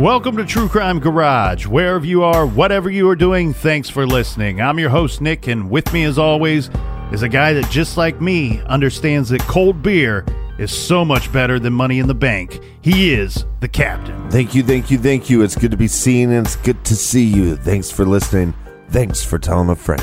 Welcome 0.00 0.38
to 0.38 0.46
True 0.46 0.66
Crime 0.66 0.98
Garage. 0.98 1.66
Wherever 1.66 2.06
you 2.06 2.22
are, 2.22 2.46
whatever 2.46 2.88
you 2.88 3.06
are 3.10 3.14
doing, 3.14 3.52
thanks 3.52 3.90
for 3.90 4.06
listening. 4.06 4.58
I'm 4.58 4.78
your 4.78 4.88
host, 4.88 5.20
Nick, 5.20 5.46
and 5.46 5.68
with 5.68 5.92
me, 5.92 6.04
as 6.04 6.16
always, 6.16 6.70
is 7.12 7.20
a 7.20 7.28
guy 7.28 7.52
that, 7.52 7.70
just 7.70 7.98
like 7.98 8.18
me, 8.18 8.62
understands 8.62 9.28
that 9.28 9.42
cold 9.42 9.82
beer 9.82 10.24
is 10.58 10.72
so 10.72 11.04
much 11.04 11.30
better 11.34 11.58
than 11.58 11.74
money 11.74 11.98
in 11.98 12.06
the 12.06 12.14
bank. 12.14 12.60
He 12.80 13.12
is 13.12 13.44
the 13.60 13.68
captain. 13.68 14.30
Thank 14.30 14.54
you, 14.54 14.62
thank 14.62 14.90
you, 14.90 14.96
thank 14.96 15.28
you. 15.28 15.42
It's 15.42 15.54
good 15.54 15.70
to 15.70 15.76
be 15.76 15.86
seen 15.86 16.30
and 16.30 16.46
it's 16.46 16.56
good 16.56 16.82
to 16.86 16.96
see 16.96 17.24
you. 17.24 17.56
Thanks 17.56 17.90
for 17.90 18.06
listening. 18.06 18.54
Thanks 18.88 19.22
for 19.22 19.38
telling 19.38 19.68
a 19.68 19.76
friend. 19.76 20.00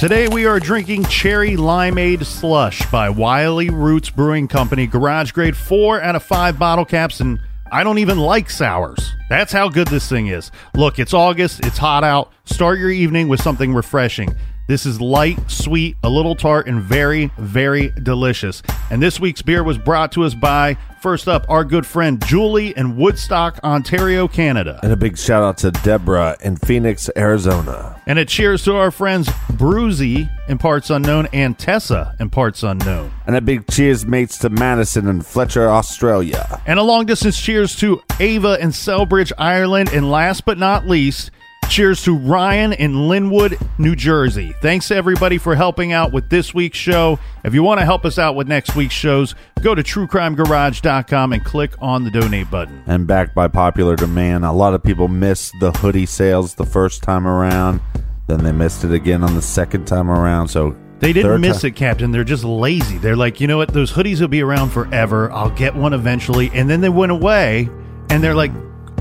Today 0.00 0.28
we 0.28 0.46
are 0.46 0.58
drinking 0.58 1.04
Cherry 1.04 1.56
Limeade 1.56 2.24
Slush 2.24 2.90
by 2.90 3.10
Wiley 3.10 3.68
Roots 3.68 4.08
Brewing 4.08 4.48
Company, 4.48 4.86
garage 4.86 5.32
grade 5.32 5.54
4 5.54 6.00
out 6.00 6.16
of 6.16 6.22
5 6.22 6.58
bottle 6.58 6.86
caps, 6.86 7.20
and 7.20 7.38
I 7.70 7.84
don't 7.84 7.98
even 7.98 8.16
like 8.16 8.48
sours. 8.48 9.12
That's 9.28 9.52
how 9.52 9.68
good 9.68 9.88
this 9.88 10.08
thing 10.08 10.28
is. 10.28 10.50
Look, 10.74 10.98
it's 10.98 11.12
August, 11.12 11.66
it's 11.66 11.76
hot 11.76 12.02
out. 12.02 12.32
Start 12.46 12.78
your 12.78 12.88
evening 12.88 13.28
with 13.28 13.42
something 13.42 13.74
refreshing. 13.74 14.34
This 14.70 14.86
is 14.86 15.00
light, 15.00 15.50
sweet, 15.50 15.96
a 16.04 16.08
little 16.08 16.36
tart, 16.36 16.68
and 16.68 16.80
very, 16.80 17.32
very 17.38 17.88
delicious. 18.04 18.62
And 18.88 19.02
this 19.02 19.18
week's 19.18 19.42
beer 19.42 19.64
was 19.64 19.76
brought 19.76 20.12
to 20.12 20.22
us 20.22 20.32
by, 20.32 20.76
first 21.02 21.26
up, 21.26 21.44
our 21.48 21.64
good 21.64 21.84
friend 21.84 22.24
Julie 22.24 22.72
in 22.78 22.96
Woodstock, 22.96 23.58
Ontario, 23.64 24.28
Canada. 24.28 24.78
And 24.84 24.92
a 24.92 24.96
big 24.96 25.18
shout 25.18 25.42
out 25.42 25.58
to 25.58 25.72
Deborah 25.72 26.36
in 26.40 26.54
Phoenix, 26.54 27.10
Arizona. 27.16 28.00
And 28.06 28.20
a 28.20 28.24
cheers 28.24 28.62
to 28.62 28.76
our 28.76 28.92
friends 28.92 29.28
Bruzy 29.50 30.30
in 30.48 30.58
parts 30.58 30.88
unknown 30.88 31.26
and 31.32 31.58
Tessa 31.58 32.14
in 32.20 32.30
parts 32.30 32.62
unknown. 32.62 33.12
And 33.26 33.34
a 33.34 33.40
big 33.40 33.66
cheers, 33.66 34.06
mates, 34.06 34.38
to 34.38 34.50
Madison 34.50 35.08
and 35.08 35.26
Fletcher, 35.26 35.68
Australia. 35.68 36.62
And 36.64 36.78
a 36.78 36.84
long 36.84 37.06
distance 37.06 37.40
cheers 37.40 37.74
to 37.80 38.04
Ava 38.20 38.56
in 38.60 38.68
Celbridge, 38.68 39.32
Ireland. 39.36 39.88
And 39.92 40.12
last 40.12 40.44
but 40.44 40.58
not 40.58 40.86
least, 40.86 41.32
cheers 41.70 42.02
to 42.02 42.16
Ryan 42.16 42.72
in 42.72 43.08
Linwood, 43.08 43.56
New 43.78 43.94
Jersey. 43.94 44.52
Thanks 44.60 44.88
to 44.88 44.96
everybody 44.96 45.38
for 45.38 45.54
helping 45.54 45.92
out 45.92 46.12
with 46.12 46.28
this 46.28 46.52
week's 46.52 46.76
show. 46.76 47.18
If 47.44 47.54
you 47.54 47.62
want 47.62 47.78
to 47.80 47.84
help 47.84 48.04
us 48.04 48.18
out 48.18 48.34
with 48.34 48.48
next 48.48 48.74
week's 48.74 48.94
shows, 48.94 49.34
go 49.62 49.74
to 49.74 49.82
truecrimegarage.com 49.82 51.32
and 51.32 51.44
click 51.44 51.72
on 51.78 52.04
the 52.04 52.10
donate 52.10 52.50
button. 52.50 52.82
And 52.86 53.06
backed 53.06 53.34
by 53.34 53.48
popular 53.48 53.94
demand, 53.96 54.44
a 54.44 54.52
lot 54.52 54.74
of 54.74 54.82
people 54.82 55.06
missed 55.08 55.54
the 55.60 55.70
hoodie 55.70 56.06
sales 56.06 56.56
the 56.56 56.66
first 56.66 57.02
time 57.02 57.26
around. 57.26 57.80
Then 58.26 58.42
they 58.42 58.52
missed 58.52 58.84
it 58.84 58.92
again 58.92 59.22
on 59.22 59.34
the 59.34 59.42
second 59.42 59.86
time 59.86 60.10
around. 60.10 60.48
So 60.48 60.76
They 60.98 61.12
didn't 61.12 61.40
miss 61.40 61.60
ti- 61.62 61.68
it, 61.68 61.76
Captain. 61.76 62.10
They're 62.10 62.24
just 62.24 62.44
lazy. 62.44 62.98
They're 62.98 63.16
like, 63.16 63.40
you 63.40 63.46
know 63.46 63.58
what? 63.58 63.72
Those 63.72 63.92
hoodies 63.92 64.20
will 64.20 64.28
be 64.28 64.42
around 64.42 64.70
forever. 64.70 65.30
I'll 65.30 65.50
get 65.50 65.74
one 65.76 65.92
eventually. 65.92 66.50
And 66.52 66.68
then 66.68 66.80
they 66.80 66.88
went 66.88 67.12
away 67.12 67.68
and 68.10 68.22
they're 68.22 68.34
like, 68.34 68.50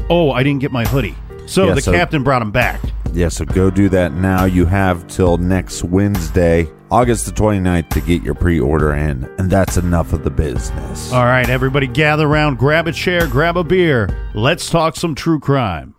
oh, 0.09 0.31
I 0.31 0.43
didn't 0.43 0.61
get 0.61 0.71
my 0.71 0.85
hoodie. 0.85 1.15
So 1.49 1.67
Yeah, 1.67 1.73
the 1.73 1.81
so- 1.81 1.91
captain 1.91 2.23
brought 2.23 2.41
him 2.43 2.51
back. 2.51 2.79
Yeah, 3.11 3.29
so 3.29 3.43
go 3.43 3.71
do 3.71 3.89
that 3.89 4.13
now. 4.13 4.45
You 4.45 4.67
have 4.67 5.07
till 5.07 5.37
next 5.37 5.83
Wednesday, 5.83 6.69
August 6.91 7.25
the 7.25 7.31
29th, 7.31 7.89
to 7.89 8.01
get 8.01 8.21
your 8.21 8.35
pre 8.35 8.59
order 8.59 8.93
in. 8.93 9.27
And 9.39 9.49
that's 9.49 9.77
enough 9.77 10.13
of 10.13 10.23
the 10.23 10.29
business. 10.29 11.11
All 11.11 11.25
right, 11.25 11.49
everybody 11.49 11.87
gather 11.87 12.27
around, 12.27 12.59
grab 12.59 12.87
a 12.87 12.91
chair, 12.91 13.25
grab 13.25 13.57
a 13.57 13.63
beer. 13.63 14.09
Let's 14.35 14.69
talk 14.69 14.95
some 14.95 15.15
true 15.15 15.39
crime. 15.39 15.95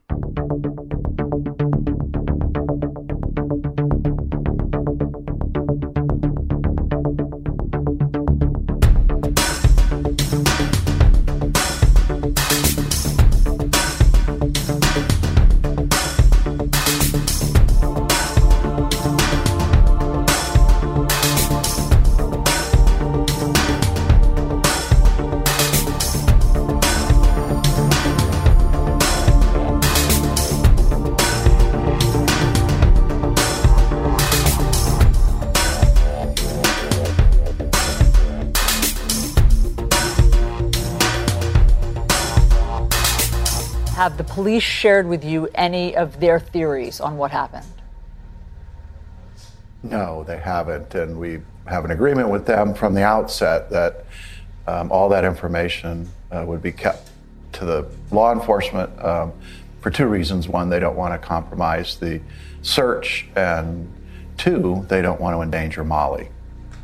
Police 44.40 44.62
shared 44.62 45.06
with 45.06 45.22
you 45.22 45.50
any 45.54 45.94
of 45.94 46.18
their 46.18 46.40
theories 46.40 46.98
on 46.98 47.18
what 47.18 47.30
happened? 47.30 47.66
No, 49.82 50.24
they 50.24 50.38
haven't, 50.38 50.94
and 50.94 51.18
we 51.18 51.40
have 51.66 51.84
an 51.84 51.90
agreement 51.90 52.30
with 52.30 52.46
them 52.46 52.72
from 52.72 52.94
the 52.94 53.02
outset 53.02 53.68
that 53.68 54.06
um, 54.66 54.90
all 54.90 55.10
that 55.10 55.26
information 55.26 56.08
uh, 56.30 56.42
would 56.46 56.62
be 56.62 56.72
kept 56.72 57.10
to 57.52 57.66
the 57.66 57.86
law 58.10 58.32
enforcement 58.32 58.90
um, 59.04 59.30
for 59.82 59.90
two 59.90 60.06
reasons. 60.06 60.48
One, 60.48 60.70
they 60.70 60.80
don't 60.80 60.96
want 60.96 61.12
to 61.12 61.18
compromise 61.18 61.96
the 61.96 62.22
search, 62.62 63.26
and 63.36 63.92
two, 64.38 64.86
they 64.88 65.02
don't 65.02 65.20
want 65.20 65.36
to 65.36 65.42
endanger 65.42 65.84
Molly. 65.84 66.30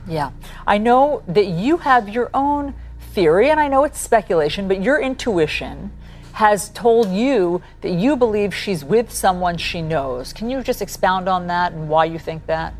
Yeah. 0.06 0.30
I 0.66 0.76
know 0.76 1.22
that 1.26 1.46
you 1.46 1.78
have 1.78 2.10
your 2.10 2.28
own 2.34 2.74
theory, 3.14 3.48
and 3.48 3.58
I 3.58 3.68
know 3.68 3.84
it's 3.84 3.98
speculation, 3.98 4.68
but 4.68 4.82
your 4.82 5.00
intuition 5.00 5.90
has 6.36 6.68
told 6.68 7.08
you 7.08 7.62
that 7.80 7.92
you 7.92 8.14
believe 8.14 8.54
she's 8.54 8.84
with 8.84 9.10
someone 9.10 9.56
she 9.56 9.80
knows. 9.80 10.34
Can 10.34 10.50
you 10.50 10.62
just 10.62 10.82
expound 10.82 11.30
on 11.30 11.46
that 11.46 11.72
and 11.72 11.88
why 11.88 12.04
you 12.04 12.18
think 12.18 12.44
that? 12.44 12.74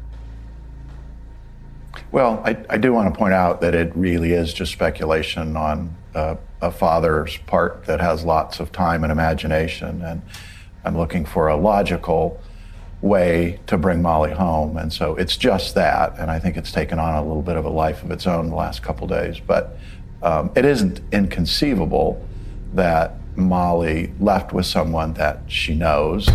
Well, 2.13 2.43
I, 2.45 2.59
I 2.69 2.77
do 2.77 2.93
want 2.93 3.11
to 3.11 3.19
point 3.19 3.33
out 3.33 3.63
that 3.63 3.75
it 3.75 3.97
really 3.97 4.35
is 4.35 4.53
just 4.53 4.73
speculation 4.73 5.57
on 5.57 5.97
uh, 6.15 6.37
a 6.61 6.71
father's 6.71 7.39
part 7.39 7.87
that 7.87 7.99
has 7.99 8.25
lots 8.25 8.61
of 8.61 8.73
time 8.73 9.05
and 9.05 9.11
imagination, 9.11 10.03
and 10.03 10.21
I'm 10.85 10.99
looking 10.99 11.25
for 11.25 11.49
a 11.49 11.57
logical 11.57 12.39
way 13.01 13.59
to 13.69 13.79
bring 13.79 14.03
Molly 14.03 14.33
home. 14.33 14.77
And 14.77 14.93
so 14.93 15.17
it's 15.17 15.39
just 15.39 15.75
that, 15.77 16.19
and 16.19 16.31
I 16.31 16.39
think 16.41 16.59
it's 16.59 16.73
taken 16.73 16.99
on 16.99 17.15
a 17.15 17.27
little 17.27 17.41
bit 17.41 17.57
of 17.57 17.65
a 17.65 17.71
life 17.71 18.03
of 18.03 18.11
its 18.11 18.27
own 18.27 18.51
the 18.51 18.55
last 18.55 18.83
couple 18.83 19.07
days. 19.07 19.41
But 19.41 19.79
um, 20.23 20.51
it 20.55 20.67
isn't 20.67 21.01
inconceivable 21.11 22.23
that 22.75 23.15
Molly 23.37 24.13
left 24.19 24.53
with 24.53 24.67
someone 24.67 25.15
that 25.15 25.41
she 25.47 25.75
knows. 25.75 26.29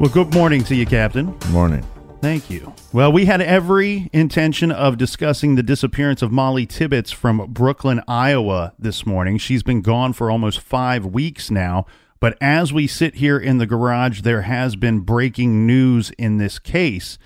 Well, 0.00 0.10
good 0.10 0.32
morning 0.32 0.62
to 0.64 0.76
you, 0.76 0.86
Captain. 0.86 1.32
Good 1.38 1.50
morning. 1.50 1.84
Thank 2.20 2.50
you. 2.50 2.72
Well, 2.92 3.10
we 3.10 3.24
had 3.24 3.40
every 3.40 4.08
intention 4.12 4.70
of 4.70 4.96
discussing 4.96 5.56
the 5.56 5.62
disappearance 5.62 6.22
of 6.22 6.30
Molly 6.30 6.66
Tibbetts 6.66 7.10
from 7.10 7.46
Brooklyn, 7.52 8.00
Iowa 8.06 8.74
this 8.78 9.04
morning. 9.04 9.38
She's 9.38 9.64
been 9.64 9.82
gone 9.82 10.12
for 10.12 10.30
almost 10.30 10.60
five 10.60 11.04
weeks 11.04 11.50
now. 11.50 11.84
But 12.20 12.36
as 12.40 12.72
we 12.72 12.86
sit 12.86 13.16
here 13.16 13.38
in 13.38 13.58
the 13.58 13.66
garage, 13.66 14.22
there 14.22 14.42
has 14.42 14.76
been 14.76 15.00
breaking 15.00 15.66
news 15.66 16.10
in 16.18 16.38
this 16.38 16.58
case. 16.58 17.18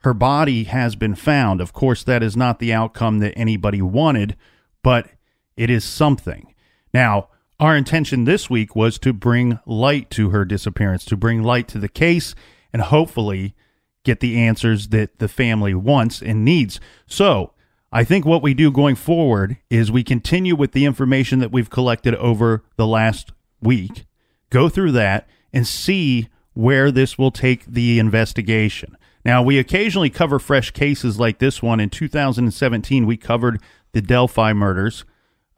Her 0.00 0.14
body 0.14 0.64
has 0.64 0.96
been 0.96 1.14
found. 1.14 1.60
Of 1.60 1.72
course, 1.72 2.04
that 2.04 2.22
is 2.22 2.36
not 2.36 2.58
the 2.58 2.72
outcome 2.72 3.20
that 3.20 3.32
anybody 3.36 3.80
wanted, 3.80 4.36
but 4.82 5.08
it 5.56 5.70
is 5.70 5.84
something. 5.84 6.54
Now, 6.92 7.28
our 7.58 7.76
intention 7.76 8.24
this 8.24 8.50
week 8.50 8.76
was 8.76 8.98
to 8.98 9.12
bring 9.12 9.60
light 9.64 10.10
to 10.10 10.30
her 10.30 10.44
disappearance, 10.44 11.04
to 11.06 11.16
bring 11.16 11.42
light 11.42 11.68
to 11.68 11.78
the 11.78 11.88
case, 11.88 12.34
and 12.72 12.82
hopefully 12.82 13.54
get 14.04 14.20
the 14.20 14.36
answers 14.36 14.88
that 14.88 15.18
the 15.18 15.28
family 15.28 15.74
wants 15.74 16.20
and 16.20 16.44
needs. 16.44 16.80
So, 17.06 17.52
I 17.90 18.02
think 18.02 18.26
what 18.26 18.42
we 18.42 18.54
do 18.54 18.72
going 18.72 18.96
forward 18.96 19.56
is 19.70 19.90
we 19.90 20.02
continue 20.02 20.56
with 20.56 20.72
the 20.72 20.84
information 20.84 21.38
that 21.38 21.52
we've 21.52 21.70
collected 21.70 22.14
over 22.16 22.64
the 22.76 22.88
last 22.88 23.32
week, 23.62 24.04
go 24.54 24.68
through 24.68 24.92
that, 24.92 25.28
and 25.52 25.66
see 25.66 26.28
where 26.54 26.90
this 26.90 27.18
will 27.18 27.32
take 27.32 27.66
the 27.66 27.98
investigation. 27.98 28.96
Now, 29.24 29.42
we 29.42 29.58
occasionally 29.58 30.10
cover 30.10 30.38
fresh 30.38 30.70
cases 30.70 31.18
like 31.18 31.38
this 31.38 31.60
one. 31.60 31.80
In 31.80 31.90
2017, 31.90 33.04
we 33.04 33.16
covered 33.16 33.60
the 33.92 34.00
Delphi 34.00 34.52
murders 34.52 35.04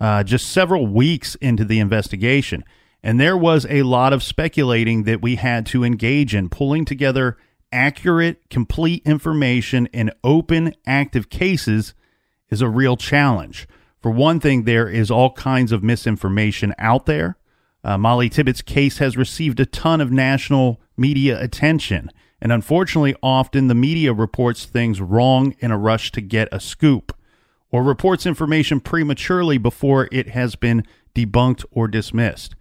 uh, 0.00 0.22
just 0.22 0.48
several 0.48 0.86
weeks 0.86 1.34
into 1.36 1.64
the 1.64 1.78
investigation. 1.78 2.64
And 3.02 3.20
there 3.20 3.36
was 3.36 3.66
a 3.68 3.82
lot 3.82 4.12
of 4.12 4.22
speculating 4.22 5.04
that 5.04 5.20
we 5.20 5.36
had 5.36 5.66
to 5.66 5.84
engage 5.84 6.34
in, 6.34 6.48
pulling 6.48 6.84
together 6.84 7.36
accurate, 7.70 8.48
complete 8.48 9.02
information 9.04 9.86
in 9.86 10.10
open, 10.24 10.74
active 10.86 11.28
cases 11.28 11.94
is 12.48 12.62
a 12.62 12.68
real 12.68 12.96
challenge. 12.96 13.68
For 14.00 14.10
one 14.10 14.40
thing, 14.40 14.64
there 14.64 14.88
is 14.88 15.10
all 15.10 15.32
kinds 15.32 15.72
of 15.72 15.82
misinformation 15.82 16.74
out 16.78 17.06
there. 17.06 17.36
Uh, 17.84 17.96
Molly 17.96 18.28
Tibbetts' 18.28 18.62
case 18.62 18.98
has 18.98 19.16
received 19.16 19.60
a 19.60 19.66
ton 19.66 20.00
of 20.00 20.10
national 20.10 20.80
media 20.96 21.40
attention. 21.40 22.10
And 22.40 22.52
unfortunately, 22.52 23.14
often 23.22 23.68
the 23.68 23.74
media 23.74 24.12
reports 24.12 24.64
things 24.64 25.00
wrong 25.00 25.54
in 25.60 25.70
a 25.70 25.78
rush 25.78 26.12
to 26.12 26.20
get 26.20 26.48
a 26.52 26.60
scoop 26.60 27.16
or 27.70 27.82
reports 27.82 28.26
information 28.26 28.80
prematurely 28.80 29.58
before 29.58 30.08
it 30.12 30.28
has 30.28 30.54
been 30.54 30.84
debunked 31.14 31.64
or 31.70 31.88
dismissed. 31.88 32.54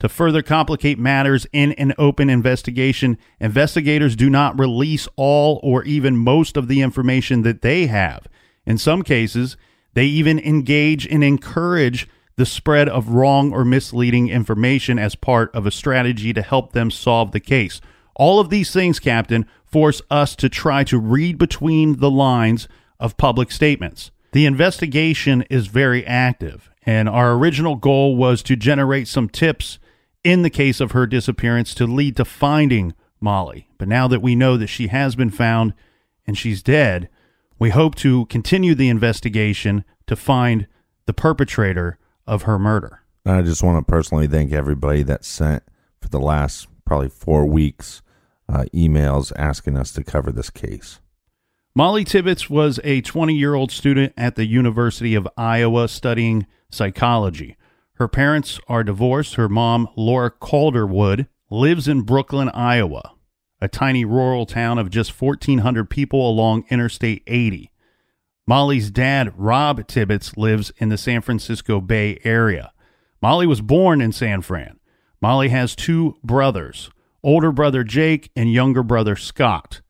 To 0.00 0.08
further 0.08 0.42
complicate 0.42 0.98
matters 0.98 1.46
in 1.52 1.72
an 1.72 1.94
open 1.98 2.28
investigation, 2.28 3.16
investigators 3.40 4.14
do 4.14 4.28
not 4.28 4.58
release 4.58 5.08
all 5.16 5.58
or 5.62 5.84
even 5.84 6.16
most 6.16 6.56
of 6.56 6.68
the 6.68 6.82
information 6.82 7.42
that 7.42 7.62
they 7.62 7.86
have. 7.86 8.26
In 8.66 8.76
some 8.76 9.02
cases, 9.02 9.56
they 9.94 10.04
even 10.04 10.38
engage 10.38 11.06
and 11.06 11.24
encourage 11.24 12.06
the 12.36 12.46
spread 12.46 12.88
of 12.88 13.08
wrong 13.08 13.52
or 13.52 13.64
misleading 13.64 14.28
information 14.28 14.98
as 14.98 15.14
part 15.14 15.54
of 15.54 15.66
a 15.66 15.70
strategy 15.70 16.32
to 16.32 16.42
help 16.42 16.72
them 16.72 16.90
solve 16.90 17.32
the 17.32 17.40
case. 17.40 17.80
All 18.14 18.40
of 18.40 18.50
these 18.50 18.72
things, 18.72 18.98
Captain, 18.98 19.46
force 19.64 20.00
us 20.10 20.36
to 20.36 20.48
try 20.48 20.84
to 20.84 20.98
read 20.98 21.38
between 21.38 21.98
the 21.98 22.10
lines 22.10 22.68
of 23.00 23.16
public 23.16 23.50
statements. 23.50 24.10
The 24.32 24.46
investigation 24.46 25.42
is 25.48 25.66
very 25.66 26.06
active, 26.06 26.70
and 26.84 27.08
our 27.08 27.32
original 27.32 27.76
goal 27.76 28.16
was 28.16 28.42
to 28.44 28.56
generate 28.56 29.08
some 29.08 29.28
tips 29.28 29.78
in 30.22 30.42
the 30.42 30.50
case 30.50 30.80
of 30.80 30.92
her 30.92 31.06
disappearance 31.06 31.74
to 31.74 31.86
lead 31.86 32.16
to 32.16 32.24
finding 32.24 32.94
Molly. 33.20 33.68
But 33.78 33.88
now 33.88 34.08
that 34.08 34.22
we 34.22 34.34
know 34.34 34.56
that 34.56 34.66
she 34.66 34.88
has 34.88 35.14
been 35.14 35.30
found 35.30 35.72
and 36.26 36.36
she's 36.36 36.62
dead, 36.62 37.08
we 37.58 37.70
hope 37.70 37.94
to 37.96 38.26
continue 38.26 38.74
the 38.74 38.88
investigation 38.88 39.84
to 40.06 40.16
find 40.16 40.66
the 41.06 41.14
perpetrator 41.14 41.98
of 42.26 42.42
her 42.42 42.58
murder. 42.58 43.00
I 43.24 43.42
just 43.42 43.62
want 43.62 43.84
to 43.84 43.90
personally 43.90 44.26
thank 44.26 44.52
everybody 44.52 45.02
that 45.02 45.24
sent 45.24 45.62
for 46.00 46.08
the 46.08 46.20
last 46.20 46.68
probably 46.84 47.08
four 47.08 47.46
weeks 47.46 48.02
uh, 48.48 48.64
emails 48.74 49.32
asking 49.36 49.76
us 49.76 49.92
to 49.92 50.04
cover 50.04 50.30
this 50.30 50.50
case. 50.50 51.00
Molly 51.74 52.04
Tibbetts 52.04 52.48
was 52.48 52.80
a 52.84 53.00
20 53.02 53.34
year 53.34 53.54
old 53.54 53.70
student 53.70 54.12
at 54.16 54.36
the 54.36 54.46
University 54.46 55.14
of 55.14 55.28
Iowa 55.36 55.88
studying 55.88 56.46
psychology. 56.70 57.56
Her 57.94 58.08
parents 58.08 58.60
are 58.68 58.84
divorced. 58.84 59.34
Her 59.34 59.48
mom, 59.48 59.88
Laura 59.96 60.30
Calderwood, 60.30 61.26
lives 61.50 61.88
in 61.88 62.02
Brooklyn, 62.02 62.48
Iowa, 62.50 63.12
a 63.60 63.68
tiny 63.68 64.04
rural 64.04 64.46
town 64.46 64.78
of 64.78 64.90
just 64.90 65.20
1,400 65.20 65.90
people 65.90 66.28
along 66.28 66.64
Interstate 66.70 67.22
80. 67.26 67.70
Molly's 68.46 68.90
dad, 68.90 69.32
Rob 69.36 69.86
Tibbetts, 69.88 70.36
lives 70.36 70.72
in 70.78 70.88
the 70.88 70.98
San 70.98 71.20
Francisco 71.20 71.80
Bay 71.80 72.20
Area. 72.22 72.72
Molly 73.20 73.46
was 73.46 73.60
born 73.60 74.00
in 74.00 74.12
San 74.12 74.40
Fran. 74.40 74.78
Molly 75.20 75.48
has 75.48 75.74
two 75.74 76.16
brothers, 76.22 76.90
older 77.24 77.50
brother 77.50 77.82
Jake 77.82 78.30
and 78.36 78.52
younger 78.52 78.84
brother 78.84 79.16
Scott. 79.16 79.80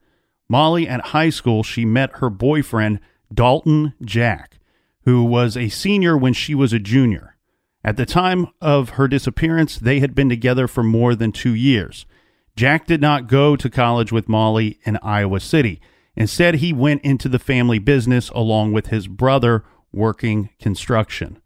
Molly 0.49 0.87
at 0.87 1.07
high 1.07 1.29
school, 1.29 1.61
she 1.61 1.85
met 1.85 2.17
her 2.17 2.29
boyfriend, 2.29 2.99
Dalton 3.31 3.93
Jack, 4.03 4.59
who 5.03 5.23
was 5.23 5.55
a 5.55 5.69
senior 5.69 6.17
when 6.17 6.33
she 6.33 6.55
was 6.55 6.73
a 6.73 6.79
junior. 6.79 7.35
At 7.83 7.97
the 7.97 8.05
time 8.05 8.47
of 8.59 8.91
her 8.91 9.07
disappearance, 9.07 9.77
they 9.77 9.99
had 9.99 10.15
been 10.15 10.29
together 10.29 10.67
for 10.67 10.83
more 10.83 11.13
than 11.13 11.31
two 11.31 11.53
years. 11.53 12.05
Jack 12.55 12.87
did 12.87 13.01
not 13.01 13.27
go 13.27 13.55
to 13.55 13.69
college 13.69 14.11
with 14.11 14.27
Molly 14.27 14.79
in 14.83 14.97
Iowa 15.03 15.39
City. 15.39 15.79
Instead, 16.17 16.55
he 16.55 16.73
went 16.73 17.01
into 17.03 17.29
the 17.29 17.39
family 17.39 17.79
business 17.79 18.29
along 18.29 18.73
with 18.73 18.87
his 18.87 19.07
brother 19.07 19.63
working 19.93 20.49
construction. 20.59 21.39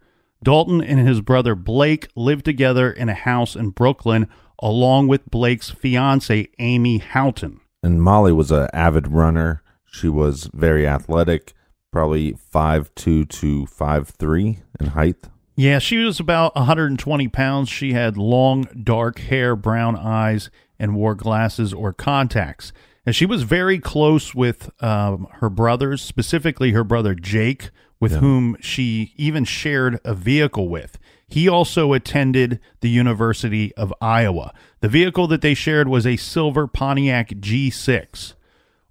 Dalton 0.44 0.82
and 0.82 1.08
his 1.08 1.22
brother 1.22 1.54
Blake 1.54 2.08
lived 2.16 2.46
together 2.46 2.92
in 2.92 3.10
a 3.10 3.14
house 3.14 3.56
in 3.56 3.70
Brooklyn 3.70 4.28
along 4.64 5.08
with 5.08 5.30
Blake's 5.30 5.70
fiancee, 5.70 6.50
Amy 6.58 6.98
Houghton 6.98 7.62
and 7.84 8.02
Molly 8.02 8.32
was 8.32 8.52
an 8.52 8.68
avid 8.74 9.08
runner. 9.08 9.64
She 9.86 10.08
was 10.08 10.50
very 10.54 10.88
athletic, 10.88 11.54
probably 11.92 12.34
five 12.34 12.94
two 12.96 13.26
to 13.26 13.66
five 13.66 14.10
three 14.10 14.60
in 14.80 14.88
height. 14.88 15.28
Yeah, 15.56 15.80
she 15.80 15.98
was 15.98 16.20
about 16.20 16.56
120 16.56 17.28
pounds. 17.28 17.70
She 17.70 17.94
had 17.94 18.18
long, 18.18 18.68
dark 18.84 19.20
hair, 19.20 19.56
brown 19.56 19.96
eyes, 19.96 20.50
and 20.80 20.96
wore 20.96 21.14
glasses 21.14 21.74
or 21.74 21.94
contacts. 21.94 22.72
And 23.06 23.16
she 23.16 23.26
was 23.26 23.44
very 23.44 23.80
close 23.80 24.36
with 24.36 24.70
um, 24.84 25.28
her 25.34 25.50
brothers, 25.50 26.02
specifically 26.02 26.72
her 26.72 26.84
brother 26.84 27.16
Jake, 27.16 27.72
with 28.00 28.14
yeah. 28.14 28.20
whom 28.20 28.58
she 28.62 29.14
even 29.18 29.44
shared 29.44 30.00
a 30.04 30.14
vehicle 30.14 30.70
with. 30.70 30.98
He 31.28 31.48
also 31.48 31.94
attended 31.94 32.60
the 32.82 32.90
University 32.90 33.74
of 33.76 33.94
Iowa. 34.02 34.54
The 34.82 34.90
vehicle 34.90 35.28
that 35.28 35.42
they 35.42 35.54
shared 35.54 35.88
was 35.88 36.06
a 36.06 36.18
silver 36.18 36.68
Pontiac 36.68 37.30
G6. 37.30 38.34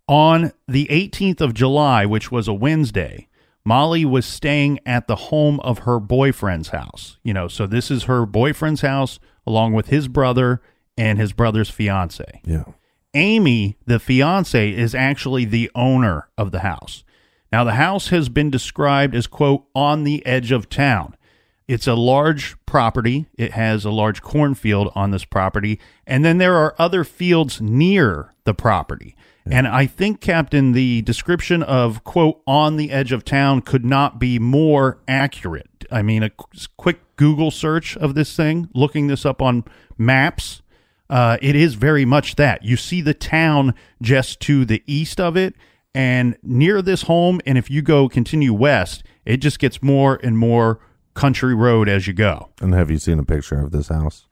On 0.09 0.53
the 0.67 0.87
18th 0.87 1.41
of 1.41 1.55
July, 1.55 2.07
which 2.07 2.33
was 2.33 2.49
a 2.49 2.55
Wednesday, 2.55 3.29
Molly 3.65 4.05
was 4.05 4.27
staying 4.27 4.81
at 4.87 5.07
the 5.07 5.17
home 5.17 5.61
of 5.61 5.81
her 5.81 6.01
boyfriend's 6.01 6.71
house. 6.71 7.19
You 7.23 7.35
know, 7.35 7.47
so 7.47 7.67
this 7.67 7.91
is 7.91 8.05
her 8.05 8.27
boyfriend's 8.27 8.81
house 8.81 9.21
along 9.47 9.75
with 9.75 9.89
his 9.89 10.09
brother 10.09 10.63
and 10.97 11.19
his 11.19 11.33
brother's 11.33 11.71
fiance. 11.71 12.41
Yeah. 12.45 12.65
Amy, 13.15 13.77
the 13.87 13.99
fiance, 13.99 14.71
is 14.71 14.95
actually 14.95 15.45
the 15.45 15.71
owner 15.75 16.29
of 16.39 16.53
the 16.53 16.61
house. 16.61 17.05
Now, 17.53 17.65
the 17.65 17.75
house 17.75 18.09
has 18.09 18.29
been 18.29 18.51
described 18.51 19.15
as, 19.15 19.27
quote, 19.27 19.65
on 19.75 20.05
the 20.05 20.25
edge 20.25 20.53
of 20.53 20.69
town. 20.69 21.17
It's 21.67 21.87
a 21.87 21.95
large 21.95 22.57
property. 22.67 23.27
It 23.37 23.53
has 23.53 23.85
a 23.85 23.91
large 23.91 24.23
cornfield 24.23 24.91
on 24.95 25.11
this 25.11 25.25
property. 25.25 25.81
And 26.07 26.25
then 26.25 26.39
there 26.39 26.57
are 26.57 26.75
other 26.79 27.05
fields 27.05 27.61
near 27.61 28.35
the 28.45 28.55
property. 28.55 29.17
And 29.47 29.67
I 29.67 29.87
think, 29.87 30.21
Captain, 30.21 30.73
the 30.73 31.03
description 31.03 31.63
of, 31.63 32.05
quote, 32.05 32.41
on 32.47 32.77
the 32.77 32.91
edge 32.91 33.11
of 33.11 33.25
town 33.25 33.63
could 33.63 33.85
not 33.85 34.19
be 34.19 34.39
more 34.39 34.99
accurate. 35.09 35.85
I 35.91 36.03
mean, 36.03 36.23
a 36.23 36.31
qu- 36.31 36.67
quick 36.77 37.01
Google 37.17 37.51
search 37.51 37.97
of 37.97 38.15
this 38.15 38.37
thing, 38.37 38.69
looking 38.75 39.07
this 39.09 39.25
up 39.25 39.43
on 39.43 39.65
maps, 39.99 40.63
uh, 41.11 41.37
it 41.43 41.57
is 41.57 41.75
very 41.75 42.05
much 42.05 42.37
that. 42.37 42.65
You 42.65 42.77
see 42.77 43.01
the 43.03 43.15
town 43.15 43.75
just 44.01 44.41
to 44.41 44.65
the 44.65 44.83
east 44.87 45.21
of 45.21 45.37
it 45.37 45.55
and 45.93 46.39
near 46.43 46.81
this 46.81 47.03
home. 47.03 47.41
And 47.45 47.59
if 47.59 47.69
you 47.69 47.83
go 47.83 48.09
continue 48.09 48.55
west, 48.55 49.03
it 49.25 49.39
just 49.39 49.59
gets 49.59 49.83
more 49.83 50.21
and 50.23 50.39
more 50.39 50.81
country 51.15 51.55
road 51.55 51.89
as 51.89 52.07
you 52.07 52.13
go. 52.13 52.51
And 52.61 52.73
have 52.75 52.91
you 52.91 52.99
seen 52.99 53.19
a 53.19 53.25
picture 53.25 53.61
of 53.61 53.73
this 53.73 53.89
house? 53.89 54.27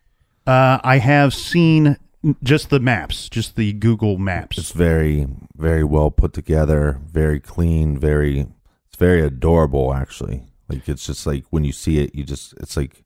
Uh, 0.46 0.78
I 0.84 0.98
have 0.98 1.34
seen 1.34 1.98
just 2.42 2.70
the 2.70 2.80
maps, 2.80 3.28
just 3.28 3.56
the 3.56 3.72
Google 3.72 4.16
maps. 4.16 4.56
It's 4.56 4.72
very, 4.72 5.26
very 5.56 5.84
well 5.84 6.10
put 6.10 6.32
together, 6.32 7.00
very 7.10 7.40
clean, 7.40 7.98
very, 7.98 8.46
it's 8.86 8.96
very 8.96 9.20
adorable 9.20 9.92
actually. 9.92 10.44
Like 10.68 10.88
it's 10.88 11.06
just 11.06 11.26
like 11.26 11.44
when 11.50 11.64
you 11.64 11.72
see 11.72 11.98
it, 11.98 12.14
you 12.14 12.22
just, 12.24 12.54
it's 12.60 12.76
like 12.76 13.02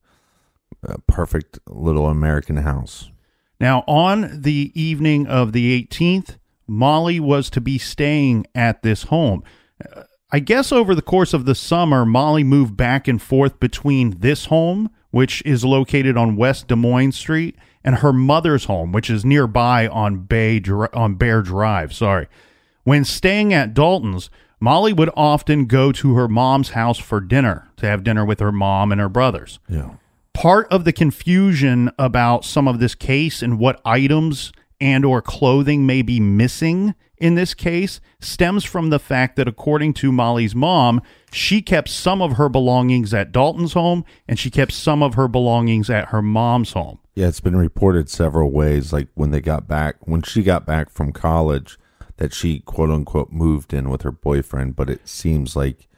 a 0.83 1.01
perfect 1.03 1.59
little 1.67 2.07
American 2.07 2.59
house. 2.59 3.11
Now, 3.63 3.85
on 3.87 4.43
the 4.43 4.73
evening 4.75 5.29
of 5.29 5.53
the 5.53 5.81
18th, 5.85 6.37
Molly 6.67 7.21
was 7.21 7.49
to 7.51 7.61
be 7.61 7.79
staying 7.79 8.45
at 8.57 8.83
this 8.83 9.05
home. 9.05 9.45
Uh, 9.81 10.03
I 10.33 10.41
guess 10.41 10.73
over 10.73 10.97
the 10.97 11.01
course 11.01 11.33
of 11.33 11.45
the 11.45 11.55
summer, 11.55 12.05
Molly 12.05 12.43
moved 12.43 12.77
back 12.77 13.07
and 13.07 13.23
forth 13.23 13.61
between 13.61 14.19
this 14.19 14.47
home, 14.47 14.91
which 15.13 15.43
is 15.47 15.65
located 15.65 16.17
on 16.17 16.35
West 16.35 16.67
Des 16.67 16.75
Moines 16.75 17.15
Street, 17.15 17.57
and 17.85 17.97
her 17.97 18.13
mother's 18.13 18.65
home, 18.65 18.91
which 18.91 19.09
is 19.09 19.25
nearby 19.25 19.87
on 19.87 20.25
Bay 20.25 20.61
on 20.93 21.15
Bear 21.15 21.41
Drive. 21.41 21.95
Sorry. 21.95 22.27
When 22.83 23.05
staying 23.05 23.53
at 23.53 23.75
Dalton's, 23.75 24.29
Molly 24.59 24.93
would 24.93 25.11
often 25.17 25.67
go 25.67 25.93
to 25.93 26.17
her 26.17 26.27
mom's 26.27 26.71
house 26.71 26.99
for 26.99 27.21
dinner 27.21 27.69
to 27.77 27.87
have 27.87 28.03
dinner 28.03 28.25
with 28.25 28.41
her 28.41 28.51
mom 28.51 28.91
and 28.91 29.01
her 29.01 29.09
brothers 29.09 29.61
Yeah. 29.69 29.91
Part 30.35 30.67
of 30.73 30.85
the 30.85 30.93
confusion 30.93 31.91
about 31.99 32.45
some 32.45 32.67
of 32.69 32.79
this 32.79 32.95
case 32.95 33.43
and 33.43 33.59
what 33.59 33.81
items 33.85 34.53
and 34.81 35.05
or 35.05 35.23
clothing 35.23 35.87
may 35.87 36.03
be 36.03 36.19
missing 36.21 36.95
in 37.23 37.37
this 37.37 37.55
case 37.55 38.01
stems 38.21 38.65
from 38.65 38.91
the 38.91 38.99
fact 38.99 39.37
that 39.37 39.47
according 39.47 39.95
to 39.95 40.11
Molly's 40.11 40.57
mom, 40.57 41.01
she 41.31 41.63
kept 41.63 41.89
some 41.89 42.21
of 42.21 42.33
her 42.33 42.49
belongings 42.49 43.15
at 43.15 43.31
Dalton's 43.31 43.75
home 43.75 44.05
and 44.27 44.41
she 44.41 44.51
kept 44.51 44.73
some 44.73 45.05
of 45.05 45.15
her 45.15 45.29
belongings 45.29 45.89
at 45.89 46.09
her 46.09 46.21
mom's 46.21 46.73
home. 46.73 46.99
Yeah, 47.15 47.29
it's 47.29 47.39
been 47.39 47.57
reported 47.57 48.09
several 48.09 48.51
ways. 48.51 48.93
Like 48.93 49.07
when 49.15 49.31
they 49.31 49.41
got 49.41 49.69
back, 49.69 49.97
when 50.01 50.23
she 50.23 50.43
got 50.43 50.67
back 50.67 50.91
from 50.91 51.13
college, 51.13 51.79
that 52.17 52.35
she 52.35 52.61
quote 52.61 52.91
unquote 52.91 53.31
moved 53.31 53.73
in 53.73 53.89
with 53.89 54.03
her 54.03 54.11
boyfriend. 54.11 54.75
But 54.75 54.91
it 54.91 55.07
seems 55.09 55.55
like 55.55 55.89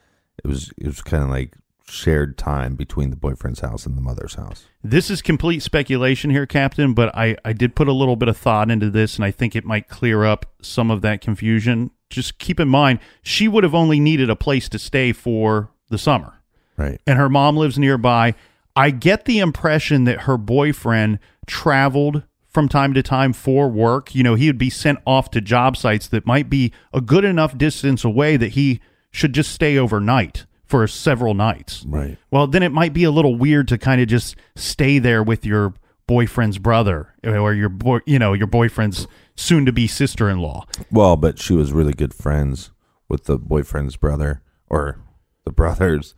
it 0.43 0.47
was 0.47 0.73
it 0.77 0.87
was 0.87 1.01
kind 1.01 1.23
of 1.23 1.31
like 1.31 1.57
shared 1.87 2.39
time 2.39 2.75
between 2.77 3.11
the 3.11 3.17
boyfriend's 3.17 3.61
house 3.61 3.87
and 3.87 3.97
the 3.97 4.01
mother's 4.01 4.35
house. 4.35 4.67
This 4.83 5.11
is 5.11 5.23
complete 5.23 5.63
speculation 5.63 6.31
here, 6.31 6.47
Captain, 6.47 6.95
but 6.95 7.15
I, 7.15 7.37
I 7.45 7.53
did 7.53 7.75
put 7.75 7.89
a 7.89 7.93
little 7.93 8.17
bit 8.17 8.29
of 8.29 8.37
thought 8.37 8.71
into 8.71 8.91
this 8.91 9.17
and 9.17 9.25
I 9.25 9.31
think 9.31 9.55
it 9.55 9.65
might 9.65 9.89
clear 9.89 10.25
up 10.25 10.47
some 10.63 10.91
of 10.91 11.03
that 11.03 11.21
confusion. 11.21 11.91
Just 12.11 12.39
keep 12.39 12.59
in 12.59 12.69
mind, 12.69 13.01
she 13.23 13.49
would 13.49 13.65
have 13.65 13.75
only 13.75 14.01
needed 14.01 14.31
a 14.31 14.37
place 14.37 14.69
to 14.71 14.79
stay 14.79 15.13
for 15.13 15.71
the 15.91 15.99
summer. 15.99 16.41
Right. 16.77 17.01
and 17.07 17.19
her 17.19 17.29
mom 17.29 17.57
lives 17.57 17.79
nearby. 17.79 18.35
I 18.75 18.91
get 18.91 19.27
the 19.27 19.39
impression 19.39 20.05
that 20.05 20.23
her 20.23 20.37
boyfriend 20.37 21.21
traveled 21.47 22.25
from 22.49 22.69
time 22.69 22.95
to 22.95 23.03
time 23.03 23.33
for 23.33 23.69
work. 23.69 24.13
You 24.13 24.25
know, 24.25 24.35
he 24.35 24.49
would 24.49 24.59
be 24.59 24.71
sent 24.71 24.99
off 25.07 25.31
to 25.33 25.41
job 25.41 25.77
sites 25.77 26.09
that 26.09 26.27
might 26.27 26.51
be 26.51 26.73
a 26.93 27.01
good 27.01 27.25
enough 27.25 27.57
distance 27.57 28.03
away 28.03 28.37
that 28.37 28.53
he 28.53 28.81
should 29.13 29.33
just 29.33 29.53
stay 29.53 29.79
overnight 29.79 30.47
for 30.67 30.87
several 30.87 31.35
nights. 31.35 31.85
Right. 31.87 32.17
Well, 32.31 32.47
then 32.47 32.63
it 32.63 32.73
might 32.73 32.93
be 32.93 33.05
a 33.05 33.11
little 33.11 33.37
weird 33.37 33.69
to 33.69 33.79
kind 33.79 34.01
of 34.01 34.09
just 34.09 34.37
stay 34.57 34.99
there 34.99 35.23
with 35.23 35.45
your 35.45 35.75
boyfriend's 36.07 36.59
brother 36.59 37.15
or 37.25 37.55
your 37.55 37.69
boy, 37.69 38.01
you 38.07 38.19
know, 38.19 38.33
your 38.33 38.47
boyfriend's 38.47 39.07
soon 39.37 39.67
to 39.67 39.73
be 39.73 39.87
sister-in-law. 39.87 40.67
Well, 40.91 41.17
but 41.17 41.39
she 41.39 41.55
was 41.55 41.73
really 41.73 41.93
good 41.93 42.15
friends 42.15 42.71
with 43.09 43.25
the 43.25 43.39
boyfriend's 43.39 43.97
brother 43.97 44.43
or 44.69 45.01
the 45.45 45.53
brother's 45.53 46.15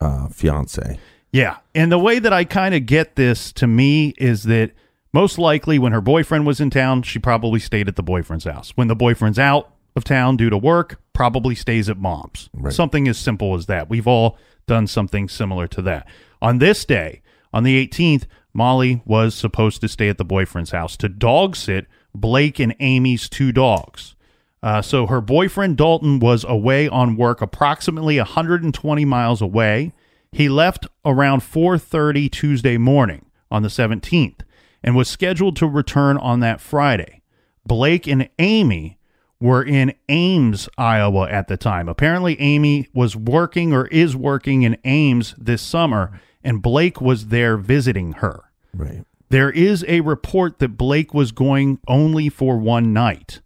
uh, 0.00 0.28
fiance. 0.28 0.98
Yeah. 1.32 1.58
And 1.74 1.92
the 1.92 1.98
way 1.98 2.18
that 2.18 2.32
I 2.32 2.44
kind 2.44 2.74
of 2.74 2.86
get 2.86 3.16
this 3.16 3.52
to 3.54 3.66
me 3.66 4.14
is 4.18 4.44
that 4.44 4.72
most 5.12 5.38
likely 5.38 5.78
when 5.78 5.92
her 5.92 6.00
boyfriend 6.00 6.46
was 6.46 6.60
in 6.60 6.70
town, 6.70 7.02
she 7.02 7.18
probably 7.18 7.60
stayed 7.60 7.88
at 7.88 7.96
the 7.96 8.02
boyfriend's 8.02 8.44
house. 8.44 8.70
When 8.76 8.88
the 8.88 8.96
boyfriend's 8.96 9.38
out 9.38 9.72
of 9.96 10.04
town 10.04 10.36
due 10.36 10.50
to 10.50 10.58
work, 10.58 11.00
probably 11.12 11.54
stays 11.54 11.88
at 11.88 11.98
mom's. 11.98 12.48
Right. 12.52 12.72
Something 12.72 13.08
as 13.08 13.18
simple 13.18 13.54
as 13.54 13.66
that. 13.66 13.88
We've 13.88 14.06
all 14.06 14.38
done 14.66 14.86
something 14.86 15.28
similar 15.28 15.66
to 15.68 15.82
that. 15.82 16.06
On 16.42 16.58
this 16.58 16.84
day, 16.84 17.22
on 17.52 17.62
the 17.62 17.86
18th, 17.86 18.24
Molly 18.52 19.02
was 19.04 19.34
supposed 19.34 19.80
to 19.80 19.88
stay 19.88 20.08
at 20.08 20.18
the 20.18 20.24
boyfriend's 20.24 20.70
house 20.70 20.96
to 20.98 21.08
dog 21.08 21.56
sit 21.56 21.86
Blake 22.14 22.58
and 22.58 22.74
Amy's 22.80 23.28
two 23.28 23.52
dogs. 23.52 24.14
Uh, 24.62 24.82
so 24.82 25.06
her 25.06 25.20
boyfriend 25.20 25.76
Dalton 25.76 26.18
was 26.18 26.44
away 26.44 26.88
on 26.88 27.16
work 27.16 27.40
approximately 27.40 28.16
120 28.18 29.04
miles 29.04 29.42
away. 29.42 29.92
He 30.32 30.48
left 30.48 30.86
around 31.04 31.42
4:30 31.42 32.28
Tuesday 32.30 32.78
morning 32.78 33.26
on 33.50 33.62
the 33.62 33.68
17th 33.68 34.40
and 34.82 34.96
was 34.96 35.08
scheduled 35.08 35.56
to 35.56 35.66
return 35.66 36.16
on 36.16 36.40
that 36.40 36.60
Friday. 36.60 37.22
Blake 37.66 38.06
and 38.06 38.28
Amy 38.38 38.95
were 39.40 39.62
in 39.62 39.94
Ames, 40.08 40.68
Iowa 40.78 41.28
at 41.28 41.48
the 41.48 41.56
time. 41.56 41.88
Apparently 41.88 42.40
Amy 42.40 42.88
was 42.94 43.14
working 43.14 43.72
or 43.72 43.86
is 43.88 44.16
working 44.16 44.62
in 44.62 44.78
Ames 44.84 45.34
this 45.36 45.62
summer 45.62 46.18
and 46.42 46.62
Blake 46.62 47.00
was 47.00 47.26
there 47.26 47.56
visiting 47.56 48.12
her. 48.14 48.44
Right. 48.72 49.04
There 49.28 49.50
is 49.50 49.84
a 49.88 50.00
report 50.02 50.60
that 50.60 50.76
Blake 50.76 51.12
was 51.12 51.32
going 51.32 51.80
only 51.88 52.28
for 52.28 52.56
one 52.56 52.92
night. 52.92 53.40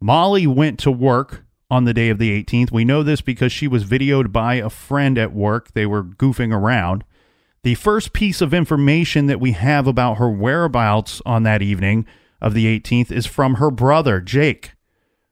Molly 0.00 0.46
went 0.46 0.78
to 0.80 0.92
work 0.92 1.44
on 1.68 1.84
the 1.84 1.94
day 1.94 2.08
of 2.08 2.18
the 2.18 2.42
18th. 2.42 2.70
We 2.70 2.84
know 2.84 3.02
this 3.02 3.20
because 3.20 3.52
she 3.52 3.68
was 3.68 3.84
videoed 3.84 4.32
by 4.32 4.54
a 4.54 4.70
friend 4.70 5.18
at 5.18 5.32
work. 5.32 5.72
They 5.72 5.86
were 5.86 6.04
goofing 6.04 6.54
around. 6.54 7.04
The 7.62 7.74
first 7.74 8.12
piece 8.12 8.40
of 8.40 8.54
information 8.54 9.26
that 9.26 9.40
we 9.40 9.52
have 9.52 9.86
about 9.86 10.14
her 10.14 10.30
whereabouts 10.30 11.20
on 11.26 11.42
that 11.42 11.62
evening 11.62 12.06
of 12.40 12.54
the 12.54 12.66
18th 12.80 13.12
is 13.12 13.26
from 13.26 13.56
her 13.56 13.70
brother, 13.70 14.20
Jake, 14.20 14.72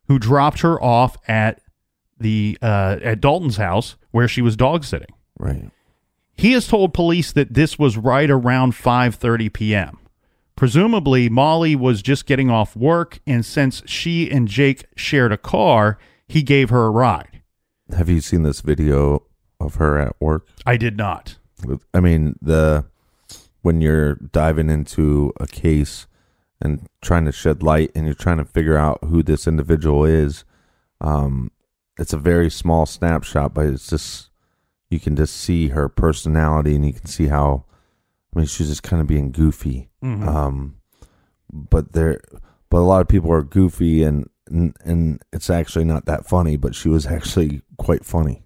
who 0.08 0.18
dropped 0.18 0.60
her 0.60 0.82
off 0.82 1.16
at 1.28 1.60
the 2.18 2.58
uh, 2.60 2.98
at 3.02 3.20
Dalton's 3.20 3.56
house 3.56 3.96
where 4.10 4.26
she 4.26 4.42
was 4.42 4.56
dog 4.56 4.84
sitting. 4.84 5.14
Right. 5.38 5.70
He 6.36 6.52
has 6.52 6.66
told 6.68 6.94
police 6.94 7.32
that 7.32 7.54
this 7.54 7.78
was 7.78 7.96
right 7.96 8.30
around 8.30 8.72
5:30 8.72 9.52
p.m. 9.52 9.98
Presumably, 10.56 11.28
Molly 11.28 11.76
was 11.76 12.02
just 12.02 12.26
getting 12.26 12.50
off 12.50 12.74
work, 12.74 13.20
and 13.26 13.46
since 13.46 13.82
she 13.86 14.28
and 14.28 14.48
Jake 14.48 14.86
shared 14.96 15.30
a 15.30 15.38
car, 15.38 15.98
he 16.26 16.42
gave 16.42 16.70
her 16.70 16.86
a 16.86 16.90
ride. 16.90 17.42
Have 17.96 18.08
you 18.08 18.20
seen 18.20 18.42
this 18.42 18.60
video 18.60 19.22
of 19.60 19.76
her 19.76 19.98
at 19.98 20.16
work? 20.20 20.48
I 20.66 20.76
did 20.76 20.96
not. 20.96 21.38
I 21.94 22.00
mean, 22.00 22.36
the 22.42 22.86
when 23.62 23.80
you're 23.80 24.14
diving 24.14 24.70
into 24.70 25.32
a 25.38 25.46
case 25.46 26.06
and 26.60 26.88
trying 27.00 27.24
to 27.24 27.32
shed 27.32 27.62
light 27.62 27.90
and 27.94 28.04
you're 28.06 28.14
trying 28.14 28.38
to 28.38 28.44
figure 28.44 28.76
out 28.76 28.98
who 29.04 29.22
this 29.22 29.46
individual 29.46 30.04
is, 30.04 30.44
um, 31.00 31.50
it's 31.98 32.12
a 32.12 32.18
very 32.18 32.50
small 32.50 32.86
snapshot, 32.86 33.54
but 33.54 33.66
it's 33.66 33.88
just 33.88 34.30
you 34.90 34.98
can 34.98 35.16
just 35.16 35.36
see 35.36 35.68
her 35.68 35.88
personality 35.88 36.74
and 36.74 36.84
you 36.86 36.92
can 36.92 37.06
see 37.06 37.26
how 37.26 37.64
I 38.34 38.38
mean 38.38 38.46
she's 38.46 38.68
just 38.68 38.82
kind 38.82 39.00
of 39.00 39.06
being 39.06 39.32
goofy. 39.32 39.90
Um, 40.28 40.76
but 41.50 41.92
there, 41.92 42.20
but 42.70 42.78
a 42.78 42.80
lot 42.80 43.00
of 43.00 43.08
people 43.08 43.32
are 43.32 43.42
goofy 43.42 44.02
and, 44.02 44.28
and 44.48 44.74
and 44.84 45.22
it's 45.32 45.50
actually 45.50 45.84
not 45.84 46.06
that 46.06 46.26
funny, 46.26 46.56
but 46.56 46.74
she 46.74 46.88
was 46.88 47.06
actually 47.06 47.62
quite 47.76 48.04
funny. 48.04 48.42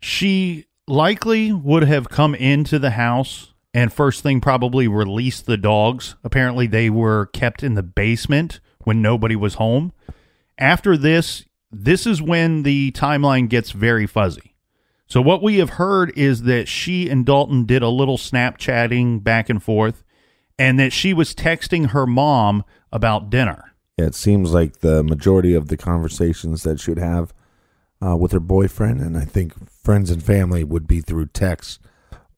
She 0.00 0.66
likely 0.86 1.52
would 1.52 1.84
have 1.84 2.08
come 2.10 2.34
into 2.34 2.78
the 2.78 2.90
house 2.90 3.53
and 3.74 3.92
first 3.92 4.22
thing 4.22 4.40
probably 4.40 4.86
released 4.86 5.46
the 5.46 5.56
dogs. 5.56 6.14
Apparently, 6.22 6.68
they 6.68 6.88
were 6.88 7.26
kept 7.26 7.64
in 7.64 7.74
the 7.74 7.82
basement 7.82 8.60
when 8.84 9.02
nobody 9.02 9.34
was 9.34 9.54
home. 9.54 9.92
After 10.56 10.96
this, 10.96 11.44
this 11.72 12.06
is 12.06 12.22
when 12.22 12.62
the 12.62 12.92
timeline 12.92 13.48
gets 13.48 13.72
very 13.72 14.06
fuzzy. 14.06 14.54
So, 15.08 15.20
what 15.20 15.42
we 15.42 15.58
have 15.58 15.70
heard 15.70 16.16
is 16.16 16.42
that 16.42 16.68
she 16.68 17.10
and 17.10 17.26
Dalton 17.26 17.66
did 17.66 17.82
a 17.82 17.88
little 17.88 18.16
Snapchatting 18.16 19.24
back 19.24 19.50
and 19.50 19.62
forth, 19.62 20.04
and 20.56 20.78
that 20.78 20.92
she 20.92 21.12
was 21.12 21.34
texting 21.34 21.90
her 21.90 22.06
mom 22.06 22.64
about 22.92 23.28
dinner. 23.28 23.72
It 23.98 24.14
seems 24.14 24.52
like 24.54 24.78
the 24.78 25.02
majority 25.02 25.52
of 25.52 25.66
the 25.68 25.76
conversations 25.76 26.62
that 26.62 26.80
she 26.80 26.92
would 26.92 26.98
have 26.98 27.34
uh, 28.04 28.16
with 28.16 28.32
her 28.32 28.40
boyfriend, 28.40 29.00
and 29.00 29.16
I 29.16 29.24
think 29.24 29.68
friends 29.68 30.10
and 30.10 30.22
family, 30.22 30.62
would 30.62 30.86
be 30.86 31.00
through 31.00 31.26
text 31.26 31.80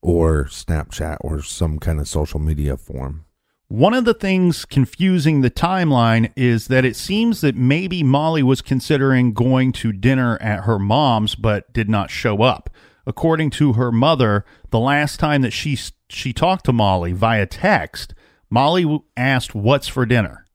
or 0.01 0.45
Snapchat 0.45 1.17
or 1.21 1.41
some 1.41 1.79
kind 1.79 1.99
of 1.99 2.07
social 2.07 2.39
media 2.39 2.77
form. 2.77 3.25
One 3.69 3.93
of 3.93 4.05
the 4.05 4.13
things 4.13 4.63
confusing 4.63 5.41
the 5.41 5.51
timeline 5.51 6.31
is 6.37 6.67
that 6.67 6.85
it 6.85 6.95
seems 6.95 7.41
that 7.41 7.55
maybe 7.55 8.01
Molly 8.01 8.41
was 8.41 8.61
considering 8.61 9.33
going 9.33 9.73
to 9.73 9.91
dinner 9.91 10.37
at 10.41 10.63
her 10.63 10.79
mom's 10.79 11.35
but 11.35 11.73
did 11.73 11.89
not 11.89 12.09
show 12.09 12.43
up. 12.43 12.69
According 13.05 13.49
to 13.51 13.73
her 13.73 13.91
mother, 13.91 14.45
the 14.69 14.79
last 14.79 15.19
time 15.19 15.41
that 15.41 15.51
she 15.51 15.77
she 16.09 16.31
talked 16.31 16.65
to 16.65 16.73
Molly 16.73 17.11
via 17.11 17.45
text, 17.45 18.13
Molly 18.49 19.01
asked 19.17 19.53
what's 19.53 19.89
for 19.89 20.05
dinner. 20.05 20.45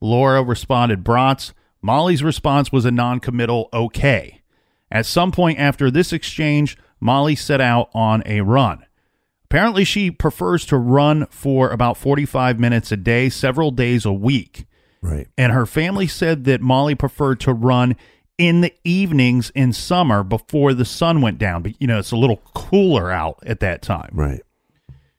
Laura 0.00 0.42
responded 0.42 1.02
brats. 1.02 1.54
Molly's 1.80 2.22
response 2.22 2.70
was 2.70 2.84
a 2.84 2.90
non-committal 2.90 3.70
okay. 3.72 4.42
At 4.90 5.06
some 5.06 5.32
point 5.32 5.58
after 5.58 5.90
this 5.90 6.12
exchange, 6.12 6.76
Molly 7.00 7.34
set 7.34 7.60
out 7.60 7.88
on 7.94 8.22
a 8.26 8.42
run. 8.42 8.84
Apparently, 9.50 9.82
she 9.84 10.10
prefers 10.10 10.66
to 10.66 10.76
run 10.76 11.24
for 11.30 11.70
about 11.70 11.96
45 11.96 12.60
minutes 12.60 12.92
a 12.92 12.98
day, 12.98 13.30
several 13.30 13.70
days 13.70 14.04
a 14.04 14.12
week. 14.12 14.66
Right. 15.00 15.26
And 15.38 15.52
her 15.52 15.64
family 15.64 16.06
said 16.06 16.44
that 16.44 16.60
Molly 16.60 16.94
preferred 16.94 17.40
to 17.40 17.54
run 17.54 17.96
in 18.36 18.60
the 18.60 18.74
evenings 18.84 19.50
in 19.54 19.72
summer 19.72 20.22
before 20.22 20.74
the 20.74 20.84
sun 20.84 21.22
went 21.22 21.38
down. 21.38 21.62
But, 21.62 21.80
you 21.80 21.86
know, 21.86 21.98
it's 21.98 22.12
a 22.12 22.16
little 22.16 22.42
cooler 22.54 23.10
out 23.10 23.38
at 23.46 23.60
that 23.60 23.80
time. 23.80 24.10
Right. 24.12 24.42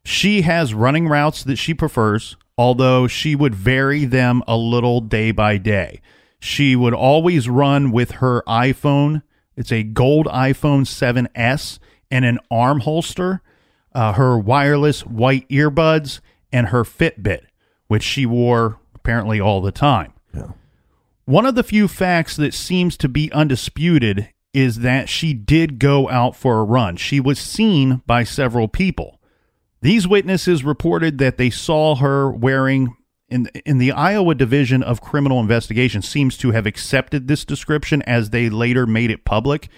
She 0.05 0.43
has 0.43 0.75
running 0.75 1.07
routes 1.07 1.43
that 1.43 1.57
she 1.57 1.73
prefers, 1.73 2.37
although 2.55 3.07
she 3.07 3.35
would 3.35 3.55
vary 3.55 4.05
them 4.05 4.43
a 4.47 4.55
little 4.55 5.01
day 5.01 5.31
by 5.31 5.57
day. 5.57 6.01
She 6.39 6.75
would 6.75 6.93
always 6.93 7.49
run 7.49 7.91
with 7.91 8.11
her 8.11 8.43
iPhone. 8.47 9.23
It's 9.57 9.71
a 9.71 9.81
gold 9.81 10.27
iPhone 10.27 10.85
7S 10.85 11.79
and 12.11 12.25
an 12.25 12.37
arm 12.51 12.81
holster 12.81 13.41
uh, 13.93 14.13
her 14.13 14.37
wireless 14.37 15.05
white 15.05 15.47
earbuds, 15.49 16.19
and 16.51 16.67
her 16.67 16.83
Fitbit, 16.83 17.41
which 17.87 18.03
she 18.03 18.25
wore 18.25 18.79
apparently 18.95 19.39
all 19.39 19.61
the 19.61 19.71
time. 19.71 20.13
Yeah. 20.33 20.51
One 21.25 21.45
of 21.45 21.55
the 21.55 21.63
few 21.63 21.87
facts 21.87 22.35
that 22.37 22.53
seems 22.53 22.97
to 22.97 23.07
be 23.07 23.31
undisputed 23.31 24.29
is 24.53 24.79
that 24.79 25.09
she 25.09 25.33
did 25.33 25.77
go 25.77 26.09
out 26.09 26.35
for 26.35 26.59
a 26.59 26.63
run. 26.63 26.95
She 26.95 27.19
was 27.19 27.39
seen 27.39 28.01
by 28.07 28.23
several 28.23 28.67
people. 28.67 29.19
These 29.81 30.07
witnesses 30.07 30.63
reported 30.63 31.19
that 31.19 31.37
they 31.37 31.49
saw 31.49 31.95
her 31.95 32.31
wearing 32.31 32.95
in 33.29 33.45
in 33.65 33.77
the 33.77 33.91
Iowa 33.91 34.33
Division 34.33 34.81
of 34.81 35.01
Criminal 35.01 35.39
Investigation 35.39 36.01
seems 36.01 36.35
to 36.39 36.51
have 36.51 36.65
accepted 36.65 37.27
this 37.27 37.45
description 37.45 38.01
as 38.03 38.31
they 38.31 38.49
later 38.49 38.87
made 38.87 39.11
it 39.11 39.23
public. 39.23 39.69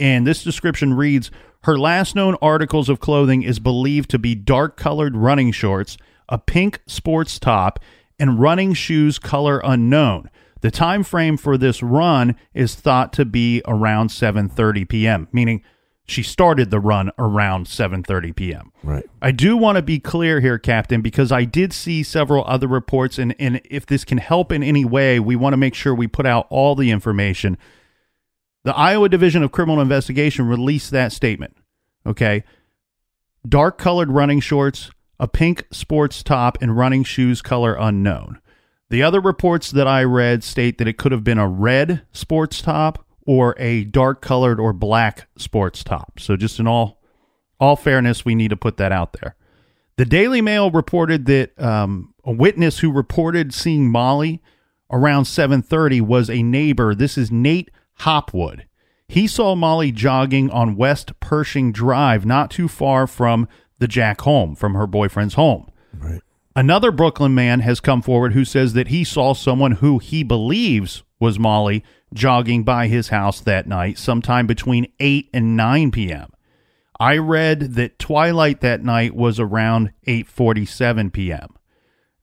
And 0.00 0.26
this 0.26 0.44
description 0.44 0.94
reads 0.94 1.30
her 1.64 1.78
last 1.78 2.14
known 2.14 2.36
articles 2.40 2.88
of 2.88 3.00
clothing 3.00 3.42
is 3.42 3.58
believed 3.58 4.10
to 4.10 4.18
be 4.18 4.34
dark 4.34 4.76
colored 4.76 5.16
running 5.16 5.50
shorts, 5.52 5.96
a 6.28 6.38
pink 6.38 6.80
sports 6.86 7.38
top, 7.38 7.80
and 8.18 8.40
running 8.40 8.74
shoes 8.74 9.18
color 9.18 9.60
unknown. 9.64 10.30
The 10.60 10.70
time 10.70 11.04
frame 11.04 11.36
for 11.36 11.56
this 11.56 11.82
run 11.82 12.36
is 12.52 12.74
thought 12.74 13.12
to 13.14 13.24
be 13.24 13.62
around 13.66 14.08
7:30 14.08 14.88
p.m., 14.88 15.28
meaning 15.32 15.62
she 16.04 16.22
started 16.22 16.70
the 16.70 16.80
run 16.80 17.12
around 17.18 17.66
7:30 17.66 18.34
p.m. 18.34 18.72
Right. 18.82 19.04
I 19.22 19.30
do 19.30 19.56
want 19.56 19.76
to 19.76 19.82
be 19.82 20.00
clear 20.00 20.40
here, 20.40 20.58
Captain, 20.58 21.00
because 21.00 21.30
I 21.30 21.44
did 21.44 21.72
see 21.72 22.02
several 22.02 22.44
other 22.46 22.66
reports, 22.66 23.18
and, 23.18 23.36
and 23.38 23.60
if 23.64 23.86
this 23.86 24.04
can 24.04 24.18
help 24.18 24.50
in 24.50 24.62
any 24.62 24.84
way, 24.84 25.20
we 25.20 25.36
want 25.36 25.52
to 25.52 25.58
make 25.58 25.74
sure 25.74 25.94
we 25.94 26.08
put 26.08 26.26
out 26.26 26.46
all 26.50 26.74
the 26.74 26.90
information. 26.90 27.56
The 28.68 28.76
Iowa 28.76 29.08
Division 29.08 29.42
of 29.42 29.50
Criminal 29.50 29.80
Investigation 29.80 30.46
released 30.46 30.90
that 30.90 31.10
statement. 31.10 31.56
Okay. 32.04 32.44
Dark 33.48 33.78
colored 33.78 34.10
running 34.12 34.40
shorts, 34.40 34.90
a 35.18 35.26
pink 35.26 35.66
sports 35.70 36.22
top, 36.22 36.58
and 36.60 36.76
running 36.76 37.02
shoes 37.02 37.40
color 37.40 37.78
unknown. 37.80 38.42
The 38.90 39.02
other 39.02 39.22
reports 39.22 39.70
that 39.70 39.88
I 39.88 40.04
read 40.04 40.44
state 40.44 40.76
that 40.76 40.86
it 40.86 40.98
could 40.98 41.12
have 41.12 41.24
been 41.24 41.38
a 41.38 41.48
red 41.48 42.02
sports 42.12 42.60
top 42.60 43.06
or 43.24 43.54
a 43.58 43.84
dark 43.84 44.20
colored 44.20 44.60
or 44.60 44.74
black 44.74 45.28
sports 45.38 45.82
top. 45.82 46.20
So 46.20 46.36
just 46.36 46.60
in 46.60 46.66
all 46.66 47.00
all 47.58 47.74
fairness, 47.74 48.26
we 48.26 48.34
need 48.34 48.48
to 48.48 48.56
put 48.58 48.76
that 48.76 48.92
out 48.92 49.14
there. 49.14 49.34
The 49.96 50.04
Daily 50.04 50.42
Mail 50.42 50.70
reported 50.70 51.24
that 51.24 51.58
um, 51.58 52.12
a 52.22 52.32
witness 52.32 52.80
who 52.80 52.92
reported 52.92 53.54
seeing 53.54 53.90
Molly 53.90 54.42
around 54.90 55.24
7:30 55.24 56.02
was 56.02 56.28
a 56.28 56.42
neighbor. 56.42 56.94
This 56.94 57.16
is 57.16 57.32
Nate 57.32 57.70
Hopwood. 58.00 58.66
He 59.08 59.26
saw 59.26 59.54
Molly 59.54 59.90
jogging 59.90 60.50
on 60.50 60.76
West 60.76 61.18
Pershing 61.20 61.72
Drive, 61.72 62.26
not 62.26 62.50
too 62.50 62.68
far 62.68 63.06
from 63.06 63.48
the 63.78 63.88
Jack 63.88 64.20
home, 64.22 64.54
from 64.54 64.74
her 64.74 64.86
boyfriend's 64.86 65.34
home. 65.34 65.70
Right. 65.94 66.20
Another 66.54 66.90
Brooklyn 66.90 67.34
man 67.34 67.60
has 67.60 67.80
come 67.80 68.02
forward 68.02 68.32
who 68.32 68.44
says 68.44 68.72
that 68.72 68.88
he 68.88 69.04
saw 69.04 69.32
someone 69.32 69.72
who 69.72 69.98
he 69.98 70.22
believes 70.22 71.02
was 71.20 71.38
Molly 71.38 71.84
jogging 72.12 72.64
by 72.64 72.88
his 72.88 73.08
house 73.08 73.40
that 73.40 73.66
night, 73.66 73.98
sometime 73.98 74.46
between 74.46 74.92
8 74.98 75.30
and 75.32 75.56
9 75.56 75.90
p.m. 75.90 76.30
I 77.00 77.16
read 77.16 77.74
that 77.74 77.98
twilight 77.98 78.60
that 78.60 78.82
night 78.82 79.14
was 79.14 79.38
around 79.38 79.92
8:47 80.06 81.12
p.m. 81.12 81.54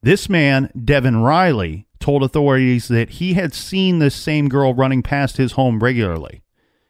This 0.02 0.28
man, 0.28 0.70
Devin 0.84 1.18
Riley, 1.18 1.85
told 2.00 2.24
authorities 2.24 2.88
that 2.88 3.12
he 3.12 3.34
had 3.34 3.54
seen 3.54 4.00
this 4.00 4.16
same 4.16 4.50
girl 4.50 4.74
running 4.74 5.02
past 5.04 5.38
his 5.38 5.54
home 5.54 5.82
regularly. 5.82 6.42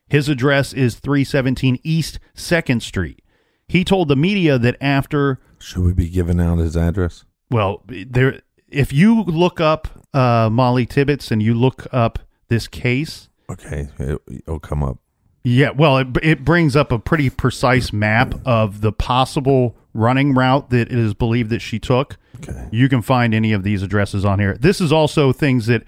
His 0.07 0.29
address 0.29 0.73
is 0.73 0.95
317 0.95 1.79
East 1.83 2.19
2nd 2.35 2.81
Street. 2.81 3.21
He 3.67 3.83
told 3.83 4.07
the 4.07 4.15
media 4.15 4.57
that 4.59 4.77
after 4.79 5.39
Should 5.59 5.83
we 5.83 5.93
be 5.93 6.09
giving 6.09 6.39
out 6.39 6.57
his 6.59 6.77
address? 6.77 7.25
well, 7.49 7.83
there 7.87 8.41
if 8.67 8.91
you 8.91 9.23
look 9.23 9.61
up 9.61 9.87
uh, 10.13 10.49
Molly 10.51 10.85
Tibbetts 10.85 11.31
and 11.31 11.41
you 11.41 11.53
look 11.53 11.87
up 11.91 12.19
this 12.49 12.67
case, 12.67 13.29
Okay, 13.49 13.87
it'll 13.99 14.59
come 14.59 14.83
up. 14.83 14.97
Yeah, 15.45 15.69
well, 15.69 15.99
it, 15.99 16.07
it 16.23 16.43
brings 16.43 16.75
up 16.75 16.91
a 16.91 16.97
pretty 16.97 17.29
precise 17.29 17.93
map 17.93 18.33
of 18.45 18.81
the 18.81 18.91
possible 18.91 19.77
running 19.93 20.33
route 20.33 20.71
that 20.71 20.91
it 20.91 20.97
is 20.97 21.13
believed 21.13 21.51
that 21.51 21.61
she 21.61 21.77
took. 21.77 22.17
Okay. 22.37 22.67
You 22.71 22.89
can 22.89 23.03
find 23.03 23.33
any 23.33 23.53
of 23.53 23.61
these 23.61 23.83
addresses 23.83 24.25
on 24.25 24.39
here. 24.39 24.57
This 24.59 24.81
is 24.81 24.91
also 24.91 25.31
things 25.31 25.67
that 25.67 25.83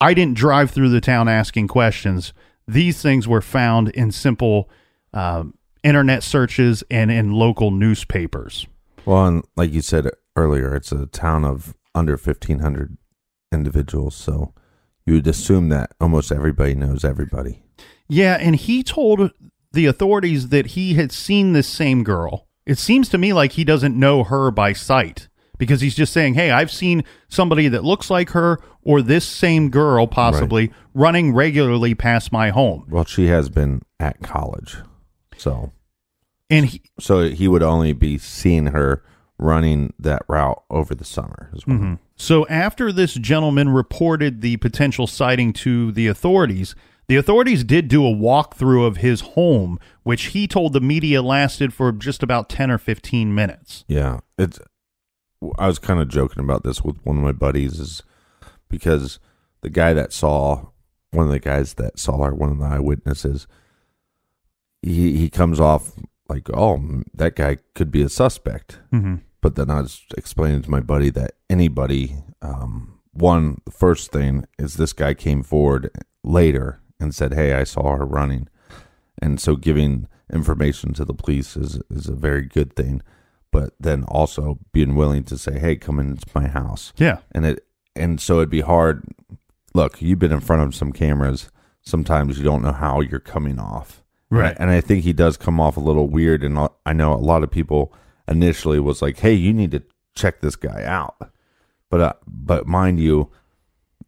I 0.00 0.14
didn't 0.14 0.36
drive 0.36 0.72
through 0.72 0.88
the 0.88 1.00
town 1.00 1.28
asking 1.28 1.68
questions. 1.68 2.32
These 2.66 3.00
things 3.00 3.28
were 3.28 3.40
found 3.40 3.90
in 3.90 4.10
simple 4.10 4.68
um, 5.14 5.54
internet 5.84 6.24
searches 6.24 6.82
and 6.90 7.12
in 7.12 7.30
local 7.30 7.70
newspapers. 7.70 8.66
Well, 9.04 9.26
and 9.26 9.44
like 9.56 9.72
you 9.72 9.80
said 9.80 10.08
earlier, 10.34 10.74
it's 10.74 10.90
a 10.90 11.06
town 11.06 11.44
of 11.44 11.76
under 11.94 12.16
1,500 12.16 12.96
individuals, 13.52 14.16
so 14.16 14.52
you 15.06 15.14
would 15.14 15.26
assume 15.28 15.68
that 15.68 15.92
almost 16.00 16.32
everybody 16.32 16.74
knows 16.74 17.04
everybody. 17.04 17.62
Yeah, 18.08 18.36
and 18.40 18.56
he 18.56 18.82
told 18.82 19.30
the 19.72 19.86
authorities 19.86 20.48
that 20.48 20.68
he 20.68 20.94
had 20.94 21.12
seen 21.12 21.52
this 21.52 21.66
same 21.66 22.04
girl. 22.04 22.46
It 22.66 22.78
seems 22.78 23.08
to 23.10 23.18
me 23.18 23.32
like 23.32 23.52
he 23.52 23.64
doesn't 23.64 23.98
know 23.98 24.24
her 24.24 24.50
by 24.50 24.72
sight 24.72 25.28
because 25.58 25.80
he's 25.80 25.94
just 25.94 26.12
saying, 26.12 26.34
"Hey, 26.34 26.50
I've 26.50 26.70
seen 26.70 27.04
somebody 27.28 27.68
that 27.68 27.84
looks 27.84 28.10
like 28.10 28.30
her 28.30 28.58
or 28.82 29.00
this 29.00 29.24
same 29.24 29.70
girl 29.70 30.06
possibly 30.06 30.72
running 30.94 31.34
regularly 31.34 31.94
past 31.94 32.32
my 32.32 32.50
home." 32.50 32.84
Well, 32.88 33.04
she 33.04 33.26
has 33.28 33.48
been 33.48 33.82
at 33.98 34.20
college, 34.22 34.76
so 35.36 35.72
And 36.50 36.66
he, 36.66 36.82
so 37.00 37.30
he 37.30 37.48
would 37.48 37.62
only 37.62 37.94
be 37.94 38.18
seeing 38.18 38.66
her 38.66 39.02
running 39.38 39.92
that 39.98 40.22
route 40.28 40.62
over 40.70 40.94
the 40.94 41.04
summer 41.04 41.50
as 41.54 41.66
well. 41.66 41.76
Mm-hmm. 41.76 41.94
So 42.16 42.46
after 42.48 42.92
this 42.92 43.14
gentleman 43.14 43.70
reported 43.70 44.40
the 44.40 44.58
potential 44.58 45.06
sighting 45.06 45.52
to 45.54 45.90
the 45.92 46.06
authorities, 46.06 46.74
the 47.12 47.18
authorities 47.18 47.62
did 47.62 47.88
do 47.88 48.06
a 48.06 48.10
walkthrough 48.10 48.86
of 48.86 48.96
his 48.96 49.20
home, 49.20 49.78
which 50.02 50.28
he 50.28 50.48
told 50.48 50.72
the 50.72 50.80
media 50.80 51.20
lasted 51.20 51.74
for 51.74 51.92
just 51.92 52.22
about 52.22 52.48
10 52.48 52.70
or 52.70 52.78
15 52.78 53.34
minutes. 53.34 53.84
Yeah, 53.86 54.20
it's. 54.38 54.58
I 55.58 55.66
was 55.66 55.78
kind 55.78 56.00
of 56.00 56.08
joking 56.08 56.42
about 56.42 56.62
this 56.62 56.82
with 56.82 57.04
one 57.04 57.18
of 57.18 57.22
my 57.22 57.32
buddies, 57.32 57.78
is 57.78 58.02
because 58.70 59.18
the 59.60 59.68
guy 59.68 59.92
that 59.92 60.14
saw 60.14 60.68
one 61.10 61.26
of 61.26 61.32
the 61.32 61.38
guys 61.38 61.74
that 61.74 61.98
saw 61.98 62.16
her, 62.24 62.34
one 62.34 62.50
of 62.50 62.58
the 62.58 62.64
eyewitnesses, 62.64 63.46
he 64.80 65.18
he 65.18 65.28
comes 65.28 65.60
off 65.60 65.92
like, 66.30 66.48
oh, 66.54 67.02
that 67.12 67.36
guy 67.36 67.58
could 67.74 67.90
be 67.90 68.00
a 68.00 68.08
suspect. 68.08 68.78
Mm-hmm. 68.90 69.16
But 69.42 69.56
then 69.56 69.68
I 69.68 69.82
was 69.82 70.00
explaining 70.16 70.62
to 70.62 70.70
my 70.70 70.80
buddy 70.80 71.10
that 71.10 71.32
anybody, 71.50 72.16
um, 72.40 73.00
one, 73.12 73.60
the 73.66 73.70
first 73.70 74.12
thing 74.12 74.46
is 74.58 74.74
this 74.74 74.94
guy 74.94 75.12
came 75.12 75.42
forward 75.42 75.90
later 76.24 76.78
and 77.02 77.14
said, 77.14 77.34
hey, 77.34 77.54
I 77.54 77.64
saw 77.64 77.96
her 77.96 78.04
running. 78.04 78.48
And 79.20 79.40
so 79.40 79.56
giving 79.56 80.08
information 80.32 80.94
to 80.94 81.04
the 81.04 81.14
police 81.14 81.56
is, 81.56 81.80
is 81.90 82.06
a 82.06 82.14
very 82.14 82.42
good 82.42 82.74
thing. 82.74 83.02
But 83.50 83.74
then 83.78 84.04
also 84.04 84.58
being 84.72 84.94
willing 84.94 85.24
to 85.24 85.36
say, 85.36 85.58
hey, 85.58 85.76
come 85.76 85.98
into 85.98 86.26
my 86.34 86.48
house. 86.48 86.92
Yeah. 86.96 87.18
And 87.32 87.44
it, 87.44 87.66
and 87.94 88.20
so 88.20 88.36
it'd 88.36 88.48
be 88.48 88.62
hard. 88.62 89.04
Look, 89.74 90.00
you've 90.00 90.18
been 90.18 90.32
in 90.32 90.40
front 90.40 90.62
of 90.62 90.74
some 90.74 90.92
cameras. 90.92 91.50
Sometimes 91.82 92.38
you 92.38 92.44
don't 92.44 92.62
know 92.62 92.72
how 92.72 93.00
you're 93.00 93.20
coming 93.20 93.58
off. 93.58 94.02
Right. 94.30 94.56
And 94.58 94.70
I 94.70 94.80
think 94.80 95.04
he 95.04 95.12
does 95.12 95.36
come 95.36 95.60
off 95.60 95.76
a 95.76 95.80
little 95.80 96.08
weird. 96.08 96.42
And 96.42 96.58
I 96.86 96.94
know 96.94 97.12
a 97.12 97.16
lot 97.16 97.42
of 97.42 97.50
people 97.50 97.92
initially 98.26 98.80
was 98.80 99.02
like, 99.02 99.18
"Hey, 99.18 99.34
you 99.34 99.52
need 99.52 99.72
to 99.72 99.82
check 100.14 100.40
this 100.40 100.56
guy 100.56 100.84
out." 100.84 101.16
But 101.90 102.00
uh, 102.00 102.12
but 102.26 102.66
mind 102.66 102.98
you, 102.98 103.30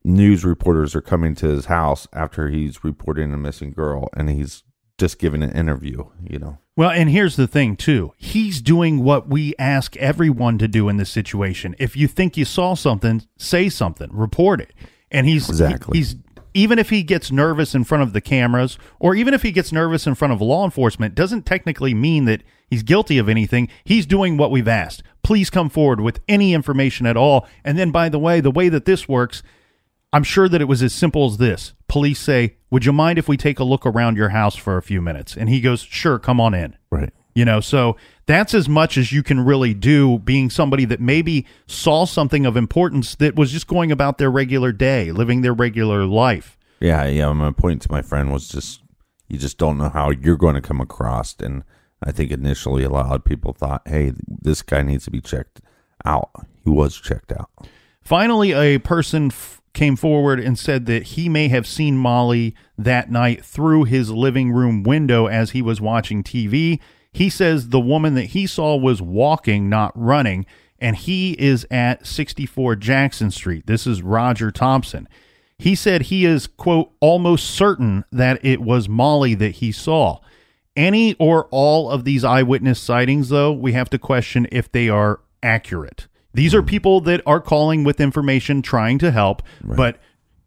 news 0.04 0.44
reporters 0.44 0.94
are 0.94 1.00
coming 1.00 1.34
to 1.36 1.46
his 1.48 1.66
house 1.66 2.06
after 2.12 2.48
he's 2.48 2.84
reporting 2.84 3.32
a 3.32 3.36
missing 3.38 3.72
girl, 3.72 4.08
and 4.16 4.28
he's 4.30 4.62
just 4.98 5.18
giving 5.18 5.42
an 5.42 5.52
interview. 5.52 6.04
You 6.22 6.38
know. 6.38 6.58
Well, 6.76 6.90
and 6.90 7.08
here's 7.08 7.36
the 7.36 7.46
thing 7.46 7.76
too. 7.76 8.12
He's 8.16 8.60
doing 8.60 9.04
what 9.04 9.28
we 9.28 9.54
ask 9.58 9.96
everyone 9.96 10.58
to 10.58 10.68
do 10.68 10.88
in 10.88 10.96
this 10.96 11.10
situation. 11.10 11.74
If 11.78 11.96
you 11.96 12.08
think 12.08 12.36
you 12.36 12.44
saw 12.44 12.74
something, 12.74 13.22
say 13.38 13.68
something, 13.68 14.10
report 14.12 14.60
it. 14.60 14.72
And 15.10 15.28
he's 15.28 15.48
Exactly. 15.48 15.98
he's 15.98 16.16
even 16.52 16.78
if 16.78 16.90
he 16.90 17.02
gets 17.02 17.30
nervous 17.32 17.74
in 17.74 17.82
front 17.84 18.02
of 18.02 18.12
the 18.12 18.20
cameras 18.20 18.78
or 19.00 19.14
even 19.14 19.34
if 19.34 19.42
he 19.42 19.50
gets 19.52 19.72
nervous 19.72 20.06
in 20.06 20.14
front 20.14 20.32
of 20.32 20.40
law 20.40 20.64
enforcement 20.64 21.14
doesn't 21.14 21.44
technically 21.46 21.94
mean 21.94 22.24
that 22.26 22.42
he's 22.68 22.82
guilty 22.84 23.18
of 23.18 23.28
anything. 23.28 23.68
He's 23.84 24.06
doing 24.06 24.36
what 24.36 24.50
we've 24.52 24.68
asked. 24.68 25.02
Please 25.24 25.50
come 25.50 25.68
forward 25.68 26.00
with 26.00 26.20
any 26.28 26.54
information 26.54 27.06
at 27.06 27.16
all. 27.16 27.46
And 27.64 27.76
then 27.78 27.90
by 27.90 28.08
the 28.08 28.18
way, 28.20 28.40
the 28.40 28.52
way 28.52 28.68
that 28.68 28.84
this 28.84 29.08
works, 29.08 29.42
I'm 30.14 30.22
sure 30.22 30.48
that 30.48 30.60
it 30.60 30.68
was 30.68 30.80
as 30.80 30.92
simple 30.92 31.26
as 31.26 31.38
this. 31.38 31.74
Police 31.88 32.20
say, 32.20 32.54
"Would 32.70 32.84
you 32.84 32.92
mind 32.92 33.18
if 33.18 33.28
we 33.28 33.36
take 33.36 33.58
a 33.58 33.64
look 33.64 33.84
around 33.84 34.16
your 34.16 34.28
house 34.28 34.54
for 34.54 34.76
a 34.76 34.82
few 34.82 35.02
minutes?" 35.02 35.36
And 35.36 35.48
he 35.48 35.60
goes, 35.60 35.82
"Sure, 35.82 36.20
come 36.20 36.40
on 36.40 36.54
in." 36.54 36.76
Right. 36.90 37.12
You 37.34 37.44
know, 37.44 37.58
so 37.58 37.96
that's 38.26 38.54
as 38.54 38.68
much 38.68 38.96
as 38.96 39.10
you 39.10 39.24
can 39.24 39.40
really 39.40 39.74
do 39.74 40.20
being 40.20 40.50
somebody 40.50 40.84
that 40.84 41.00
maybe 41.00 41.46
saw 41.66 42.04
something 42.04 42.46
of 42.46 42.56
importance 42.56 43.16
that 43.16 43.34
was 43.34 43.50
just 43.50 43.66
going 43.66 43.90
about 43.90 44.18
their 44.18 44.30
regular 44.30 44.70
day, 44.70 45.10
living 45.10 45.42
their 45.42 45.52
regular 45.52 46.04
life. 46.04 46.56
Yeah, 46.80 47.06
yeah. 47.06 47.32
My 47.32 47.50
point 47.50 47.82
to 47.82 47.90
my 47.90 48.02
friend 48.02 48.32
was 48.32 48.48
just 48.48 48.82
you 49.28 49.36
just 49.36 49.58
don't 49.58 49.78
know 49.78 49.88
how 49.88 50.10
you're 50.10 50.36
going 50.36 50.54
to 50.54 50.60
come 50.60 50.80
across, 50.80 51.34
and 51.40 51.64
I 52.02 52.12
think 52.12 52.30
initially 52.30 52.84
a 52.84 52.88
lot 52.90 53.12
of 53.12 53.24
people 53.24 53.52
thought, 53.52 53.82
"Hey, 53.84 54.12
this 54.28 54.62
guy 54.62 54.82
needs 54.82 55.04
to 55.06 55.10
be 55.10 55.20
checked 55.20 55.60
out." 56.04 56.30
He 56.62 56.70
was 56.70 56.94
checked 57.00 57.32
out. 57.32 57.50
Finally, 58.00 58.52
a 58.52 58.78
person 58.78 59.26
f- 59.26 59.60
came 59.74 59.96
forward 59.96 60.40
and 60.40 60.58
said 60.58 60.86
that 60.86 61.02
he 61.02 61.28
may 61.28 61.48
have 61.48 61.66
seen 61.66 61.98
Molly 61.98 62.54
that 62.78 63.10
night 63.10 63.44
through 63.44 63.84
his 63.84 64.10
living 64.10 64.52
room 64.52 64.82
window 64.82 65.26
as 65.26 65.50
he 65.50 65.60
was 65.60 65.80
watching 65.80 66.22
TV. 66.22 66.80
He 67.12 67.28
says 67.28 67.68
the 67.68 67.80
woman 67.80 68.14
that 68.14 68.26
he 68.26 68.46
saw 68.46 68.76
was 68.76 69.02
walking, 69.02 69.68
not 69.68 69.92
running, 69.94 70.46
and 70.78 70.96
he 70.96 71.32
is 71.32 71.66
at 71.70 72.06
64 72.06 72.76
Jackson 72.76 73.30
Street. 73.30 73.66
This 73.66 73.86
is 73.86 74.02
Roger 74.02 74.50
Thompson. 74.50 75.08
He 75.58 75.74
said 75.74 76.02
he 76.02 76.24
is, 76.24 76.46
quote, 76.46 76.92
almost 77.00 77.50
certain 77.50 78.04
that 78.10 78.44
it 78.44 78.60
was 78.60 78.88
Molly 78.88 79.34
that 79.34 79.56
he 79.56 79.72
saw. 79.72 80.20
Any 80.76 81.14
or 81.14 81.46
all 81.50 81.90
of 81.90 82.04
these 82.04 82.24
eyewitness 82.24 82.80
sightings, 82.80 83.28
though, 83.28 83.52
we 83.52 83.72
have 83.72 83.88
to 83.90 83.98
question 83.98 84.48
if 84.50 84.70
they 84.70 84.88
are 84.88 85.20
accurate. 85.42 86.08
These 86.34 86.54
are 86.54 86.62
people 86.62 87.00
that 87.02 87.22
are 87.26 87.40
calling 87.40 87.84
with 87.84 88.00
information, 88.00 88.60
trying 88.60 88.98
to 88.98 89.10
help. 89.10 89.42
But 89.62 89.98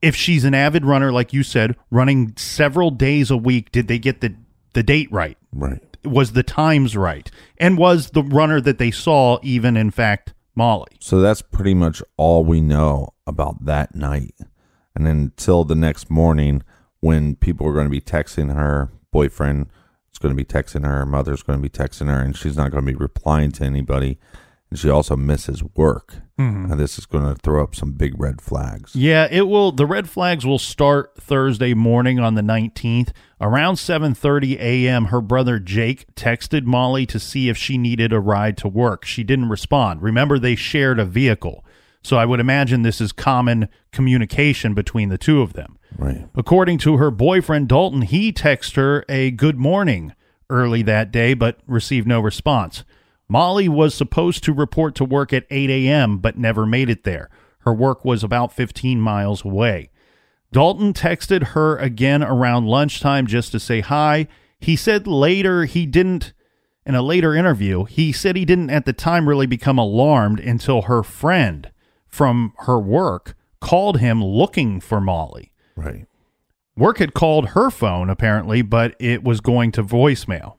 if 0.01 0.15
she's 0.15 0.43
an 0.43 0.53
avid 0.53 0.85
runner, 0.85 1.11
like 1.11 1.33
you 1.33 1.43
said, 1.43 1.75
running 1.89 2.33
several 2.37 2.91
days 2.91 3.31
a 3.31 3.37
week, 3.37 3.71
did 3.71 3.87
they 3.87 3.97
get 3.97 4.21
the, 4.21 4.35
the 4.73 4.83
date 4.83 5.11
right? 5.11 5.37
Right. 5.51 5.81
Was 6.03 6.33
the 6.33 6.43
times 6.43 6.95
right? 6.95 7.31
And 7.57 7.77
was 7.77 8.11
the 8.11 8.23
runner 8.23 8.61
that 8.61 8.77
they 8.77 8.91
saw 8.91 9.39
even, 9.41 9.75
in 9.75 9.91
fact, 9.91 10.33
Molly? 10.55 10.97
So 10.99 11.21
that's 11.21 11.41
pretty 11.41 11.73
much 11.73 12.03
all 12.17 12.43
we 12.43 12.61
know 12.61 13.13
about 13.25 13.65
that 13.65 13.95
night. 13.95 14.35
And 14.95 15.07
until 15.07 15.63
the 15.63 15.75
next 15.75 16.09
morning, 16.09 16.63
when 16.99 17.35
people 17.35 17.67
are 17.67 17.73
going 17.73 17.85
to 17.85 17.91
be 17.91 18.01
texting 18.01 18.53
her 18.53 18.91
boyfriend, 19.11 19.67
is 20.11 20.19
going 20.19 20.35
to 20.35 20.43
be 20.43 20.45
texting 20.45 20.85
her, 20.85 20.99
her 20.99 21.05
mother's 21.05 21.43
going 21.43 21.59
to 21.59 21.63
be 21.63 21.69
texting 21.69 22.07
her, 22.07 22.19
and 22.19 22.35
she's 22.35 22.57
not 22.57 22.71
going 22.71 22.85
to 22.85 22.91
be 22.91 22.97
replying 22.97 23.51
to 23.53 23.63
anybody. 23.63 24.17
And 24.69 24.77
she 24.77 24.89
also 24.89 25.15
misses 25.15 25.63
work. 25.75 26.15
Mm-hmm. 26.37 26.71
And 26.71 26.79
this 26.79 26.97
is 26.97 27.05
going 27.05 27.23
to 27.23 27.35
throw 27.35 27.63
up 27.63 27.73
some 27.73 27.93
big 27.93 28.19
red 28.19 28.41
flags. 28.41 28.95
Yeah, 28.95 29.27
it 29.31 29.47
will. 29.47 29.71
The 29.71 29.85
red 29.85 30.09
flags 30.09 30.45
will 30.45 30.59
start 30.59 31.13
Thursday 31.19 31.73
morning 31.73 32.19
on 32.19 32.35
the 32.35 32.41
19th. 32.41 33.11
Around 33.39 33.75
7:30 33.75 34.59
a.m., 34.59 35.05
her 35.05 35.21
brother 35.21 35.57
Jake 35.59 36.13
texted 36.15 36.63
Molly 36.63 37.05
to 37.05 37.19
see 37.19 37.49
if 37.49 37.57
she 37.57 37.77
needed 37.77 38.11
a 38.11 38.19
ride 38.19 38.57
to 38.57 38.67
work. 38.67 39.05
She 39.05 39.23
didn't 39.23 39.49
respond. 39.49 40.01
Remember 40.01 40.37
they 40.37 40.55
shared 40.55 40.99
a 40.99 41.05
vehicle. 41.05 41.63
So 42.03 42.17
I 42.17 42.25
would 42.25 42.39
imagine 42.39 42.83
this 42.83 43.01
is 43.01 43.11
common 43.11 43.69
communication 43.91 44.73
between 44.73 45.09
the 45.09 45.17
two 45.17 45.41
of 45.41 45.53
them. 45.53 45.77
Right. 45.97 46.27
According 46.35 46.77
to 46.79 46.97
her 46.97 47.11
boyfriend 47.11 47.67
Dalton, 47.67 48.03
he 48.03 48.31
texted 48.31 48.75
her 48.75 49.05
a 49.09 49.31
good 49.31 49.57
morning 49.57 50.13
early 50.49 50.81
that 50.83 51.11
day 51.11 51.33
but 51.33 51.59
received 51.67 52.07
no 52.07 52.21
response. 52.21 52.83
Molly 53.29 53.67
was 53.67 53.93
supposed 53.93 54.43
to 54.43 54.53
report 54.53 54.95
to 54.95 55.05
work 55.05 55.33
at 55.33 55.45
8 55.49 55.69
a.m. 55.69 56.17
but 56.19 56.37
never 56.37 56.65
made 56.65 56.89
it 56.89 57.03
there. 57.03 57.29
Her 57.59 57.73
work 57.73 58.05
was 58.05 58.23
about 58.23 58.53
15 58.53 59.01
miles 59.01 59.43
away. 59.43 59.89
Dalton 60.51 60.93
texted 60.93 61.49
her 61.49 61.77
again 61.77 62.23
around 62.23 62.67
lunchtime 62.67 63.27
just 63.27 63.51
to 63.51 63.59
say 63.59 63.81
hi. 63.81 64.27
He 64.59 64.75
said 64.75 65.05
later 65.05 65.65
he 65.65 65.85
didn't, 65.85 66.33
in 66.85 66.95
a 66.95 67.01
later 67.01 67.35
interview, 67.35 67.83
he 67.83 68.13
said 68.13 68.37
he 68.37 68.45
didn't 68.45 68.69
at 68.69 68.85
the 68.85 68.93
time 68.93 69.27
really 69.27 69.45
become 69.45 69.77
alarmed 69.77 70.39
until 70.39 70.83
her 70.83 71.03
friend 71.03 71.69
from 72.07 72.53
her 72.59 72.79
work 72.79 73.35
called 73.59 73.99
him 73.99 74.23
looking 74.23 74.79
for 74.79 75.01
Molly. 75.01 75.51
Right. 75.75 76.05
Work 76.77 76.99
had 76.99 77.13
called 77.13 77.49
her 77.49 77.69
phone, 77.69 78.09
apparently, 78.09 78.61
but 78.61 78.95
it 78.99 79.23
was 79.23 79.41
going 79.41 79.71
to 79.73 79.83
voicemail. 79.83 80.55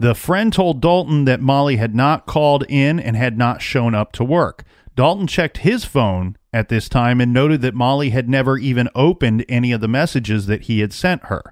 The 0.00 0.14
friend 0.14 0.52
told 0.52 0.80
Dalton 0.80 1.24
that 1.24 1.40
Molly 1.40 1.76
had 1.76 1.94
not 1.94 2.26
called 2.26 2.64
in 2.68 3.00
and 3.00 3.16
had 3.16 3.36
not 3.36 3.60
shown 3.60 3.96
up 3.96 4.12
to 4.12 4.24
work. 4.24 4.62
Dalton 4.94 5.26
checked 5.26 5.58
his 5.58 5.84
phone 5.84 6.36
at 6.52 6.68
this 6.68 6.88
time 6.88 7.20
and 7.20 7.32
noted 7.32 7.62
that 7.62 7.74
Molly 7.74 8.10
had 8.10 8.28
never 8.28 8.56
even 8.58 8.88
opened 8.94 9.44
any 9.48 9.72
of 9.72 9.80
the 9.80 9.88
messages 9.88 10.46
that 10.46 10.62
he 10.62 10.80
had 10.80 10.92
sent 10.92 11.24
her. 11.24 11.42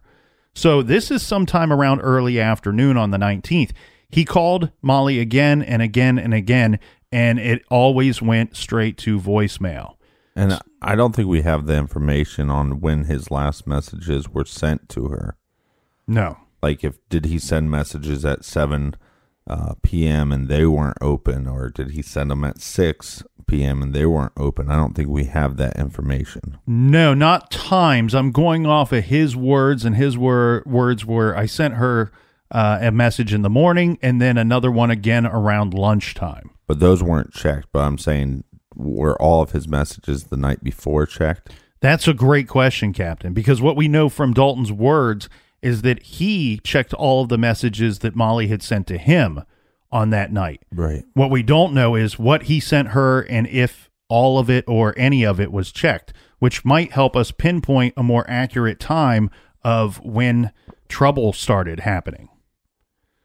So 0.55 0.81
this 0.81 1.11
is 1.11 1.23
sometime 1.23 1.73
around 1.73 2.01
early 2.01 2.41
afternoon 2.41 2.97
on 2.97 3.11
the 3.11 3.19
19th. 3.19 3.73
He 4.09 4.25
called 4.25 4.71
Molly 4.81 5.19
again 5.19 5.61
and 5.61 5.83
again 5.83 6.19
and 6.19 6.33
again, 6.33 6.79
and 7.11 7.41
it 7.41 7.63
always 7.69 8.23
went 8.23 8.57
straight 8.57 8.97
to 8.99 9.19
voicemail. 9.19 9.97
And 10.37 10.59
I 10.81 10.95
don't 10.95 11.17
think 11.17 11.29
we 11.29 11.43
have 11.43 11.67
the 11.67 11.77
information 11.77 12.49
on 12.49 12.81
when 12.81 13.05
his 13.05 13.31
last 13.31 13.67
messages 13.67 14.29
were 14.29 14.45
sent 14.45 14.89
to 14.91 15.09
her. 15.09 15.37
No. 16.07 16.39
Like, 16.67 16.83
if 16.83 16.99
did 17.09 17.27
he 17.27 17.39
send 17.39 17.71
messages 17.71 18.25
at 18.25 18.45
seven 18.45 18.97
uh, 19.47 19.75
p.m. 19.83 20.33
and 20.33 20.49
they 20.49 20.67
weren't 20.67 20.99
open, 21.01 21.47
or 21.47 21.71
did 21.71 21.93
he 21.93 22.03
send 22.03 22.33
them 22.33 22.43
at 22.43 22.61
six 22.61 23.23
p.m. 23.47 23.83
and 23.83 23.95
they 23.95 24.05
weren't 24.05 24.33
open? 24.37 24.69
I 24.69 24.75
don't 24.75 24.95
think 24.95 25.09
we 25.09 25.27
have 25.27 25.59
that 25.59 25.77
information. 25.77 26.59
No, 26.67 27.15
not 27.15 27.53
times. 27.53 28.17
I'm 28.17 28.33
going 28.33 28.67
off 28.67 28.91
of 28.91 29.05
his 29.05 29.37
words, 29.37 29.85
and 29.85 29.95
his 29.95 30.19
wor- 30.19 30.65
words 30.67 31.07
were 31.07 31.37
I 31.37 31.47
sent 31.47 31.75
her 31.75 32.11
uh, 32.51 32.79
a 32.81 32.91
message 32.91 33.33
in 33.33 33.43
the 33.43 33.51
morning 33.51 33.97
and 34.03 34.21
then 34.21 34.37
another 34.37 34.73
one 34.73 34.91
again 34.91 35.25
around 35.25 35.73
lunchtime. 35.73 36.51
But 36.67 36.81
those 36.81 37.01
weren't 37.01 37.33
checked. 37.33 37.69
But 37.73 37.83
I'm 37.85 37.99
saying, 37.99 38.43
were 38.75 39.17
all 39.23 39.41
of 39.41 39.53
his 39.53 39.69
messages 39.69 40.25
the 40.25 40.37
night 40.37 40.65
before 40.65 41.07
checked? 41.07 41.53
That's 41.79 42.09
a 42.09 42.15
great 42.15 42.49
question, 42.49 42.93
Captain, 42.93 43.33
because 43.33 43.63
what 43.63 43.77
we 43.77 43.87
know 43.87 44.09
from 44.09 44.33
Dalton's 44.33 44.73
words 44.73 45.29
is 45.67 45.83
that 45.83 46.01
he 46.01 46.61
checked 46.63 46.95
all 46.95 47.25
of 47.25 47.29
the 47.29 47.37
messages 47.37 47.99
that 47.99 48.15
Molly 48.15 48.47
had 48.47 48.63
sent 48.63 48.87
to 48.87 48.99
him 48.99 49.43
on 49.91 50.11
that 50.11 50.33
night. 50.33 50.63
Right. 50.73 51.03
What 51.15 51.29
we 51.29 51.43
don't 51.43 51.75
know 51.75 51.97
is 51.97 52.21
what 52.21 52.45
he 52.45 52.61
sent 52.61 52.89
her 52.91 53.23
and 53.23 53.49
if 53.49 53.91
all 54.09 54.39
of 54.39 54.49
it 54.49 54.65
or 54.69 54.95
any 54.97 55.25
of 55.25 55.41
it 55.41 55.51
was 55.51 55.73
checked, 55.73 56.13
which 56.39 56.65
might 56.65 56.93
help 56.93 57.17
us 57.17 57.33
pinpoint 57.33 57.95
a 57.97 58.05
more 58.05 58.25
accurate 58.29 58.79
time 58.79 59.29
of 59.65 59.97
when 60.05 60.53
trouble 60.89 61.33
started 61.33 61.81
happening. 61.81 62.29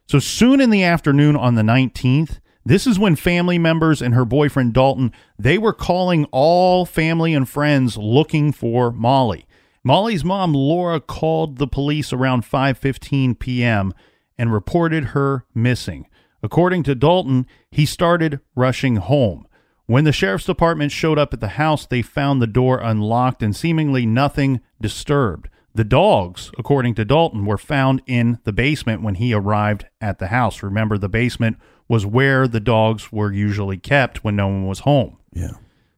So 0.08 0.18
soon 0.18 0.60
in 0.60 0.72
the 0.72 0.84
afternoon 0.84 1.36
on 1.36 1.54
the 1.54 1.62
19th, 1.62 2.40
this 2.66 2.88
is 2.88 2.98
when 2.98 3.16
family 3.16 3.60
members 3.60 4.02
and 4.02 4.16
her 4.16 4.26
boyfriend 4.26 4.74
Dalton, 4.74 5.12
they 5.38 5.60
were 5.60 5.74
calling 5.74 6.26
all 6.32 6.88
family 6.88 7.36
and 7.36 7.48
friends 7.48 7.98
looking 7.98 8.52
for 8.52 8.92
Molly. 8.92 9.46
Molly's 9.84 10.24
mom 10.24 10.54
Laura 10.54 11.00
called 11.00 11.58
the 11.58 11.68
police 11.68 12.14
around 12.14 12.44
5:15 12.44 13.40
p.m. 13.40 13.94
and 14.38 14.54
reported 14.54 15.06
her 15.06 15.46
missing. 15.54 16.08
According 16.44 16.84
to 16.84 16.96
Dalton, 16.96 17.46
he 17.70 17.86
started 17.86 18.40
rushing 18.56 18.98
home. 18.98 19.48
When 19.86 20.06
the 20.06 20.12
sheriff's 20.12 20.46
department 20.46 20.92
showed 20.92 21.20
up 21.20 21.34
at 21.34 21.40
the 21.40 21.50
house, 21.50 21.86
they 21.86 22.02
found 22.02 22.42
the 22.42 22.48
door 22.48 22.80
unlocked 22.80 23.44
and 23.44 23.56
seemingly 23.56 24.06
nothing 24.06 24.62
disturbed. 24.80 25.50
The 25.74 25.84
dogs, 25.84 26.52
according 26.58 26.96
to 26.96 27.06
Dalton, 27.06 27.46
were 27.46 27.58
found 27.58 28.02
in 28.06 28.40
the 28.44 28.52
basement 28.52 29.02
when 29.02 29.16
he 29.16 29.34
arrived 29.34 29.86
at 30.00 30.20
the 30.20 30.28
house. 30.28 30.64
Remember, 30.64 30.98
the 30.98 31.10
basement 31.10 31.58
was 31.88 32.06
where 32.06 32.48
the 32.48 32.60
dogs 32.60 33.12
were 33.12 33.32
usually 33.32 33.78
kept 33.78 34.24
when 34.24 34.36
no 34.36 34.48
one 34.48 34.68
was 34.68 34.80
home. 34.80 35.18
Yeah. 35.34 35.54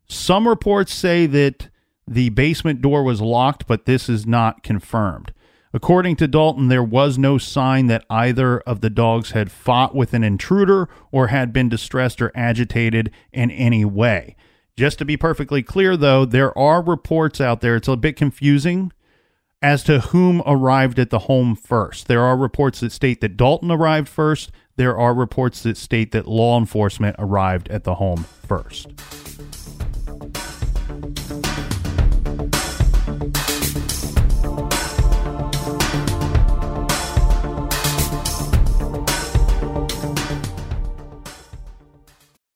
Some 0.07 0.47
reports 0.47 0.93
say 0.93 1.25
that 1.27 1.69
the 2.07 2.29
basement 2.29 2.81
door 2.81 3.03
was 3.03 3.21
locked, 3.21 3.67
but 3.67 3.85
this 3.85 4.09
is 4.09 4.25
not 4.25 4.63
confirmed. 4.63 5.33
According 5.75 6.17
to 6.17 6.27
Dalton, 6.27 6.67
there 6.67 6.83
was 6.83 7.17
no 7.17 7.39
sign 7.39 7.87
that 7.87 8.05
either 8.09 8.59
of 8.59 8.81
the 8.81 8.91
dogs 8.91 9.31
had 9.31 9.51
fought 9.51 9.95
with 9.95 10.13
an 10.13 10.23
intruder 10.23 10.87
or 11.11 11.27
had 11.27 11.51
been 11.51 11.67
distressed 11.67 12.21
or 12.21 12.31
agitated 12.35 13.09
in 13.31 13.49
any 13.49 13.83
way. 13.83 14.35
Just 14.77 14.99
to 14.99 15.05
be 15.05 15.17
perfectly 15.17 15.63
clear, 15.63 15.97
though, 15.97 16.25
there 16.25 16.55
are 16.57 16.83
reports 16.83 17.41
out 17.41 17.61
there. 17.61 17.75
It's 17.75 17.87
a 17.87 17.95
bit 17.95 18.15
confusing 18.15 18.91
as 19.63 19.83
to 19.85 19.99
whom 19.99 20.43
arrived 20.45 20.99
at 20.99 21.09
the 21.09 21.19
home 21.19 21.55
first. 21.55 22.07
There 22.07 22.21
are 22.21 22.37
reports 22.37 22.81
that 22.81 22.91
state 22.91 23.21
that 23.21 23.37
Dalton 23.37 23.71
arrived 23.71 24.09
first. 24.09 24.51
There 24.75 24.97
are 24.97 25.13
reports 25.13 25.63
that 25.63 25.77
state 25.77 26.11
that 26.11 26.27
law 26.27 26.59
enforcement 26.59 27.15
arrived 27.17 27.69
at 27.69 27.83
the 27.83 27.95
home 27.95 28.25
first. 28.47 28.87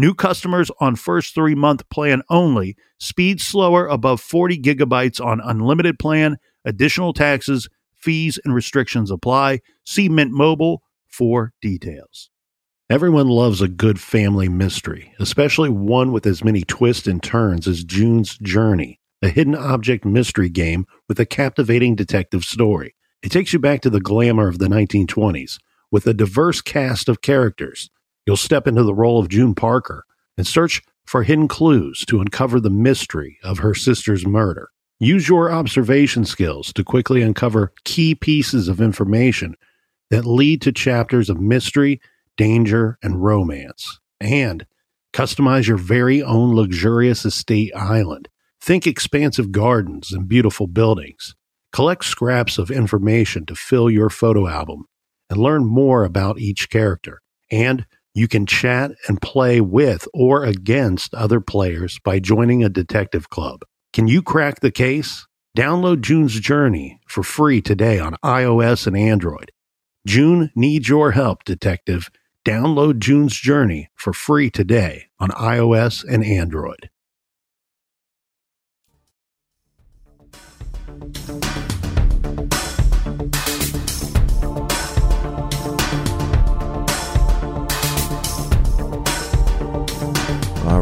New 0.00 0.14
customers 0.14 0.70
on 0.80 0.96
first 0.96 1.34
three 1.34 1.54
month 1.54 1.86
plan 1.90 2.22
only. 2.30 2.74
Speed 2.98 3.38
slower 3.38 3.86
above 3.86 4.18
40 4.18 4.58
gigabytes 4.58 5.22
on 5.22 5.42
unlimited 5.44 5.98
plan. 5.98 6.38
Additional 6.64 7.12
taxes 7.12 7.68
Fees 7.92 8.38
and 8.42 8.54
restrictions 8.54 9.10
apply. 9.10 9.60
See 9.84 10.08
Mint 10.08 10.30
Mobile 10.32 10.82
for 11.06 11.52
details. 11.60 12.30
Everyone 12.88 13.28
loves 13.28 13.60
a 13.60 13.68
good 13.68 14.00
family 14.00 14.48
mystery, 14.48 15.12
especially 15.20 15.68
one 15.68 16.12
with 16.12 16.24
as 16.24 16.42
many 16.42 16.62
twists 16.62 17.06
and 17.06 17.22
turns 17.22 17.68
as 17.68 17.84
June's 17.84 18.38
Journey, 18.38 19.00
a 19.20 19.28
hidden 19.28 19.54
object 19.54 20.06
mystery 20.06 20.48
game 20.48 20.86
with 21.08 21.20
a 21.20 21.26
captivating 21.26 21.94
detective 21.94 22.44
story. 22.44 22.94
It 23.22 23.32
takes 23.32 23.52
you 23.52 23.58
back 23.58 23.82
to 23.82 23.90
the 23.90 24.00
glamour 24.00 24.48
of 24.48 24.60
the 24.60 24.68
1920s 24.68 25.58
with 25.90 26.06
a 26.06 26.14
diverse 26.14 26.62
cast 26.62 27.06
of 27.06 27.20
characters. 27.20 27.90
You'll 28.26 28.36
step 28.36 28.66
into 28.66 28.82
the 28.82 28.94
role 28.94 29.18
of 29.18 29.28
June 29.28 29.54
Parker 29.54 30.04
and 30.36 30.46
search 30.46 30.82
for 31.06 31.22
hidden 31.22 31.48
clues 31.48 32.04
to 32.06 32.20
uncover 32.20 32.60
the 32.60 32.70
mystery 32.70 33.38
of 33.42 33.58
her 33.58 33.74
sister's 33.74 34.26
murder. 34.26 34.70
Use 34.98 35.28
your 35.28 35.50
observation 35.50 36.24
skills 36.24 36.72
to 36.74 36.84
quickly 36.84 37.22
uncover 37.22 37.72
key 37.84 38.14
pieces 38.14 38.68
of 38.68 38.80
information 38.80 39.54
that 40.10 40.26
lead 40.26 40.60
to 40.62 40.72
chapters 40.72 41.30
of 41.30 41.40
mystery, 41.40 42.00
danger, 42.36 42.98
and 43.02 43.22
romance. 43.22 43.98
And 44.20 44.66
customize 45.12 45.66
your 45.66 45.78
very 45.78 46.22
own 46.22 46.54
luxurious 46.54 47.24
estate 47.24 47.74
island. 47.74 48.28
Think 48.60 48.86
expansive 48.86 49.52
gardens 49.52 50.12
and 50.12 50.28
beautiful 50.28 50.66
buildings. 50.66 51.34
Collect 51.72 52.04
scraps 52.04 52.58
of 52.58 52.70
information 52.70 53.46
to 53.46 53.54
fill 53.54 53.88
your 53.88 54.10
photo 54.10 54.46
album 54.46 54.84
and 55.30 55.40
learn 55.40 55.64
more 55.64 56.04
about 56.04 56.38
each 56.38 56.68
character. 56.68 57.20
And 57.50 57.86
you 58.14 58.28
can 58.28 58.46
chat 58.46 58.92
and 59.08 59.20
play 59.22 59.60
with 59.60 60.06
or 60.12 60.44
against 60.44 61.14
other 61.14 61.40
players 61.40 61.98
by 62.04 62.18
joining 62.18 62.64
a 62.64 62.68
detective 62.68 63.28
club. 63.30 63.60
Can 63.92 64.08
you 64.08 64.22
crack 64.22 64.60
the 64.60 64.70
case? 64.70 65.26
Download 65.56 66.00
June's 66.00 66.38
Journey 66.38 67.00
for 67.08 67.22
free 67.22 67.60
today 67.60 67.98
on 67.98 68.16
iOS 68.24 68.86
and 68.86 68.96
Android. 68.96 69.50
June 70.06 70.50
needs 70.54 70.88
your 70.88 71.12
help, 71.12 71.44
detective. 71.44 72.08
Download 72.44 72.98
June's 72.98 73.36
Journey 73.36 73.90
for 73.94 74.12
free 74.12 74.50
today 74.50 75.06
on 75.18 75.30
iOS 75.30 76.04
and 76.08 76.24
Android. 76.24 76.88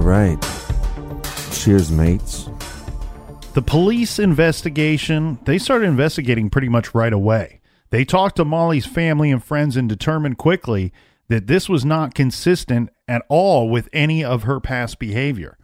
Right. 0.08 0.42
Cheers, 1.52 1.90
mates. 1.90 2.48
The 3.52 3.62
police 3.62 4.18
investigation, 4.18 5.38
they 5.44 5.58
started 5.58 5.86
investigating 5.86 6.48
pretty 6.48 6.68
much 6.68 6.94
right 6.94 7.12
away. 7.12 7.60
They 7.90 8.04
talked 8.04 8.36
to 8.36 8.44
Molly's 8.44 8.86
family 8.86 9.30
and 9.30 9.42
friends 9.42 9.76
and 9.76 9.88
determined 9.88 10.38
quickly 10.38 10.92
that 11.28 11.46
this 11.46 11.68
was 11.68 11.84
not 11.84 12.14
consistent 12.14 12.88
at 13.06 13.22
all 13.28 13.68
with 13.68 13.88
any 13.92 14.24
of 14.24 14.44
her 14.44 14.60
past 14.60 14.98
behavior. 14.98 15.58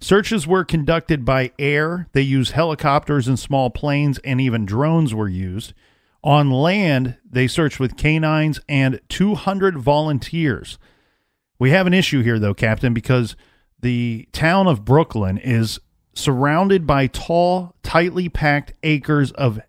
Searches 0.00 0.46
were 0.46 0.64
conducted 0.64 1.24
by 1.24 1.52
air, 1.58 2.08
they 2.12 2.20
used 2.20 2.52
helicopters 2.52 3.28
and 3.28 3.38
small 3.38 3.70
planes, 3.70 4.18
and 4.18 4.40
even 4.40 4.66
drones 4.66 5.14
were 5.14 5.28
used. 5.28 5.72
On 6.22 6.50
land, 6.50 7.16
they 7.28 7.46
searched 7.46 7.78
with 7.78 7.96
canines 7.96 8.60
and 8.68 9.00
200 9.08 9.78
volunteers. 9.78 10.78
We 11.58 11.70
have 11.70 11.86
an 11.86 11.94
issue 11.94 12.22
here, 12.22 12.38
though, 12.38 12.54
Captain, 12.54 12.92
because 12.92 13.36
the 13.84 14.26
town 14.32 14.66
of 14.66 14.82
Brooklyn 14.82 15.36
is 15.36 15.78
surrounded 16.14 16.86
by 16.86 17.06
tall, 17.06 17.74
tightly 17.82 18.30
packed 18.30 18.72
acres 18.82 19.30
of 19.32 19.60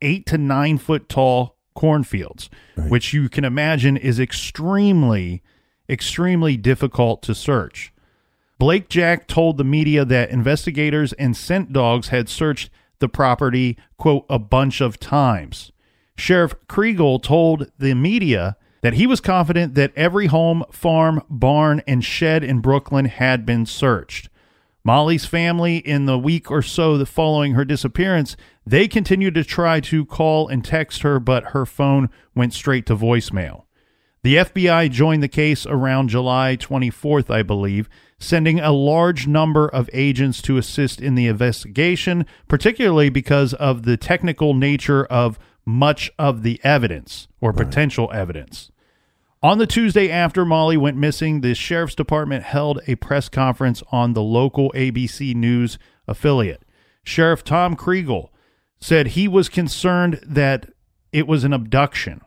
eight 0.00 0.26
to 0.26 0.38
nine 0.38 0.78
foot 0.78 1.08
tall 1.08 1.56
cornfields, 1.74 2.48
Right. 2.76 2.88
which 2.88 3.12
you 3.12 3.28
can 3.28 3.44
imagine 3.44 3.96
is 3.96 4.20
extremely, 4.20 5.42
extremely 5.88 6.56
difficult 6.56 7.20
to 7.24 7.34
search. 7.34 7.92
Blake 8.60 8.88
Jack 8.88 9.26
told 9.26 9.58
the 9.58 9.64
media 9.64 10.04
that 10.04 10.30
investigators 10.30 11.12
and 11.14 11.36
scent 11.36 11.72
dogs 11.72 12.08
had 12.08 12.28
searched 12.28 12.70
the 13.00 13.08
property, 13.08 13.76
quote, 13.98 14.24
a 14.30 14.38
bunch 14.38 14.80
of 14.80 15.00
times. 15.00 15.72
Sheriff 16.16 16.54
Kriegel 16.68 17.20
told 17.20 17.72
the 17.76 17.94
media 17.94 18.56
that 18.84 18.92
he 18.92 19.06
was 19.06 19.18
confident 19.18 19.74
that 19.76 19.94
every 19.96 20.26
home, 20.26 20.62
farm, 20.70 21.22
barn, 21.30 21.82
and 21.86 22.04
shed 22.04 22.44
in 22.44 22.60
Brooklyn 22.60 23.06
had 23.06 23.46
been 23.46 23.64
searched. 23.64 24.28
Molly's 24.84 25.24
family, 25.24 25.78
in 25.78 26.04
the 26.04 26.18
week 26.18 26.50
or 26.50 26.60
so 26.60 27.02
following 27.06 27.54
her 27.54 27.64
disappearance, 27.64 28.36
they 28.66 28.86
continued 28.86 29.36
to 29.36 29.42
try 29.42 29.80
to 29.80 30.04
call 30.04 30.48
and 30.48 30.62
text 30.62 31.00
her, 31.00 31.18
but 31.18 31.44
her 31.54 31.64
phone 31.64 32.10
went 32.34 32.52
straight 32.52 32.84
to 32.84 32.94
voicemail. 32.94 33.62
The 34.22 34.36
FBI 34.36 34.90
joined 34.90 35.22
the 35.22 35.28
case 35.28 35.64
around 35.64 36.10
July 36.10 36.58
24th, 36.60 37.30
I 37.30 37.42
believe, 37.42 37.88
sending 38.18 38.60
a 38.60 38.70
large 38.70 39.26
number 39.26 39.66
of 39.66 39.88
agents 39.94 40.42
to 40.42 40.58
assist 40.58 41.00
in 41.00 41.14
the 41.14 41.26
investigation, 41.26 42.26
particularly 42.48 43.08
because 43.08 43.54
of 43.54 43.84
the 43.84 43.96
technical 43.96 44.52
nature 44.52 45.06
of 45.06 45.38
much 45.64 46.10
of 46.18 46.42
the 46.42 46.60
evidence 46.62 47.28
or 47.40 47.54
potential 47.54 48.10
evidence. 48.12 48.70
On 49.44 49.58
the 49.58 49.66
Tuesday 49.66 50.10
after 50.10 50.46
Molly 50.46 50.78
went 50.78 50.96
missing, 50.96 51.42
the 51.42 51.54
sheriff's 51.54 51.94
department 51.94 52.44
held 52.44 52.80
a 52.86 52.94
press 52.94 53.28
conference 53.28 53.82
on 53.92 54.14
the 54.14 54.22
local 54.22 54.72
ABC 54.74 55.34
News 55.34 55.78
affiliate. 56.08 56.62
Sheriff 57.02 57.44
Tom 57.44 57.76
Kriegel 57.76 58.30
said 58.80 59.08
he 59.08 59.28
was 59.28 59.50
concerned 59.50 60.18
that 60.26 60.70
it 61.12 61.26
was 61.26 61.44
an 61.44 61.52
abduction. 61.52 62.22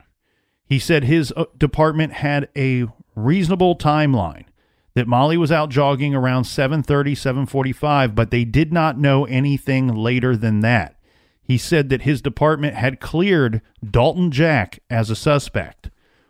He 0.63 0.77
said 0.77 1.05
his 1.05 1.33
uh, 1.35 1.45
department 1.57 2.13
had 2.13 2.49
a 2.55 2.85
reasonable 3.15 3.75
timeline 3.75 4.45
that 4.93 5.07
Molly 5.07 5.37
was 5.37 5.51
out 5.51 5.71
jogging 5.71 6.13
around 6.13 6.43
7:30, 6.43 7.13
7:45, 7.13 8.13
but 8.13 8.29
they 8.29 8.45
did 8.45 8.71
not 8.71 8.99
know 8.99 9.25
anything 9.25 9.87
later 9.87 10.37
than 10.37 10.59
that. 10.59 10.99
He 11.41 11.57
said 11.57 11.89
that 11.89 12.03
his 12.03 12.21
department 12.21 12.75
had 12.75 12.99
cleared 12.99 13.63
Dalton 13.83 14.29
Jack 14.29 14.77
as 14.91 15.09
a 15.09 15.15
suspect. 15.15 15.89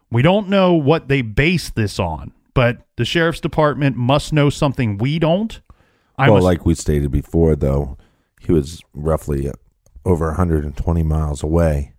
We 0.10 0.22
don't 0.22 0.48
know 0.50 0.74
what 0.74 1.08
they 1.08 1.22
base 1.22 1.70
this 1.70 2.00
on, 2.00 2.32
but 2.54 2.86
the 2.96 3.06
sheriff's 3.06 3.42
department 3.42 3.96
must 3.98 4.32
know 4.34 4.50
something 4.50 4.98
we 4.98 5.20
don't. 5.20 5.60
I 6.18 6.28
well, 6.30 6.36
must- 6.38 6.46
like 6.46 6.66
we 6.66 6.76
stated 6.76 7.12
before, 7.12 7.56
though, 7.56 7.98
he 8.40 8.52
was 8.52 8.82
roughly 8.94 9.52
over 10.06 10.28
120 10.28 11.04
miles 11.04 11.44
away. 11.44 11.94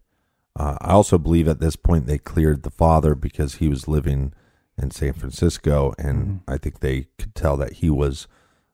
Uh, 0.57 0.77
I 0.81 0.93
also 0.93 1.19
believe 1.19 1.47
at 1.47 1.61
this 1.61 1.77
point 1.77 2.07
they 2.07 2.19
cleared 2.19 2.63
the 2.63 2.71
father 2.71 3.15
because 3.15 3.57
he 3.57 3.69
was 3.69 3.87
living 3.87 4.33
in 4.81 4.91
San 4.91 5.13
Francisco, 5.13 5.93
and 5.99 6.19
Mm-hmm. 6.19 6.37
I 6.51 6.57
think 6.59 6.81
they 6.81 7.07
could 7.19 7.35
tell 7.35 7.57
that 7.59 7.75
he 7.75 7.91
was 7.91 8.27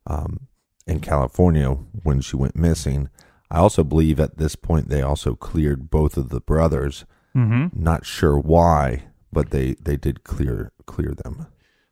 um, 0.07 0.47
in 0.87 1.01
California 1.01 1.71
when 1.71 2.21
she 2.21 2.37
went 2.37 2.57
missing. 2.57 3.09
I 3.51 3.59
also 3.59 3.83
believe 3.85 4.21
at 4.21 4.39
this 4.39 4.55
point 4.57 4.89
they 4.89 5.03
also 5.03 5.35
cleared 5.35 5.91
both 5.91 6.17
of 6.17 6.29
the 6.31 6.41
brothers. 6.41 7.05
Mhm. 7.37 7.75
Not 7.75 8.07
sure 8.07 8.39
why, 8.39 9.05
but 9.35 9.51
they 9.51 9.75
they 9.75 9.97
did 9.97 10.25
clear 10.25 10.73
clear 10.87 11.13
them. 11.13 11.47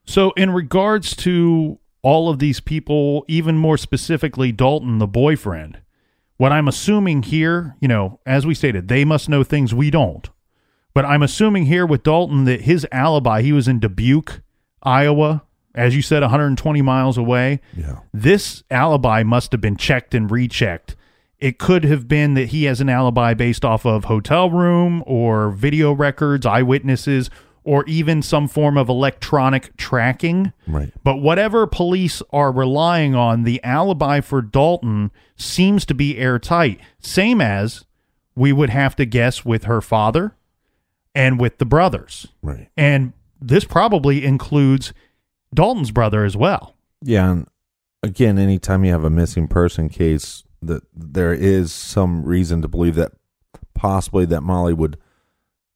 So, 0.05 0.31
in 0.31 0.49
regards 0.51 1.15
to 1.17 1.79
all 2.01 2.29
of 2.29 2.39
these 2.39 2.59
people, 2.59 3.23
even 3.27 3.57
more 3.57 3.77
specifically 3.77 4.51
Dalton, 4.51 4.97
the 4.97 5.07
boyfriend, 5.07 5.79
what 6.37 6.51
I'm 6.51 6.67
assuming 6.67 7.23
here, 7.23 7.75
you 7.79 7.87
know, 7.87 8.19
as 8.25 8.45
we 8.45 8.53
stated, 8.53 8.87
they 8.87 9.05
must 9.05 9.29
know 9.29 9.43
things 9.43 9.73
we 9.73 9.89
don't. 9.89 10.29
But 10.93 11.05
I'm 11.05 11.23
assuming 11.23 11.65
here 11.65 11.85
with 11.85 12.03
Dalton 12.03 12.43
that 12.45 12.61
his 12.61 12.85
alibi, 12.91 13.41
he 13.41 13.53
was 13.53 13.67
in 13.67 13.79
Dubuque, 13.79 14.41
Iowa, 14.83 15.43
as 15.73 15.95
you 15.95 16.01
said, 16.01 16.21
120 16.21 16.81
miles 16.81 17.17
away. 17.17 17.61
Yeah. 17.75 17.99
This 18.13 18.63
alibi 18.69 19.23
must 19.23 19.51
have 19.53 19.61
been 19.61 19.77
checked 19.77 20.13
and 20.13 20.29
rechecked. 20.29 20.95
It 21.43 21.59
could 21.59 21.83
have 21.83 22.07
been 22.07 22.35
that 22.35 22.47
he 22.47 22.63
has 22.63 22.79
an 22.79 22.87
alibi 22.87 23.33
based 23.33 23.65
off 23.65 23.85
of 23.85 24.05
hotel 24.05 24.49
room 24.49 25.03
or 25.05 25.51
video 25.51 25.91
records, 25.91 26.45
eyewitnesses, 26.45 27.29
or 27.65 27.83
even 27.83 28.21
some 28.21 28.47
form 28.47 28.77
of 28.77 28.87
electronic 28.87 29.75
tracking. 29.75 30.53
Right. 30.65 30.93
But 31.03 31.17
whatever 31.17 31.67
police 31.67 32.21
are 32.31 32.49
relying 32.49 33.13
on, 33.13 33.43
the 33.43 33.61
alibi 33.61 34.21
for 34.21 34.41
Dalton 34.41 35.11
seems 35.35 35.85
to 35.87 35.93
be 35.93 36.17
airtight. 36.17 36.79
Same 36.99 37.41
as 37.41 37.83
we 38.37 38.53
would 38.53 38.69
have 38.69 38.95
to 38.95 39.05
guess 39.05 39.43
with 39.43 39.65
her 39.65 39.81
father 39.81 40.37
and 41.13 41.41
with 41.41 41.57
the 41.57 41.65
brothers. 41.65 42.25
Right. 42.41 42.69
And 42.77 43.11
this 43.41 43.65
probably 43.65 44.23
includes 44.23 44.93
Dalton's 45.53 45.91
brother 45.91 46.23
as 46.23 46.37
well. 46.37 46.77
Yeah, 47.01 47.29
and 47.29 47.47
again, 48.01 48.39
anytime 48.39 48.85
you 48.85 48.93
have 48.93 49.03
a 49.03 49.09
missing 49.09 49.49
person 49.49 49.89
case, 49.89 50.45
that 50.67 50.83
there 50.93 51.33
is 51.33 51.71
some 51.71 52.23
reason 52.23 52.61
to 52.61 52.67
believe 52.67 52.95
that 52.95 53.13
possibly 53.73 54.25
that 54.25 54.41
Molly 54.41 54.73
would 54.73 54.97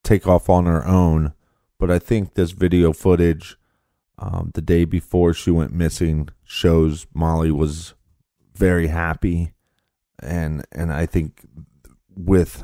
take 0.04 0.28
off 0.28 0.50
on 0.50 0.66
her 0.66 0.86
own. 0.86 1.34
But 1.80 1.92
I 1.92 2.00
think 2.00 2.34
this 2.34 2.52
video 2.52 2.94
footage, 2.94 3.58
um, 4.18 4.52
the 4.54 4.62
day 4.62 4.86
before 4.86 5.34
she 5.34 5.52
went 5.52 5.74
missing, 5.74 6.30
shows 6.44 7.06
Molly 7.14 7.52
was 7.52 7.94
very 8.56 8.88
happy, 8.88 9.54
and 10.20 10.66
and 10.72 10.92
I 10.92 11.06
think 11.06 11.46
with 12.16 12.64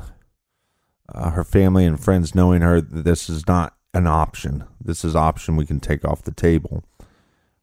uh, 1.12 1.30
her 1.30 1.44
family 1.44 1.84
and 1.84 2.00
friends 2.00 2.34
knowing 2.34 2.62
her 2.62 2.80
this 2.80 3.28
is 3.28 3.46
not 3.46 3.76
an 3.92 4.06
option. 4.06 4.64
This 4.80 5.04
is 5.04 5.14
option 5.14 5.56
we 5.56 5.66
can 5.66 5.80
take 5.80 6.04
off 6.04 6.22
the 6.22 6.32
table. 6.32 6.82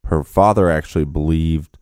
Her 0.05 0.23
father 0.23 0.69
actually 0.69 1.05
believed, 1.05 1.77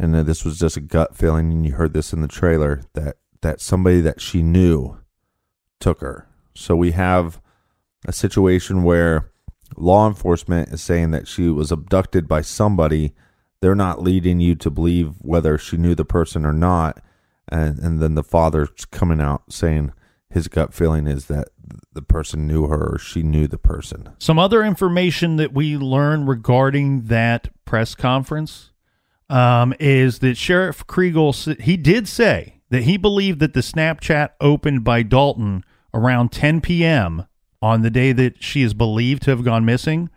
and 0.00 0.14
this 0.26 0.46
was 0.46 0.58
just 0.58 0.78
a 0.78 0.80
gut 0.80 1.14
feeling, 1.14 1.52
and 1.52 1.66
you 1.66 1.74
heard 1.74 1.92
this 1.92 2.14
in 2.14 2.22
the 2.22 2.28
trailer 2.28 2.80
that 2.94 3.18
that 3.42 3.60
somebody 3.60 4.00
that 4.00 4.20
she 4.20 4.42
knew 4.42 4.98
took 5.78 6.00
her. 6.00 6.26
So 6.54 6.74
we 6.74 6.92
have 6.92 7.40
a 8.06 8.12
situation 8.12 8.82
where 8.82 9.30
law 9.76 10.08
enforcement 10.08 10.70
is 10.70 10.82
saying 10.82 11.10
that 11.10 11.28
she 11.28 11.48
was 11.48 11.70
abducted 11.70 12.26
by 12.26 12.40
somebody. 12.40 13.14
They're 13.60 13.74
not 13.74 14.02
leading 14.02 14.40
you 14.40 14.54
to 14.56 14.70
believe 14.70 15.14
whether 15.20 15.58
she 15.58 15.76
knew 15.76 15.94
the 15.94 16.04
person 16.04 16.44
or 16.44 16.52
not. 16.52 17.02
And, 17.48 17.78
and 17.78 18.00
then 18.00 18.14
the 18.14 18.22
father's 18.22 18.86
coming 18.90 19.20
out 19.20 19.52
saying 19.52 19.92
his 20.30 20.48
gut 20.48 20.72
feeling 20.72 21.06
is 21.06 21.26
that 21.26 21.48
the 21.92 22.02
person 22.02 22.46
knew 22.46 22.66
her 22.66 22.94
or 22.94 22.98
she 22.98 23.22
knew 23.22 23.46
the 23.46 23.58
person. 23.58 24.10
Some 24.18 24.38
other 24.38 24.62
information 24.62 25.36
that 25.36 25.52
we 25.52 25.76
learned 25.76 26.28
regarding 26.28 27.06
that 27.06 27.48
press 27.64 27.94
conference 27.94 28.69
um, 29.30 29.72
is 29.78 30.18
that 30.18 30.36
Sheriff 30.36 30.86
Kriegel, 30.86 31.60
he 31.60 31.76
did 31.76 32.08
say 32.08 32.60
that 32.70 32.82
he 32.82 32.96
believed 32.96 33.40
that 33.40 33.54
the 33.54 33.60
Snapchat 33.60 34.30
opened 34.40 34.84
by 34.84 35.02
Dalton 35.02 35.64
around 35.94 36.32
10 36.32 36.60
p.m. 36.60 37.26
on 37.62 37.82
the 37.82 37.90
day 37.90 38.12
that 38.12 38.42
she 38.42 38.62
is 38.62 38.74
believed 38.74 39.22
to 39.22 39.30
have 39.30 39.44
gone 39.44 39.64
missing 39.64 40.10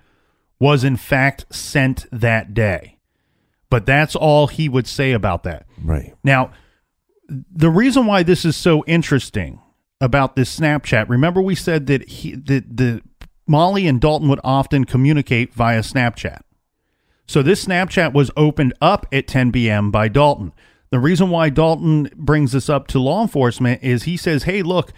was 0.60 0.84
in 0.84 0.98
fact 0.98 1.46
sent 1.54 2.06
that 2.12 2.54
day. 2.54 2.98
But 3.70 3.86
that's 3.86 4.16
all 4.16 4.48
he 4.48 4.70
would 4.70 4.88
say 4.88 5.14
about 5.14 5.44
that. 5.44 5.66
Right. 5.84 6.14
Now, 6.24 6.52
the 7.28 7.70
reason 7.70 8.06
why 8.06 8.24
this 8.24 8.46
is 8.46 8.56
so 8.56 8.84
interesting 8.86 9.60
about 10.00 10.36
this 10.36 10.60
Snapchat, 10.60 11.10
remember 11.10 11.42
we 11.42 11.56
said 11.56 11.88
that 11.88 12.08
he 12.08 12.36
that 12.36 12.78
the 12.78 13.02
Molly 13.48 13.88
and 13.88 14.00
Dalton 14.00 14.30
would 14.30 14.40
often 14.44 14.86
communicate 14.86 15.54
via 15.54 15.80
Snapchat. 15.80 16.42
So 17.34 17.42
this 17.42 17.66
Snapchat 17.66 18.14
was 18.14 18.30
opened 18.38 18.76
up 18.80 19.08
at 19.12 19.26
10 19.26 19.52
p.m. 19.54 19.90
by 19.90 20.08
Dalton. 20.08 20.54
The 20.92 21.00
reason 21.00 21.32
why 21.32 21.50
Dalton 21.50 22.12
brings 22.16 22.52
this 22.52 22.70
up 22.70 22.86
to 22.90 23.00
law 23.00 23.24
enforcement 23.24 23.82
is 23.82 24.04
he 24.04 24.18
says, 24.18 24.44
"Hey, 24.44 24.62
look, 24.62 24.94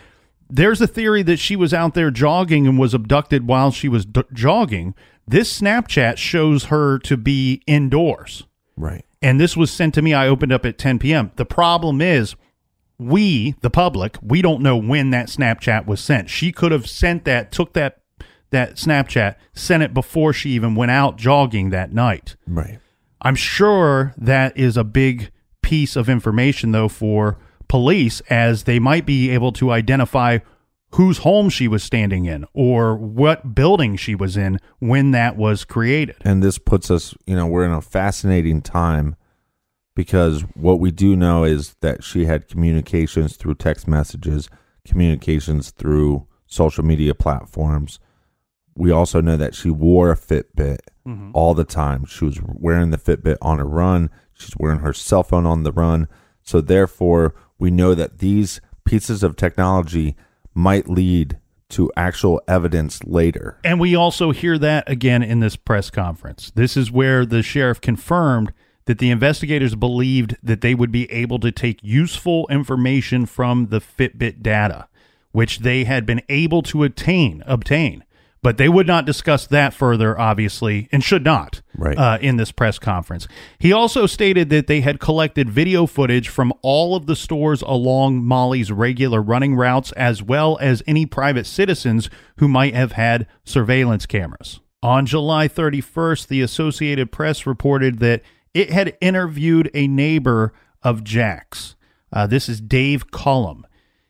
there's 0.50 0.82
a 0.82 0.86
theory 0.86 1.24
that 1.24 1.40
she 1.40 1.56
was 1.56 1.74
out 1.74 1.94
there 1.94 2.12
jogging 2.12 2.68
and 2.68 2.78
was 2.78 2.94
abducted 2.94 3.48
while 3.48 3.72
she 3.72 3.88
was 3.88 4.06
d- 4.06 4.24
jogging. 4.34 4.96
This 5.26 5.62
Snapchat 5.62 6.18
shows 6.18 6.66
her 6.66 7.00
to 7.00 7.16
be 7.16 7.62
indoors." 7.68 8.44
Right. 8.76 9.06
and 9.22 9.40
this 9.40 9.56
was 9.56 9.72
sent 9.72 9.94
to 9.94 10.02
me. 10.02 10.14
I 10.14 10.28
opened 10.28 10.52
up 10.52 10.66
at 10.66 10.78
10 10.78 11.00
p.m. 11.00 11.32
The 11.38 11.46
problem 11.46 12.02
is, 12.02 12.36
we, 13.00 13.56
the 13.62 13.70
public, 13.70 14.18
we 14.22 14.42
don't 14.42 14.62
know 14.62 14.76
when 14.76 15.12
that 15.12 15.28
Snapchat 15.28 15.86
was 15.86 16.02
sent. 16.02 16.30
She 16.30 16.52
could 16.52 16.74
have 16.74 16.90
sent 16.90 17.24
that, 17.24 17.54
took 17.54 17.72
that 17.76 18.02
that 18.56 18.76
Snapchat, 18.76 19.36
sent 19.54 19.84
it 19.84 19.94
before 19.94 20.32
she 20.32 20.52
even 20.52 20.76
went 20.76 20.92
out 20.92 21.18
jogging 21.18 21.70
that 21.72 21.92
night. 21.94 22.36
Right. 22.48 22.80
I'm 23.22 23.36
sure 23.36 24.14
that 24.18 24.58
is 24.58 24.78
a 24.78 24.84
big 24.84 25.32
piece 25.62 25.96
of 25.96 26.08
information, 26.08 26.72
though, 26.72 26.88
for 26.88 27.38
police, 27.68 28.22
as 28.30 28.64
they 28.64 28.80
might 28.80 29.06
be 29.06 29.30
able 29.30 29.52
to 29.54 29.72
identify 29.72 30.40
whose 30.92 31.20
home 31.20 31.50
she 31.50 31.68
was 31.68 31.84
standing 31.84 32.26
in 32.26 32.46
or 32.54 32.96
what 32.96 33.54
building 33.54 33.98
she 33.98 34.16
was 34.16 34.38
in 34.38 34.58
when 34.80 35.12
that 35.12 35.36
was 35.36 35.66
created. 35.66 36.16
and 36.22 36.42
this 36.42 36.58
puts 36.58 36.90
us 36.90 37.14
you 37.26 37.36
know 37.36 37.46
we're 37.46 37.66
in 37.66 37.72
a 37.72 37.82
fascinating 37.82 38.62
time 38.62 39.14
because 39.94 40.44
what 40.54 40.80
we 40.80 40.92
do 40.92 41.14
know 41.14 41.44
is 41.44 41.76
that 41.82 42.02
she 42.02 42.24
had 42.26 42.48
communications 42.48 43.36
through 43.36 43.56
text 43.56 43.90
messages 43.90 44.48
communications 44.88 45.72
through 45.72 46.26
social 46.46 46.86
media 46.86 47.14
platforms 47.14 48.00
we 48.76 48.92
also 48.92 49.22
know 49.22 49.38
that 49.38 49.56
she 49.56 49.70
wore 49.70 50.12
a 50.12 50.18
fitbit 50.18 50.80
mm-hmm. 51.08 51.32
all 51.34 51.54
the 51.54 51.64
time. 51.64 52.06
She 52.06 52.26
was 52.26 52.40
wearing 52.44 52.92
the 52.92 52.98
fitbit 52.98 53.38
on 53.42 53.60
a 53.60 53.66
run. 53.66 54.10
She's 54.34 54.56
wearing 54.58 54.80
her 54.80 54.94
cell 54.94 55.24
phone 55.24 55.46
on 55.46 55.64
the 55.64 55.72
run. 55.72 56.08
So 56.44 56.62
therefore 56.62 57.34
we 57.58 57.72
know 57.72 57.96
that 57.96 58.20
these 58.20 58.60
pieces 58.84 59.24
of 59.24 59.36
technology 59.36 60.16
might 60.54 60.90
lead 60.90 61.40
to 61.70 61.92
actual 61.98 62.42
evidence 62.48 63.04
later. 63.04 63.60
And 63.64 63.80
we 63.80 63.96
also 63.96 64.32
hear 64.32 64.58
that 64.60 64.90
again 64.90 65.24
in 65.24 65.40
this 65.40 65.56
press 65.56 65.90
conference. 65.90 66.52
This 66.54 66.78
is 66.78 66.92
where 66.92 67.26
the 67.26 67.42
sheriff 67.42 67.82
confirmed 67.82 68.54
that 68.86 69.00
the 69.00 69.10
investigators 69.10 69.76
believed 69.76 70.38
that 70.44 70.62
they 70.62 70.76
would 70.76 70.92
be 70.92 71.12
able 71.12 71.40
to 71.40 71.52
take 71.52 71.80
useful 71.82 72.48
information 72.50 73.26
from 73.26 73.68
the 73.68 73.82
Fitbit 73.82 74.44
data, 74.44 74.88
which 75.32 75.60
they 75.60 75.84
had 75.84 76.06
been 76.06 76.22
able 76.30 76.62
to 76.62 76.84
attain, 76.84 77.44
obtain. 77.48 78.05
But 78.46 78.58
they 78.58 78.70
would 78.70 78.86
not 78.86 79.08
discuss 79.08 79.48
that 79.48 79.74
further, 79.74 80.20
obviously, 80.20 80.88
and 80.92 81.04
should 81.04 81.24
not 81.24 81.64
Right. 81.76 81.98
uh, 81.98 82.20
in 82.22 82.38
this 82.38 82.52
press 82.52 82.78
conference. 82.78 83.28
He 83.58 83.74
also 83.74 84.06
stated 84.06 84.52
that 84.52 84.68
they 84.68 84.82
had 84.82 85.00
collected 85.00 85.50
video 85.50 85.88
footage 85.88 86.30
from 86.30 86.54
all 86.62 86.96
of 86.96 87.08
the 87.08 87.16
stores 87.16 87.64
along 87.64 88.24
Molly's 88.24 88.72
regular 88.72 89.20
running 89.20 89.56
routes, 89.56 89.92
as 89.94 90.22
well 90.22 90.60
as 90.62 90.84
any 90.86 91.08
private 91.08 91.48
citizens 91.48 92.08
who 92.38 92.48
might 92.48 92.76
have 92.76 92.92
had 92.92 93.26
surveillance 93.46 94.06
cameras. 94.06 94.60
On 94.84 95.08
July 95.08 95.48
31st, 95.48 96.28
the 96.28 96.42
Associated 96.42 97.12
Press 97.12 97.48
reported 97.48 97.98
that 97.98 98.22
it 98.54 98.70
had 98.70 98.96
interviewed 99.02 99.72
a 99.74 99.88
neighbor 99.88 100.54
of 100.84 101.04
Jack's. 101.04 101.76
Uh, 102.14 102.28
this 102.28 102.48
is 102.48 102.62
Dave 102.62 103.10
Cullum. 103.10 103.66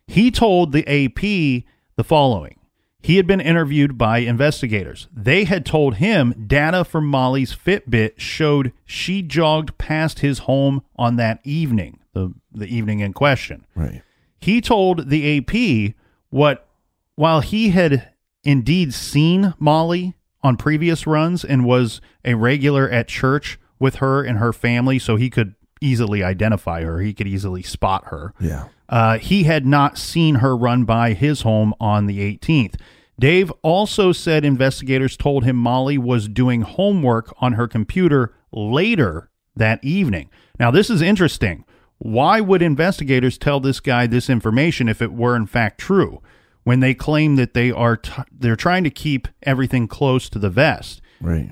He 0.07 0.29
told 0.29 0.73
the 0.73 0.85
AP 0.89 1.63
the 1.95 2.03
following. 2.03 2.59
He 3.05 3.17
had 3.17 3.27
been 3.27 3.39
interviewed 3.39 3.99
by 3.99 4.17
investigators. 4.19 5.07
They 5.15 5.43
had 5.43 5.63
told 5.63 5.97
him 5.97 6.45
data 6.47 6.83
from 6.83 7.05
Molly's 7.05 7.55
Fitbit 7.55 8.13
showed 8.17 8.73
she 8.83 9.21
jogged 9.21 9.77
past 9.77 10.19
his 10.19 10.39
home 10.39 10.81
on 10.95 11.15
that 11.17 11.39
evening, 11.43 11.99
the, 12.13 12.33
the 12.51 12.65
evening 12.65 13.01
in 13.01 13.13
question. 13.13 13.67
right 13.75 14.01
He 14.41 14.59
told 14.59 15.11
the 15.11 15.37
AP 15.37 15.93
what, 16.31 16.67
while 17.13 17.41
he 17.41 17.69
had 17.69 18.09
indeed 18.43 18.91
seen 18.91 19.53
Molly 19.59 20.15
on 20.41 20.57
previous 20.57 21.05
runs 21.05 21.45
and 21.45 21.63
was 21.63 22.01
a 22.23 22.33
regular 22.33 22.89
at 22.89 23.07
church 23.07 23.59
with 23.77 23.97
her 23.97 24.23
and 24.23 24.39
her 24.39 24.51
family, 24.51 24.97
so 24.97 25.15
he 25.15 25.29
could 25.29 25.53
easily 25.79 26.23
identify 26.23 26.81
her, 26.81 27.01
he 27.01 27.13
could 27.13 27.27
easily 27.27 27.61
spot 27.61 28.05
her. 28.05 28.33
yeah 28.39 28.65
Uh, 28.89 29.17
he 29.19 29.43
had 29.43 29.65
not 29.65 29.97
seen 29.97 30.35
her 30.35 30.55
run 30.57 30.85
by 30.85 31.13
his 31.13 31.41
home 31.41 31.73
on 31.79 32.05
the 32.07 32.19
18th. 32.19 32.75
Dave 33.19 33.51
also 33.61 34.11
said 34.11 34.43
investigators 34.43 35.15
told 35.15 35.45
him 35.45 35.55
Molly 35.55 35.97
was 35.97 36.27
doing 36.27 36.61
homework 36.61 37.33
on 37.39 37.53
her 37.53 37.67
computer 37.67 38.33
later 38.51 39.29
that 39.55 39.83
evening. 39.83 40.29
Now, 40.59 40.71
this 40.71 40.89
is 40.89 41.01
interesting. 41.01 41.65
Why 41.97 42.41
would 42.41 42.61
investigators 42.61 43.37
tell 43.37 43.59
this 43.59 43.79
guy 43.79 44.05
this 44.05 44.29
information 44.29 44.89
if 44.89 45.01
it 45.01 45.13
were 45.13 45.35
in 45.35 45.47
fact 45.47 45.79
true? 45.79 46.21
When 46.63 46.79
they 46.79 46.93
claim 46.93 47.35
that 47.35 47.53
they 47.53 47.71
are 47.71 47.95
t- 47.95 48.23
they're 48.31 48.55
trying 48.55 48.83
to 48.83 48.89
keep 48.89 49.27
everything 49.43 49.87
close 49.87 50.29
to 50.29 50.39
the 50.39 50.49
vest. 50.49 51.01
right 51.21 51.51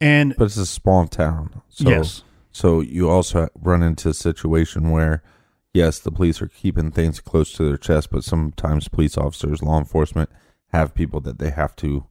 And 0.00 0.34
But 0.36 0.46
it's 0.46 0.56
a 0.56 0.66
small 0.66 1.06
town. 1.06 1.62
So, 1.68 1.88
Yes. 1.88 2.22
So 2.50 2.80
you 2.80 3.08
also 3.08 3.48
run 3.54 3.82
into 3.82 4.10
a 4.10 4.14
situation 4.14 4.90
where, 4.90 5.22
yes, 5.72 5.98
the 6.00 6.10
police 6.10 6.42
are 6.42 6.48
keeping 6.48 6.90
things 6.90 7.20
close 7.20 7.52
to 7.54 7.64
their 7.64 7.78
chest, 7.78 8.10
but 8.10 8.24
sometimes 8.24 8.88
police 8.88 9.16
officers, 9.16 9.62
law 9.62 9.78
enforcement, 9.78 10.28
have 10.72 10.94
people 10.94 11.20
that 11.20 11.38
they 11.38 11.50
have 11.50 11.74
to, 11.76 12.06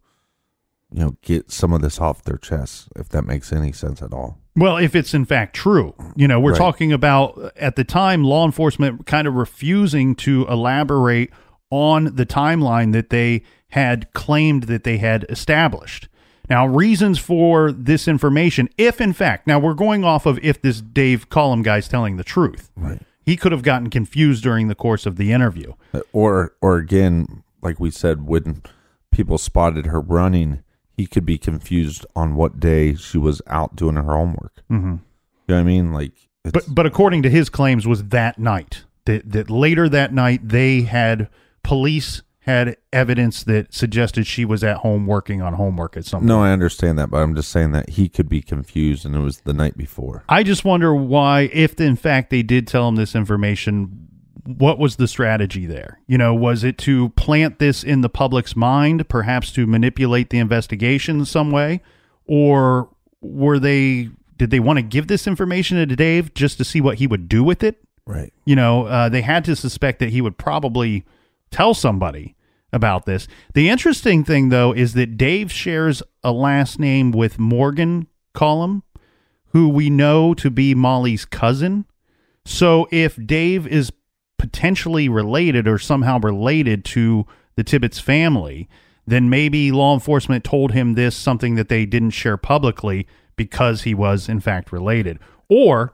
you 0.92 1.00
know, 1.00 1.16
get 1.22 1.52
some 1.52 1.74
of 1.74 1.82
this 1.82 2.00
off 2.00 2.24
their 2.24 2.38
chest, 2.38 2.90
if 2.96 3.10
that 3.10 3.24
makes 3.24 3.52
any 3.52 3.72
sense 3.72 4.02
at 4.02 4.14
all. 4.14 4.38
Well, 4.56 4.78
if 4.78 4.96
it's 4.96 5.14
in 5.14 5.26
fact 5.26 5.56
true, 5.56 5.96
you 6.16 6.28
know, 6.28 6.40
we're 6.40 6.52
Right. 6.52 6.58
talking 6.58 6.92
about 6.92 7.38
uh, 7.38 7.50
at 7.56 7.76
the 7.78 7.84
time 7.86 8.24
law 8.24 8.46
enforcement 8.46 9.06
kind 9.06 9.28
of 9.28 9.34
refusing 9.36 10.14
to 10.16 10.46
elaborate 10.48 11.32
on 11.70 12.16
the 12.16 12.26
timeline 12.26 12.92
that 12.92 13.10
they 13.10 13.44
had 13.70 14.12
claimed 14.14 14.64
that 14.64 14.84
they 14.84 14.98
had 14.98 15.26
established. 15.30 16.10
Now, 16.50 16.68
reasons 16.68 17.18
for 17.18 17.72
this 17.72 18.10
information, 18.10 18.68
if 18.78 19.00
in 19.00 19.14
fact, 19.14 19.48
now 19.48 19.58
we're 19.58 19.74
going 19.74 20.04
off 20.04 20.26
of 20.26 20.38
if 20.44 20.62
this 20.62 20.82
Dave 20.82 21.30
Collum 21.30 21.62
guy's 21.62 21.88
telling 21.88 22.18
the 22.18 22.26
truth. 22.26 22.70
Right. 22.76 23.00
He 23.24 23.38
could 23.38 23.54
have 23.54 23.64
gotten 23.64 23.90
confused 23.90 24.44
during 24.44 24.68
the 24.68 24.76
course 24.76 25.06
of 25.06 25.16
the 25.16 25.32
interview. 25.32 25.74
Uh, 25.94 26.02
or, 26.12 26.54
or 26.60 26.76
again, 26.76 27.44
like 27.62 27.80
we 27.80 27.92
said, 27.92 28.28
when 28.28 28.64
people 29.12 29.38
spotted 29.38 29.88
her 29.88 30.02
running, 30.02 30.64
he 30.98 31.08
could 31.08 31.26
be 31.26 31.38
confused 31.38 32.06
on 32.16 32.36
what 32.36 32.60
day 32.60 32.96
she 32.96 33.18
was 33.18 33.42
out 33.48 33.76
doing 33.76 33.96
her 33.96 34.04
homework. 34.04 34.64
Mm-hmm. 34.70 34.92
You 34.92 35.00
know 35.48 35.56
what 35.56 35.60
I 35.60 35.64
mean? 35.64 35.94
Like, 35.94 36.14
it's, 36.44 36.52
But 36.52 36.66
but 36.70 36.86
according 36.86 37.24
to 37.24 37.30
his 37.30 37.50
claims 37.50 37.88
was 37.88 38.06
that 38.06 38.40
night. 38.40 38.86
That 39.06 39.32
that 39.32 39.50
later 39.50 39.90
that 39.90 40.14
night 40.14 40.48
they 40.48 40.82
had 40.82 41.28
police 41.64 42.22
had 42.42 42.76
evidence 42.92 43.44
that 43.44 43.72
suggested 43.72 44.26
she 44.26 44.46
was 44.46 44.64
at 44.64 44.78
home 44.78 45.06
working 45.06 45.42
on 45.42 45.54
homework 45.54 45.96
at 45.96 46.06
some 46.06 46.26
no, 46.26 46.42
I 46.42 46.52
understand 46.52 46.98
that, 46.98 47.12
but 47.12 47.18
I'm 47.18 47.36
just 47.36 47.50
saying 47.52 47.72
that 47.74 47.90
he 47.92 48.10
could 48.10 48.28
be 48.28 48.42
confused, 48.42 49.06
and 49.06 49.16
it 49.16 49.20
was 49.20 49.42
the 49.42 49.54
night 49.54 49.78
before. 49.78 50.24
I 50.28 50.42
just 50.42 50.66
wonder 50.66 50.94
why, 50.94 51.50
if 51.54 51.80
in 51.80 51.96
fact 51.96 52.32
they 52.32 52.42
did 52.42 52.68
tell 52.68 52.88
him 52.88 52.96
this 52.96 53.16
information, 53.16 54.08
what 54.46 54.80
was 54.80 54.96
the 54.96 55.08
strategy 55.08 55.66
there? 55.66 56.00
You 56.08 56.18
know, 56.18 56.34
was 56.34 56.64
it 56.64 56.78
to 56.80 57.10
plant 57.10 57.60
this 57.60 57.84
in 57.84 58.02
the 58.02 58.10
public's 58.10 58.56
mind, 58.56 59.08
perhaps 59.10 59.52
to 59.54 59.68
manipulate 59.68 60.30
the 60.30 60.40
investigation 60.40 61.20
in 61.20 61.26
some 61.26 61.52
way, 61.52 61.82
or 62.26 62.90
were 63.22 63.60
they 63.60 64.10
did 64.38 64.50
they 64.50 64.60
want 64.60 64.78
to 64.78 64.84
give 64.84 65.08
this 65.08 65.28
information 65.28 65.78
to 65.78 65.96
Dave 65.96 66.34
just 66.34 66.58
to 66.58 66.64
see 66.64 66.82
what 66.82 66.98
he 66.98 67.06
would 67.06 67.30
do 67.30 67.44
with 67.44 67.64
it? 67.64 67.78
Right. 68.06 68.34
You 68.46 68.56
know, 68.56 68.88
uh, 68.88 69.10
they 69.10 69.22
had 69.22 69.46
to 69.46 69.56
suspect 69.56 70.00
that 70.00 70.10
he 70.10 70.22
would 70.22 70.38
probably 70.38 71.06
tell 71.52 71.74
somebody 71.74 72.36
about 72.74 73.06
this. 73.06 73.28
The 73.54 73.70
interesting 73.70 74.24
thing, 74.24 74.50
though, 74.50 74.72
is 74.72 74.94
that 74.94 75.18
Dave 75.18 75.52
shares 75.52 76.02
a 76.24 76.32
last 76.32 76.80
name 76.80 77.12
with 77.12 77.38
Morgan 77.38 78.08
Collum, 78.34 78.84
who 79.48 79.70
we 79.70 79.90
know 79.90 80.34
to 80.34 80.50
be 80.50 80.74
Molly's 80.74 81.26
cousin. 81.26 81.86
So 82.46 82.88
if 82.92 83.24
Dave 83.24 83.68
is 83.68 83.92
potentially 84.42 85.08
related 85.08 85.68
or 85.68 85.78
somehow 85.78 86.20
related 86.20 86.84
to 86.84 87.28
the 87.56 87.64
Tibbetts 87.64 88.00
family, 88.00 88.68
then 89.06 89.30
maybe 89.30 89.72
law 89.72 89.94
enforcement 89.94 90.44
told 90.44 90.72
him 90.72 90.96
this, 90.96 91.16
something 91.16 91.54
that 91.56 91.70
they 91.70 91.86
didn't 91.86 92.10
share 92.10 92.38
publicly 92.38 93.06
because 93.36 93.84
he 93.84 93.94
was, 93.94 94.28
in 94.28 94.40
fact, 94.40 94.72
related. 94.72 95.20
Or 95.48 95.94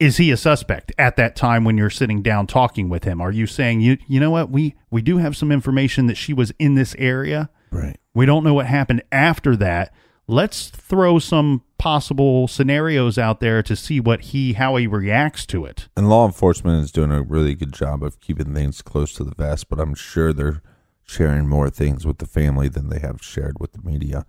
is 0.00 0.16
he 0.16 0.32
a 0.32 0.36
suspect 0.36 0.90
at 0.98 1.14
that 1.16 1.36
time 1.36 1.62
when 1.62 1.78
you're 1.78 1.88
sitting 1.88 2.20
down 2.20 2.48
talking 2.48 2.88
with 2.88 3.04
him? 3.04 3.20
Are 3.20 3.30
you 3.30 3.46
saying 3.46 3.80
you 3.80 3.96
you 4.08 4.18
know 4.18 4.32
what 4.32 4.50
we 4.50 4.74
we 4.90 5.00
do 5.00 5.18
have 5.18 5.36
some 5.36 5.52
information 5.52 6.08
that 6.08 6.16
she 6.16 6.32
was 6.32 6.52
in 6.58 6.74
this 6.74 6.96
area. 6.98 7.48
Right. 7.70 7.96
We 8.12 8.26
don't 8.26 8.42
know 8.42 8.54
what 8.54 8.66
happened 8.66 9.02
after 9.12 9.54
that. 9.56 9.94
Let's 10.26 10.68
throw 10.68 11.20
some 11.20 11.62
possible 11.84 12.48
scenarios 12.48 13.18
out 13.18 13.40
there 13.40 13.62
to 13.62 13.76
see 13.76 14.00
what 14.00 14.22
he 14.22 14.54
how 14.54 14.74
he 14.76 14.86
reacts 14.86 15.44
to 15.44 15.66
it. 15.66 15.86
And 15.94 16.08
law 16.08 16.24
enforcement 16.24 16.82
is 16.82 16.90
doing 16.90 17.12
a 17.12 17.20
really 17.20 17.54
good 17.54 17.74
job 17.74 18.02
of 18.02 18.20
keeping 18.20 18.54
things 18.54 18.80
close 18.80 19.12
to 19.16 19.22
the 19.22 19.34
vest, 19.34 19.68
but 19.68 19.78
I'm 19.78 19.94
sure 19.94 20.32
they're 20.32 20.62
sharing 21.02 21.46
more 21.46 21.68
things 21.68 22.06
with 22.06 22.20
the 22.20 22.26
family 22.26 22.68
than 22.68 22.88
they 22.88 23.00
have 23.00 23.22
shared 23.22 23.60
with 23.60 23.72
the 23.72 23.82
media. 23.82 24.24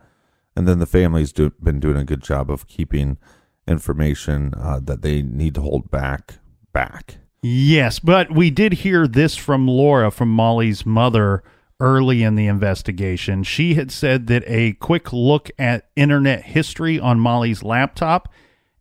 And 0.54 0.68
then 0.68 0.80
the 0.80 0.86
family's 0.86 1.32
do, 1.32 1.50
been 1.64 1.80
doing 1.80 1.96
a 1.96 2.04
good 2.04 2.22
job 2.22 2.52
of 2.52 2.68
keeping 2.68 3.18
information 3.66 4.54
uh, 4.58 4.82
that 4.84 5.02
they 5.02 5.22
need 5.22 5.56
to 5.56 5.62
hold 5.62 5.90
back 5.90 6.40
back. 6.74 7.20
Yes, 7.42 8.00
but 8.00 8.32
we 8.32 8.52
did 8.52 8.74
hear 8.74 9.08
this 9.08 9.38
from 9.38 9.66
Laura, 9.66 10.12
from 10.12 10.28
Molly's 10.28 10.86
mother, 10.86 11.42
early 11.80 12.24
in 12.24 12.36
the 12.36 12.48
investigation. 12.48 13.44
She 13.44 13.74
had 13.76 13.92
said 13.92 14.28
that 14.28 14.44
a 14.48 14.74
quick 14.74 15.12
look 15.12 15.50
at 15.60 15.90
internet 15.96 16.44
history 16.44 17.00
on 17.00 17.20
Molly's 17.20 17.64
laptop 17.64 18.32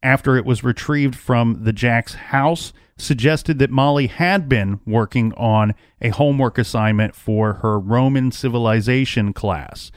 after 0.03 0.36
it 0.36 0.45
was 0.45 0.62
retrieved 0.62 1.16
from 1.16 1.64
the 1.64 1.72
Jack's 1.72 2.14
house 2.14 2.72
suggested 2.97 3.59
that 3.59 3.70
Molly 3.70 4.07
had 4.07 4.49
been 4.49 4.80
working 4.86 5.32
on 5.34 5.74
a 6.01 6.11
homework 6.11 6.59
assignment 6.59 7.14
for 7.14 7.55
her 7.55 7.78
Roman 7.78 8.30
civilization 8.30 9.32
class. 9.32 9.90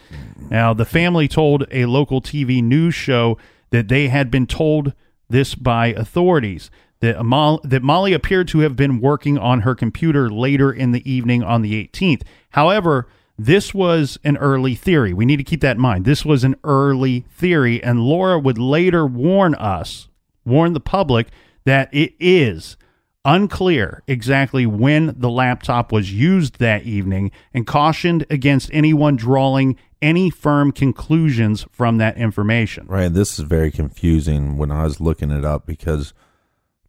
Now, 0.50 0.74
the 0.74 0.86
family 0.86 1.28
told 1.28 1.68
a 1.70 1.86
local 1.86 2.22
TV 2.22 2.64
news 2.64 2.96
show 2.96 3.38
that 3.70 3.88
they 3.88 4.08
had 4.08 4.32
been 4.32 4.48
told 4.48 4.94
this 5.30 5.54
by 5.54 5.88
authorities 5.88 6.72
that, 7.02 7.18
that 7.64 7.84
Molly 7.84 8.14
appeared 8.14 8.48
to 8.50 8.60
have 8.60 8.76
been 8.76 9.00
working 9.00 9.38
on 9.38 9.62
her 9.62 9.76
computer 9.76 10.30
later 10.30 10.72
in 10.72 10.92
the 10.92 11.10
evening 11.10 11.44
on 11.44 11.62
the 11.62 11.88
18th. 11.88 12.24
However, 12.58 13.08
this 13.38 13.72
was 13.72 14.18
an 14.24 14.36
early 14.38 14.74
theory. 14.74 15.14
We 15.14 15.26
need 15.26 15.38
to 15.38 15.44
keep 15.44 15.62
that 15.62 15.76
in 15.76 15.82
mind. 15.82 16.06
This 16.06 16.26
was 16.26 16.44
an 16.44 16.56
early 16.64 17.24
theory, 17.30 17.84
and 17.84 18.00
Laura 18.00 18.40
would 18.40 18.58
later 18.58 19.06
warn 19.06 19.54
us, 19.54 20.10
warn 20.44 20.74
the 20.74 20.80
public, 20.80 21.28
that 21.66 21.88
it 21.94 22.16
is 22.20 22.76
unclear 23.24 24.02
exactly 24.08 24.66
when 24.66 25.14
the 25.20 25.30
laptop 25.30 25.92
was 25.92 26.12
used 26.12 26.58
that 26.58 26.82
evening 26.82 27.30
and 27.54 27.68
cautioned 27.68 28.26
against 28.32 28.72
anyone 28.74 29.16
drawing 29.16 29.78
any 30.02 30.32
firm 30.32 30.72
conclusions 30.72 31.64
from 31.72 32.00
that 32.00 32.18
information. 32.18 32.88
Right. 32.88 33.14
This 33.14 33.38
is 33.38 33.46
very 33.46 33.70
confusing 33.70 34.58
when 34.58 34.72
I 34.72 34.84
was 34.84 35.00
looking 35.00 35.30
it 35.30 35.46
up 35.46 35.68
because 35.68 36.12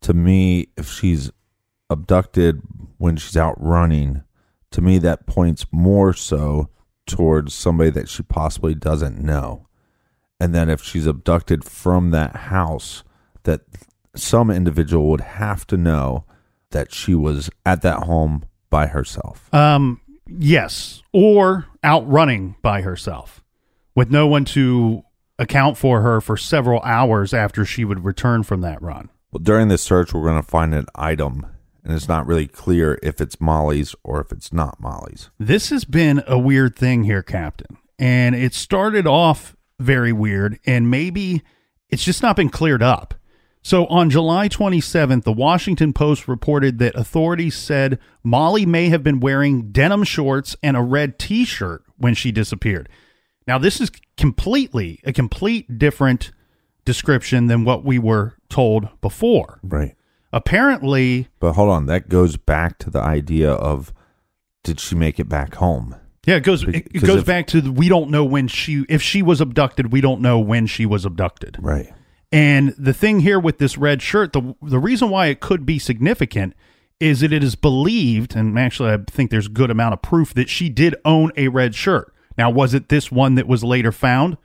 to 0.00 0.14
me, 0.14 0.68
if 0.78 0.90
she's 0.90 1.30
abducted 1.90 2.62
when 2.96 3.16
she's 3.18 3.36
out 3.36 3.62
running, 3.62 4.22
to 4.70 4.80
me 4.80 4.98
that 4.98 5.26
points 5.26 5.66
more 5.70 6.12
so 6.12 6.68
towards 7.06 7.54
somebody 7.54 7.90
that 7.90 8.08
she 8.08 8.22
possibly 8.22 8.74
doesn't 8.74 9.18
know. 9.18 9.66
And 10.40 10.54
then 10.54 10.68
if 10.68 10.82
she's 10.82 11.06
abducted 11.06 11.64
from 11.64 12.10
that 12.10 12.36
house, 12.36 13.02
that 13.44 13.62
some 14.14 14.50
individual 14.50 15.10
would 15.10 15.22
have 15.22 15.66
to 15.68 15.76
know 15.76 16.24
that 16.70 16.92
she 16.92 17.14
was 17.14 17.50
at 17.64 17.82
that 17.82 18.04
home 18.04 18.44
by 18.70 18.86
herself. 18.86 19.52
Um, 19.54 20.00
yes, 20.26 21.02
or 21.12 21.66
out 21.82 22.08
running 22.08 22.56
by 22.62 22.82
herself 22.82 23.42
with 23.94 24.10
no 24.10 24.26
one 24.26 24.44
to 24.44 25.02
account 25.38 25.76
for 25.76 26.02
her 26.02 26.20
for 26.20 26.36
several 26.36 26.80
hours 26.82 27.32
after 27.32 27.64
she 27.64 27.84
would 27.84 28.04
return 28.04 28.42
from 28.42 28.60
that 28.60 28.82
run. 28.82 29.08
Well, 29.32 29.40
during 29.42 29.68
this 29.68 29.82
search, 29.82 30.12
we're 30.12 30.22
going 30.22 30.40
to 30.40 30.48
find 30.48 30.74
an 30.74 30.86
item, 30.94 31.46
and 31.84 31.94
it's 31.94 32.08
not 32.08 32.26
really 32.26 32.46
clear 32.46 32.98
if 33.02 33.20
it's 33.20 33.40
Molly's 33.40 33.94
or 34.04 34.20
if 34.20 34.32
it's 34.32 34.52
not 34.52 34.80
Molly's. 34.80 35.30
This 35.38 35.70
has 35.70 35.84
been 35.84 36.22
a 36.26 36.38
weird 36.38 36.76
thing 36.76 37.04
here, 37.04 37.22
Captain. 37.22 37.78
And 37.98 38.34
it 38.34 38.54
started 38.54 39.06
off 39.06 39.56
very 39.80 40.12
weird, 40.12 40.58
and 40.66 40.90
maybe 40.90 41.42
it's 41.88 42.04
just 42.04 42.22
not 42.22 42.36
been 42.36 42.50
cleared 42.50 42.82
up. 42.82 43.14
So 43.62 43.86
on 43.86 44.08
July 44.08 44.48
27th, 44.48 45.24
the 45.24 45.32
Washington 45.32 45.92
Post 45.92 46.28
reported 46.28 46.78
that 46.78 46.94
authorities 46.94 47.56
said 47.56 47.98
Molly 48.22 48.64
may 48.64 48.88
have 48.88 49.02
been 49.02 49.20
wearing 49.20 49.72
denim 49.72 50.04
shorts 50.04 50.56
and 50.62 50.76
a 50.76 50.82
red 50.82 51.18
t 51.18 51.44
shirt 51.44 51.82
when 51.96 52.14
she 52.14 52.32
disappeared. 52.32 52.88
Now, 53.46 53.58
this 53.58 53.80
is 53.80 53.90
completely 54.16 55.00
a 55.04 55.12
complete 55.12 55.78
different 55.78 56.32
description 56.84 57.46
than 57.46 57.64
what 57.64 57.84
we 57.84 57.98
were 57.98 58.36
told 58.48 58.88
before. 59.00 59.58
Right. 59.62 59.94
Apparently, 60.32 61.28
But 61.40 61.52
hold 61.54 61.70
on, 61.70 61.86
that 61.86 62.08
goes 62.08 62.36
back 62.36 62.78
to 62.78 62.90
the 62.90 63.00
idea 63.00 63.50
of 63.52 63.92
did 64.62 64.80
she 64.80 64.94
make 64.94 65.18
it 65.18 65.28
back 65.28 65.54
home? 65.56 65.96
yeah, 66.26 66.36
it 66.36 66.42
goes 66.42 66.62
it, 66.64 66.92
goes 67.02 67.20
if- 67.20 67.26
back 67.26 67.46
to 67.48 67.60
the, 67.60 67.72
we 67.72 67.88
don't 67.88 68.10
know 68.10 68.24
when 68.24 68.48
she 68.48 68.84
if 68.88 69.00
she 69.02 69.22
was 69.22 69.40
abducted, 69.40 69.92
we 69.92 70.00
don't 70.00 70.20
know 70.20 70.38
when 70.38 70.66
she 70.66 70.84
was 70.84 71.04
abducted. 71.04 71.56
Right. 71.60 71.92
And 72.30 72.74
the 72.76 72.92
thing 72.92 73.20
here 73.20 73.40
with 73.40 73.56
this 73.58 73.78
red 73.78 74.02
shirt, 74.02 74.34
the 74.34 74.54
the 74.60 74.78
reason 74.78 75.08
why 75.08 75.26
it 75.26 75.40
could 75.40 75.64
be 75.64 75.78
significant 75.78 76.54
is 77.00 77.20
that 77.20 77.32
it 77.32 77.42
is 77.42 77.54
believed, 77.54 78.36
and 78.36 78.58
actually 78.58 78.90
I 78.90 78.98
think 79.06 79.30
there's 79.30 79.46
a 79.46 79.50
good 79.50 79.70
amount 79.70 79.94
of 79.94 80.02
proof 80.02 80.34
that 80.34 80.50
she 80.50 80.68
did 80.68 80.94
own 81.06 81.32
a 81.36 81.48
red 81.48 81.74
shirt. 81.74 82.12
Now, 82.36 82.50
was 82.50 82.74
it 82.74 82.88
this 82.90 83.10
one 83.10 83.34
that 83.36 83.48
was 83.48 83.64
later 83.64 83.92
found? 83.92 84.36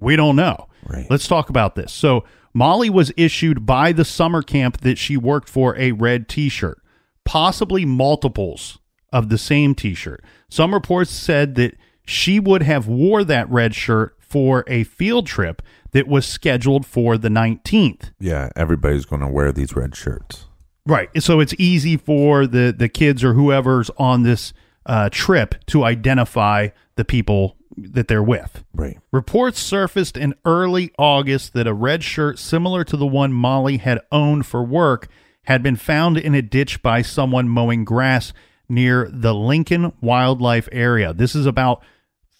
We 0.00 0.16
don't 0.16 0.34
know. 0.34 0.66
Right. 0.86 1.06
Let's 1.10 1.28
talk 1.28 1.50
about 1.50 1.74
this. 1.76 1.92
So 1.92 2.24
Molly 2.52 2.90
was 2.90 3.12
issued 3.16 3.64
by 3.64 3.92
the 3.92 4.04
summer 4.04 4.42
camp 4.42 4.80
that 4.80 4.98
she 4.98 5.16
worked 5.16 5.48
for 5.48 5.76
a 5.76 5.92
red 5.92 6.28
T-shirt, 6.28 6.82
possibly 7.24 7.84
multiples 7.84 8.78
of 9.12 9.28
the 9.28 9.38
same 9.38 9.74
T-shirt. 9.74 10.24
Some 10.48 10.74
reports 10.74 11.10
said 11.10 11.54
that 11.56 11.76
she 12.04 12.40
would 12.40 12.62
have 12.62 12.88
wore 12.88 13.24
that 13.24 13.48
red 13.48 13.74
shirt 13.74 14.16
for 14.18 14.64
a 14.66 14.84
field 14.84 15.26
trip 15.26 15.62
that 15.92 16.06
was 16.06 16.26
scheduled 16.26 16.86
for 16.86 17.18
the 17.18 17.28
19th. 17.28 18.12
Yeah, 18.18 18.50
everybody's 18.56 19.04
going 19.04 19.22
to 19.22 19.28
wear 19.28 19.52
these 19.52 19.74
red 19.74 19.96
shirts. 19.96 20.46
Right. 20.86 21.10
So 21.22 21.40
it's 21.40 21.54
easy 21.58 21.96
for 21.96 22.46
the 22.46 22.74
the 22.76 22.88
kids 22.88 23.22
or 23.22 23.34
whoever's 23.34 23.90
on 23.98 24.22
this 24.22 24.52
uh, 24.86 25.08
trip 25.12 25.54
to 25.66 25.84
identify 25.84 26.68
the 26.96 27.04
people 27.04 27.56
that 27.76 28.08
they're 28.08 28.22
with. 28.22 28.64
Right. 28.74 28.98
Reports 29.12 29.60
surfaced 29.60 30.16
in 30.16 30.34
early 30.44 30.92
August 30.98 31.52
that 31.54 31.66
a 31.66 31.74
red 31.74 32.02
shirt 32.02 32.38
similar 32.38 32.84
to 32.84 32.96
the 32.96 33.06
one 33.06 33.32
Molly 33.32 33.78
had 33.78 34.00
owned 34.10 34.46
for 34.46 34.62
work 34.62 35.08
had 35.44 35.62
been 35.62 35.76
found 35.76 36.18
in 36.18 36.34
a 36.34 36.42
ditch 36.42 36.82
by 36.82 37.02
someone 37.02 37.48
mowing 37.48 37.84
grass 37.84 38.32
near 38.68 39.08
the 39.12 39.34
Lincoln 39.34 39.92
Wildlife 40.00 40.68
Area. 40.70 41.12
This 41.12 41.34
is 41.34 41.46
about 41.46 41.82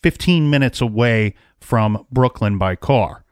15 0.02 0.48
minutes 0.48 0.80
away 0.80 1.34
from 1.58 2.06
Brooklyn 2.10 2.58
by 2.58 2.76
car. 2.76 3.24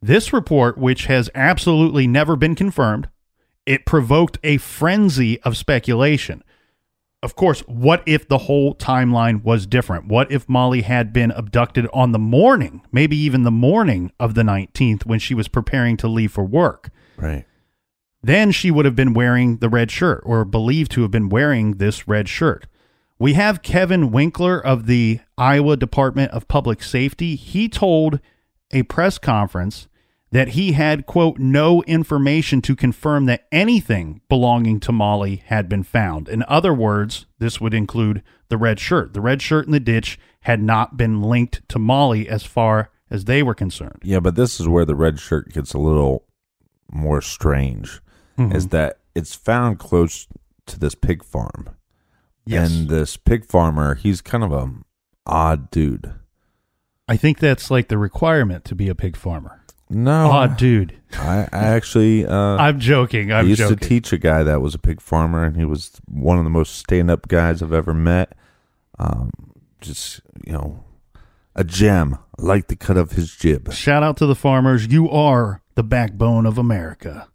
This 0.00 0.32
report, 0.32 0.78
which 0.78 1.06
has 1.06 1.30
absolutely 1.34 2.06
never 2.06 2.36
been 2.36 2.54
confirmed, 2.54 3.08
it 3.64 3.86
provoked 3.86 4.38
a 4.44 4.58
frenzy 4.58 5.40
of 5.42 5.56
speculation. 5.56 6.44
Of 7.22 7.34
course, 7.34 7.60
what 7.60 8.02
if 8.06 8.28
the 8.28 8.38
whole 8.38 8.74
timeline 8.74 9.42
was 9.42 9.66
different? 9.66 10.06
What 10.06 10.30
if 10.30 10.48
Molly 10.48 10.82
had 10.82 11.12
been 11.12 11.30
abducted 11.30 11.88
on 11.92 12.12
the 12.12 12.18
morning, 12.18 12.82
maybe 12.92 13.16
even 13.16 13.42
the 13.42 13.50
morning 13.50 14.12
of 14.20 14.34
the 14.34 14.42
19th 14.42 15.06
when 15.06 15.18
she 15.18 15.34
was 15.34 15.48
preparing 15.48 15.96
to 15.98 16.08
leave 16.08 16.32
for 16.32 16.44
work? 16.44 16.90
Right. 17.16 17.46
Then 18.22 18.50
she 18.52 18.70
would 18.70 18.84
have 18.84 18.96
been 18.96 19.14
wearing 19.14 19.58
the 19.58 19.68
red 19.68 19.90
shirt 19.90 20.22
or 20.26 20.44
believed 20.44 20.90
to 20.92 21.02
have 21.02 21.10
been 21.10 21.28
wearing 21.28 21.78
this 21.78 22.06
red 22.06 22.28
shirt. 22.28 22.66
We 23.18 23.32
have 23.32 23.62
Kevin 23.62 24.10
Winkler 24.10 24.58
of 24.64 24.86
the 24.86 25.20
Iowa 25.38 25.76
Department 25.76 26.32
of 26.32 26.48
Public 26.48 26.82
Safety. 26.82 27.34
He 27.34 27.68
told 27.68 28.20
a 28.72 28.82
press 28.82 29.16
conference 29.18 29.88
that 30.32 30.48
he 30.48 30.72
had, 30.72 31.06
quote, 31.06 31.38
no 31.38 31.82
information 31.82 32.60
to 32.62 32.74
confirm 32.74 33.26
that 33.26 33.46
anything 33.52 34.20
belonging 34.28 34.80
to 34.80 34.92
Molly 34.92 35.36
had 35.46 35.68
been 35.68 35.82
found. 35.82 36.28
In 36.28 36.44
other 36.48 36.74
words, 36.74 37.26
this 37.38 37.60
would 37.60 37.72
include 37.72 38.22
the 38.48 38.56
red 38.56 38.80
shirt. 38.80 39.14
The 39.14 39.20
red 39.20 39.40
shirt 39.40 39.66
in 39.66 39.72
the 39.72 39.80
ditch 39.80 40.18
had 40.40 40.60
not 40.62 40.96
been 40.96 41.22
linked 41.22 41.66
to 41.68 41.78
Molly 41.78 42.28
as 42.28 42.44
far 42.44 42.90
as 43.08 43.24
they 43.24 43.42
were 43.42 43.54
concerned. 43.54 44.00
Yeah, 44.02 44.20
but 44.20 44.34
this 44.34 44.58
is 44.60 44.68
where 44.68 44.84
the 44.84 44.96
red 44.96 45.20
shirt 45.20 45.52
gets 45.52 45.74
a 45.74 45.78
little 45.78 46.24
more 46.90 47.20
strange. 47.20 48.00
Mhm. 48.36 48.54
Is 48.54 48.68
that 48.68 48.98
it's 49.14 49.34
found 49.34 49.78
close 49.78 50.26
to 50.66 50.78
this 50.78 50.94
pig 50.94 51.24
farm. 51.24 51.70
Yes. 52.44 52.70
And 52.70 52.88
this 52.88 53.16
pig 53.16 53.44
farmer, 53.44 53.94
he's 53.94 54.20
kind 54.20 54.44
of 54.44 54.52
a 54.52 54.72
odd 55.24 55.70
dude. 55.70 56.12
I 57.08 57.16
think 57.16 57.38
that's 57.38 57.70
like 57.70 57.88
the 57.88 57.98
requirement 57.98 58.64
to 58.66 58.74
be 58.74 58.88
a 58.88 58.94
pig 58.94 59.16
farmer. 59.16 59.62
No. 59.88 60.30
Odd 60.30 60.56
dude. 60.56 60.96
I, 61.12 61.48
I 61.52 61.64
actually 61.68 62.26
uh 62.26 62.56
I'm 62.56 62.80
joking. 62.80 63.32
I'm 63.32 63.44
I 63.44 63.48
used 63.48 63.60
joking. 63.60 63.76
to 63.76 63.88
teach 63.88 64.12
a 64.12 64.18
guy 64.18 64.42
that 64.42 64.60
was 64.60 64.74
a 64.74 64.78
pig 64.78 65.00
farmer, 65.00 65.44
and 65.44 65.56
he 65.56 65.64
was 65.64 65.92
one 66.06 66.38
of 66.38 66.44
the 66.44 66.50
most 66.50 66.74
stand-up 66.76 67.28
guys 67.28 67.62
I've 67.62 67.72
ever 67.72 67.94
met. 67.94 68.36
Um, 68.98 69.30
just 69.80 70.20
you 70.44 70.52
know, 70.52 70.84
a 71.54 71.64
gem. 71.64 72.18
I 72.38 72.42
like 72.42 72.68
the 72.68 72.76
cut 72.76 72.96
of 72.96 73.12
his 73.12 73.34
jib. 73.34 73.72
Shout 73.72 74.02
out 74.02 74.16
to 74.18 74.26
the 74.26 74.34
farmers. 74.34 74.86
You 74.86 75.08
are 75.08 75.62
the 75.74 75.84
backbone 75.84 76.46
of 76.46 76.58
America. 76.58 77.28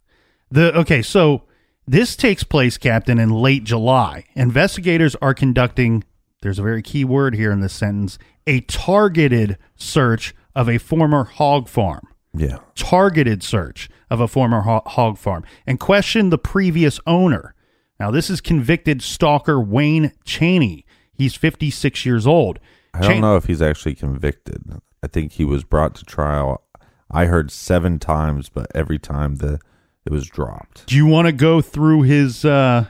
The 0.50 0.76
okay, 0.80 1.00
so 1.00 1.44
this 1.86 2.14
takes 2.14 2.44
place, 2.44 2.76
Captain, 2.76 3.18
in 3.18 3.30
late 3.30 3.64
July. 3.64 4.26
Investigators 4.34 5.16
are 5.22 5.34
conducting. 5.34 6.04
There's 6.42 6.58
a 6.58 6.62
very 6.62 6.82
key 6.82 7.04
word 7.04 7.34
here 7.34 7.50
in 7.50 7.60
this 7.60 7.72
sentence: 7.72 8.18
a 8.46 8.60
targeted 8.60 9.56
search 9.76 10.34
of 10.54 10.68
a 10.68 10.76
former 10.78 11.24
hog 11.24 11.68
farm. 11.68 12.06
Yeah, 12.34 12.58
targeted 12.74 13.42
search 13.42 13.88
of 14.10 14.20
a 14.20 14.28
former 14.28 14.62
ho- 14.62 14.82
hog 14.86 15.18
farm 15.18 15.44
and 15.66 15.78
questioned 15.78 16.32
the 16.32 16.38
previous 16.38 16.98
owner. 17.06 17.54
Now, 18.00 18.10
this 18.10 18.30
is 18.30 18.40
convicted 18.40 19.02
stalker 19.02 19.60
Wayne 19.60 20.12
Cheney. 20.24 20.84
He's 21.12 21.34
56 21.34 22.04
years 22.06 22.26
old. 22.26 22.58
I 22.94 23.00
don't 23.00 23.20
know 23.20 23.36
if 23.36 23.44
he's 23.44 23.62
actually 23.62 23.94
convicted. 23.94 24.62
I 25.02 25.06
think 25.06 25.32
he 25.32 25.44
was 25.44 25.62
brought 25.64 25.94
to 25.96 26.04
trial. 26.04 26.62
I 27.10 27.26
heard 27.26 27.50
seven 27.50 27.98
times, 27.98 28.48
but 28.48 28.66
every 28.74 28.98
time 28.98 29.36
the 29.36 29.60
it 30.04 30.10
was 30.10 30.26
dropped. 30.26 30.86
Do 30.86 30.96
you 30.96 31.06
want 31.06 31.26
to 31.26 31.32
go 31.32 31.60
through 31.60 32.02
his? 32.02 32.44
uh 32.44 32.86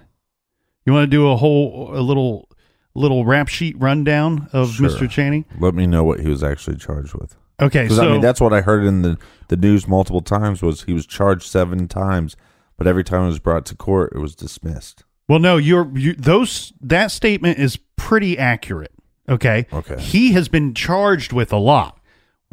You 0.86 0.92
want 0.92 1.04
to 1.04 1.10
do 1.10 1.28
a 1.28 1.36
whole, 1.36 1.90
a 1.94 2.00
little, 2.00 2.48
little 2.94 3.24
rap 3.26 3.48
sheet 3.48 3.78
rundown 3.78 4.48
of 4.52 4.70
Sure. 4.70 4.88
Mr. 4.88 5.10
Cheney? 5.10 5.44
Let 5.58 5.74
me 5.74 5.86
know 5.86 6.04
what 6.04 6.20
he 6.20 6.28
was 6.28 6.42
actually 6.42 6.76
charged 6.76 7.14
with. 7.14 7.36
Okay, 7.62 7.88
so 7.88 8.02
I 8.02 8.12
mean 8.12 8.20
that's 8.20 8.40
what 8.40 8.52
I 8.52 8.60
heard 8.60 8.84
in 8.84 9.02
the 9.02 9.18
the 9.48 9.56
news 9.56 9.86
multiple 9.86 10.20
times 10.20 10.62
was 10.62 10.84
he 10.84 10.92
was 10.92 11.06
charged 11.06 11.44
seven 11.44 11.88
times, 11.88 12.36
but 12.76 12.86
every 12.86 13.04
time 13.04 13.24
it 13.24 13.28
was 13.28 13.38
brought 13.38 13.64
to 13.66 13.76
court, 13.76 14.12
it 14.14 14.18
was 14.18 14.34
dismissed. 14.34 15.04
Well, 15.28 15.38
no, 15.38 15.56
you're 15.56 15.90
you, 15.96 16.14
those 16.14 16.72
that 16.80 17.10
statement 17.10 17.58
is 17.58 17.78
pretty 17.96 18.36
accurate. 18.36 18.92
Okay. 19.28 19.66
Okay. 19.72 20.00
He 20.00 20.32
has 20.32 20.48
been 20.48 20.74
charged 20.74 21.32
with 21.32 21.52
a 21.52 21.58
lot. 21.58 21.98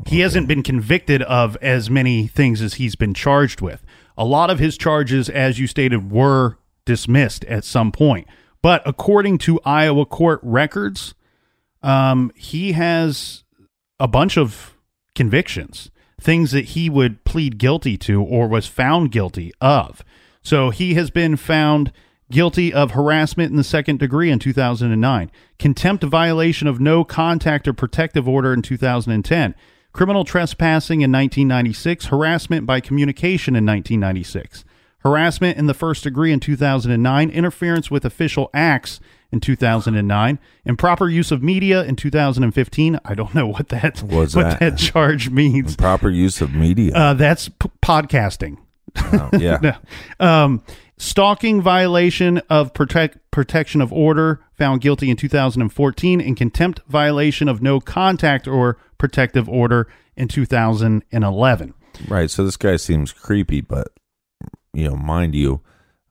He 0.08 0.22
hasn't 0.22 0.48
been 0.48 0.64
convicted 0.64 1.22
of 1.24 1.58
as 1.62 1.90
many 1.90 2.28
things 2.28 2.62
as 2.62 2.76
he's 2.76 2.96
been 2.96 3.14
charged 3.14 3.60
with. 3.60 3.84
A 4.18 4.24
lot 4.24 4.50
of 4.50 4.60
his 4.60 4.78
charges, 4.78 5.30
as 5.30 5.60
you 5.60 5.68
stated, 5.68 6.12
were 6.12 6.58
dismissed 6.86 7.44
at 7.46 7.64
some 7.64 7.92
point. 7.92 8.28
But 8.62 8.82
according 8.86 9.40
to 9.40 9.60
Iowa 9.66 10.06
court 10.06 10.40
records, 10.44 11.16
um, 11.82 12.32
he 12.36 12.74
has 12.74 13.44
a 14.00 14.08
bunch 14.08 14.38
of 14.38 14.78
convictions, 15.16 15.90
things 16.20 16.52
that 16.52 16.66
he 16.66 16.90
would 16.90 17.24
plead 17.24 17.58
guilty 17.58 17.98
to 17.98 18.22
or 18.22 18.48
was 18.48 18.68
found 18.68 19.12
guilty 19.12 19.52
of. 19.62 20.04
So 20.42 20.70
he 20.70 20.94
has 20.96 21.10
been 21.10 21.36
found 21.36 21.92
guilty 22.32 22.74
of 22.74 22.92
harassment 22.92 23.52
in 23.52 23.58
the 23.58 23.64
second 23.64 24.00
degree 24.00 24.30
in 24.30 24.40
2009, 24.40 25.32
contempt 25.58 26.04
violation 26.04 26.68
of 26.68 26.80
no 26.80 27.04
contact 27.04 27.68
or 27.68 27.74
protective 27.74 28.28
order 28.28 28.54
in 28.54 28.62
2010, 28.62 29.56
criminal 29.92 30.24
trespassing 30.24 31.02
in 31.02 31.12
1996, 31.12 32.06
harassment 32.06 32.66
by 32.66 32.80
communication 32.80 33.56
in 33.56 33.66
1996, 33.66 34.64
harassment 35.00 35.58
in 35.58 35.66
the 35.66 35.74
first 35.74 36.04
degree 36.04 36.32
in 36.32 36.40
2009, 36.40 37.30
interference 37.30 37.90
with 37.90 38.06
official 38.06 38.50
acts 38.54 39.00
in 39.32 39.40
2009, 39.40 40.40
improper 40.66 41.08
use 41.10 41.32
of 41.32 41.44
media 41.44 41.84
in 41.84 41.96
2015. 41.96 43.00
I 43.06 43.14
don't 43.14 43.36
know 43.36 43.48
what 43.48 43.70
that 43.70 44.02
Was 44.04 44.36
what 44.36 44.44
that? 44.44 44.60
that 44.60 44.78
charge 44.78 45.30
means. 45.30 45.76
Proper 45.76 46.10
use 46.10 46.42
of 46.42 46.54
media. 46.54 46.94
Uh, 46.96 47.14
that's 47.14 47.50
p- 47.50 47.70
podcasting. 47.82 48.58
Oh, 48.98 49.30
yeah. 49.38 49.60
No. 50.20 50.26
Um, 50.26 50.64
stalking 50.98 51.62
violation 51.62 52.40
of 52.50 52.74
protect 52.74 53.18
protection 53.32 53.82
of 53.82 53.94
order 53.94 54.42
found 54.58 54.82
guilty 54.82 55.10
in 55.10 55.16
2014 55.16 56.20
and 56.22 56.36
contempt 56.36 56.82
violation 56.88 57.48
of 57.48 57.62
no 57.62 57.80
contact 57.80 58.48
or 58.48 58.78
protective 58.98 59.48
order 59.48 59.88
in 60.18 60.28
2011. 60.28 61.74
Right. 62.08 62.30
So 62.30 62.44
this 62.44 62.58
guy 62.58 62.76
seems 62.76 63.12
creepy, 63.12 63.62
but 63.62 63.88
you 64.74 64.90
know, 64.90 64.96
mind 64.96 65.36
you, 65.36 65.62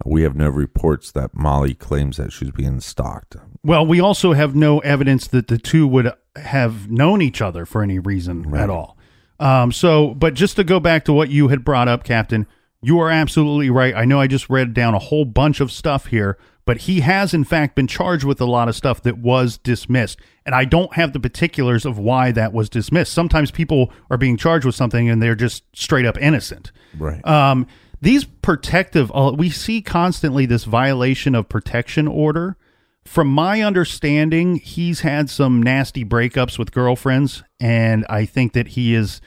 we 0.08 0.22
have 0.22 0.36
no 0.36 0.48
reports 0.48 1.12
that 1.12 1.34
Molly 1.34 1.74
claims 1.74 2.16
that 2.16 2.32
she's 2.32 2.50
being 2.50 2.80
stalked. 2.80 3.36
Well, 3.62 3.86
we 3.86 4.00
also 4.00 4.32
have 4.32 4.54
no 4.54 4.78
evidence 4.80 5.26
that 5.28 5.48
the 5.48 5.58
two 5.58 5.86
would 5.86 6.12
have 6.36 6.90
known 6.90 7.22
each 7.22 7.42
other 7.42 7.66
for 7.66 7.82
any 7.82 7.98
reason 7.98 8.54
at 8.54 8.70
all. 8.70 8.96
Um, 9.40 9.70
so, 9.72 10.14
but 10.14 10.34
just 10.34 10.56
to 10.56 10.64
go 10.64 10.80
back 10.80 11.04
to 11.04 11.12
what 11.12 11.30
you 11.30 11.48
had 11.48 11.64
brought 11.64 11.88
up, 11.88 12.04
Captain, 12.04 12.46
you 12.80 13.00
are 13.00 13.10
absolutely 13.10 13.70
right. 13.70 13.94
I 13.94 14.04
know 14.04 14.20
I 14.20 14.26
just 14.26 14.48
read 14.48 14.74
down 14.74 14.94
a 14.94 14.98
whole 14.98 15.24
bunch 15.24 15.60
of 15.60 15.72
stuff 15.72 16.06
here, 16.06 16.38
but 16.64 16.78
he 16.78 17.00
has 17.00 17.34
in 17.34 17.44
fact 17.44 17.74
been 17.74 17.86
charged 17.86 18.24
with 18.24 18.40
a 18.40 18.44
lot 18.44 18.68
of 18.68 18.76
stuff 18.76 19.02
that 19.02 19.18
was 19.18 19.58
dismissed. 19.58 20.18
And 20.44 20.54
I 20.54 20.64
don't 20.64 20.94
have 20.94 21.12
the 21.12 21.20
particulars 21.20 21.84
of 21.84 21.98
why 21.98 22.30
that 22.32 22.52
was 22.52 22.68
dismissed. 22.68 23.12
Sometimes 23.12 23.50
people 23.50 23.92
are 24.10 24.16
being 24.16 24.36
charged 24.36 24.66
with 24.66 24.74
something 24.74 25.08
and 25.08 25.22
they're 25.22 25.34
just 25.34 25.64
straight 25.74 26.06
up 26.06 26.18
innocent. 26.18 26.70
Right. 26.96 27.24
Um, 27.26 27.66
these 28.00 28.24
protective, 28.24 29.10
uh, 29.14 29.32
we 29.36 29.50
see 29.50 29.82
constantly 29.82 30.46
this 30.46 30.64
violation 30.64 31.34
of 31.34 31.48
protection 31.48 32.06
order. 32.06 32.56
From 33.04 33.28
my 33.28 33.62
understanding, 33.62 34.56
he's 34.56 35.00
had 35.00 35.30
some 35.30 35.62
nasty 35.62 36.04
breakups 36.04 36.58
with 36.58 36.72
girlfriends, 36.72 37.42
and 37.58 38.04
I 38.08 38.26
think 38.26 38.52
that 38.52 38.68
he 38.68 38.94
is 38.94 39.20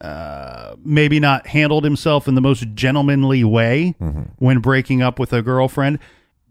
uh, 0.00 0.76
maybe 0.84 1.18
not 1.18 1.46
handled 1.46 1.84
himself 1.84 2.28
in 2.28 2.34
the 2.34 2.40
most 2.40 2.66
gentlemanly 2.74 3.42
way 3.42 3.94
when 4.38 4.58
breaking 4.58 5.00
up 5.00 5.18
with 5.18 5.32
a 5.32 5.40
girlfriend. 5.40 5.98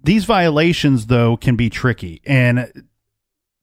These 0.03 0.25
violations, 0.25 1.05
though, 1.05 1.37
can 1.37 1.55
be 1.55 1.69
tricky. 1.69 2.21
And 2.25 2.85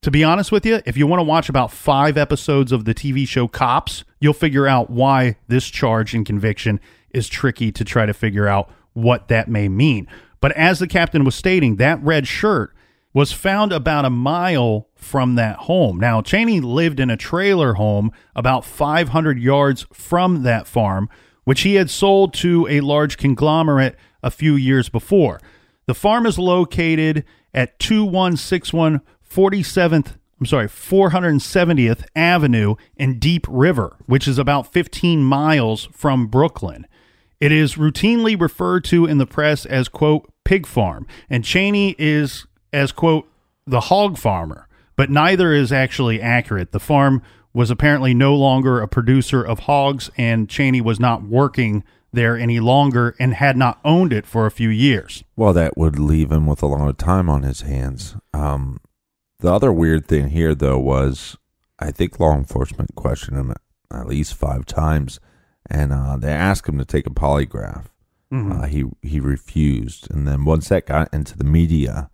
to 0.01 0.09
be 0.09 0.23
honest 0.23 0.51
with 0.51 0.65
you, 0.65 0.81
if 0.85 0.97
you 0.97 1.05
want 1.05 1.19
to 1.19 1.25
watch 1.25 1.49
about 1.49 1.71
five 1.71 2.17
episodes 2.17 2.71
of 2.71 2.85
the 2.85 2.93
TV 2.93 3.27
show 3.27 3.47
Cops, 3.47 4.03
you'll 4.19 4.33
figure 4.33 4.67
out 4.67 4.89
why 4.89 5.35
this 5.47 5.67
charge 5.67 6.15
and 6.15 6.25
conviction 6.25 6.79
is 7.13 7.27
tricky 7.27 7.71
to 7.71 7.83
try 7.83 8.05
to 8.05 8.13
figure 8.13 8.47
out 8.47 8.69
what 8.93 9.27
that 9.29 9.47
may 9.47 9.69
mean. 9.69 10.07
But 10.39 10.51
as 10.53 10.79
the 10.79 10.87
captain 10.87 11.23
was 11.23 11.35
stating, 11.35 11.75
that 11.77 12.01
red 12.03 12.27
shirt 12.27 12.75
was 13.13 13.31
found 13.31 13.71
about 13.73 14.05
a 14.05 14.09
mile 14.09 14.87
from 14.95 15.35
that 15.35 15.57
home. 15.57 15.99
Now, 15.99 16.21
Cheney 16.21 16.61
lived 16.61 16.99
in 16.99 17.09
a 17.09 17.17
trailer 17.17 17.73
home 17.73 18.11
about 18.35 18.65
500 18.65 19.39
yards 19.39 19.85
from 19.91 20.43
that 20.43 20.67
farm, 20.67 21.09
which 21.43 21.61
he 21.61 21.75
had 21.75 21.89
sold 21.89 22.33
to 22.35 22.67
a 22.69 22.81
large 22.81 23.17
conglomerate 23.17 23.97
a 24.23 24.31
few 24.31 24.55
years 24.55 24.87
before. 24.89 25.41
The 25.87 25.93
farm 25.93 26.25
is 26.25 26.39
located 26.39 27.25
at 27.53 27.79
2161 27.79 29.01
47th, 29.29 30.17
I'm 30.39 30.45
sorry, 30.45 30.67
470th 30.67 32.03
Avenue 32.15 32.75
in 32.97 33.17
Deep 33.17 33.45
River, 33.49 33.97
which 34.07 34.27
is 34.27 34.37
about 34.37 34.71
15 34.71 35.23
miles 35.23 35.87
from 35.93 36.27
Brooklyn. 36.27 36.85
It 37.41 37.51
is 37.51 37.75
routinely 37.75 38.39
referred 38.39 38.83
to 38.85 39.05
in 39.05 39.17
the 39.17 39.25
press 39.25 39.65
as, 39.65 39.89
quote, 39.89 40.31
pig 40.45 40.67
farm, 40.67 41.07
and 41.29 41.43
Cheney 41.43 41.95
is 41.97 42.45
as, 42.71 42.91
quote, 42.91 43.27
the 43.65 43.81
hog 43.81 44.17
farmer, 44.17 44.67
but 44.95 45.09
neither 45.09 45.51
is 45.51 45.71
actually 45.73 46.21
accurate. 46.21 46.71
The 46.71 46.79
farm 46.79 47.23
was 47.53 47.71
apparently 47.71 48.13
no 48.13 48.35
longer 48.35 48.79
a 48.79 48.87
producer 48.87 49.43
of 49.43 49.59
hogs, 49.59 50.11
and 50.17 50.47
Cheney 50.47 50.81
was 50.81 50.99
not 50.99 51.23
working 51.23 51.83
there 52.13 52.37
any 52.37 52.59
longer 52.59 53.15
and 53.19 53.33
had 53.33 53.57
not 53.57 53.79
owned 53.83 54.13
it 54.13 54.25
for 54.25 54.45
a 54.45 54.51
few 54.51 54.69
years. 54.69 55.23
Well, 55.35 55.53
that 55.53 55.77
would 55.77 55.97
leave 55.97 56.31
him 56.31 56.45
with 56.45 56.61
a 56.61 56.67
lot 56.67 56.87
of 56.87 56.97
time 56.97 57.29
on 57.29 57.43
his 57.43 57.61
hands. 57.61 58.15
Um, 58.33 58.79
the 59.39 59.51
other 59.51 59.73
weird 59.73 60.05
thing 60.05 60.29
here, 60.29 60.53
though, 60.53 60.77
was 60.77 61.37
I 61.79 61.91
think 61.91 62.19
law 62.19 62.35
enforcement 62.35 62.95
questioned 62.95 63.37
him 63.37 63.53
at 63.91 64.07
least 64.07 64.35
five 64.35 64.65
times, 64.65 65.19
and 65.71 65.93
uh, 65.93 66.17
they 66.17 66.31
asked 66.31 66.67
him 66.67 66.77
to 66.77 66.85
take 66.85 67.07
a 67.07 67.11
polygraph. 67.11 67.85
Uh, 68.51 68.65
he 68.67 68.85
he 69.01 69.19
refused, 69.19 70.09
and 70.11 70.27
then 70.27 70.45
once 70.45 70.69
that 70.69 70.85
got 70.85 71.13
into 71.13 71.37
the 71.37 71.43
media, 71.43 72.09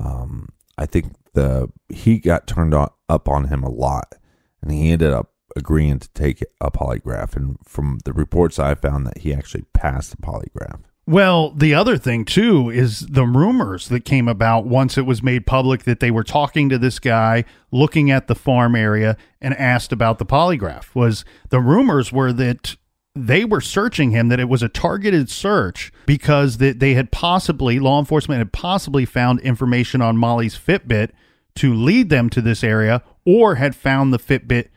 um, 0.00 0.48
I 0.78 0.86
think 0.86 1.14
the 1.34 1.68
he 1.88 2.18
got 2.18 2.46
turned 2.46 2.74
on, 2.74 2.90
up 3.08 3.28
on 3.28 3.48
him 3.48 3.62
a 3.62 3.70
lot, 3.70 4.14
and 4.60 4.72
he 4.72 4.90
ended 4.90 5.12
up 5.12 5.32
agreeing 5.54 5.98
to 5.98 6.08
take 6.14 6.42
a 6.60 6.70
polygraph. 6.70 7.36
And 7.36 7.58
from 7.64 7.98
the 8.04 8.12
reports 8.12 8.58
I 8.58 8.74
found, 8.74 9.06
that 9.06 9.18
he 9.18 9.34
actually 9.34 9.64
passed 9.72 10.10
the 10.10 10.16
polygraph. 10.16 10.80
Well, 11.04 11.50
the 11.50 11.74
other 11.74 11.96
thing 11.96 12.24
too 12.24 12.70
is 12.70 13.00
the 13.00 13.26
rumors 13.26 13.88
that 13.88 14.04
came 14.04 14.28
about 14.28 14.66
once 14.66 14.96
it 14.96 15.06
was 15.06 15.22
made 15.22 15.46
public 15.46 15.82
that 15.82 15.98
they 15.98 16.12
were 16.12 16.22
talking 16.24 16.68
to 16.68 16.78
this 16.78 17.00
guy, 17.00 17.44
looking 17.72 18.10
at 18.10 18.28
the 18.28 18.36
farm 18.36 18.76
area, 18.76 19.16
and 19.40 19.54
asked 19.54 19.92
about 19.92 20.18
the 20.18 20.26
polygraph. 20.26 20.94
Was 20.94 21.24
the 21.50 21.60
rumors 21.60 22.12
were 22.12 22.32
that 22.32 22.76
they 23.14 23.44
were 23.44 23.60
searching 23.60 24.10
him, 24.10 24.28
that 24.28 24.40
it 24.40 24.48
was 24.48 24.62
a 24.62 24.68
targeted 24.68 25.28
search 25.28 25.92
because 26.06 26.58
that 26.58 26.80
they 26.80 26.94
had 26.94 27.10
possibly 27.10 27.78
law 27.78 27.98
enforcement 27.98 28.38
had 28.38 28.52
possibly 28.52 29.04
found 29.04 29.40
information 29.40 30.00
on 30.00 30.16
Molly's 30.16 30.56
Fitbit 30.56 31.10
to 31.56 31.74
lead 31.74 32.08
them 32.08 32.30
to 32.30 32.40
this 32.40 32.64
area, 32.64 33.02
or 33.26 33.56
had 33.56 33.76
found 33.76 34.12
the 34.12 34.18
Fitbit 34.18 34.68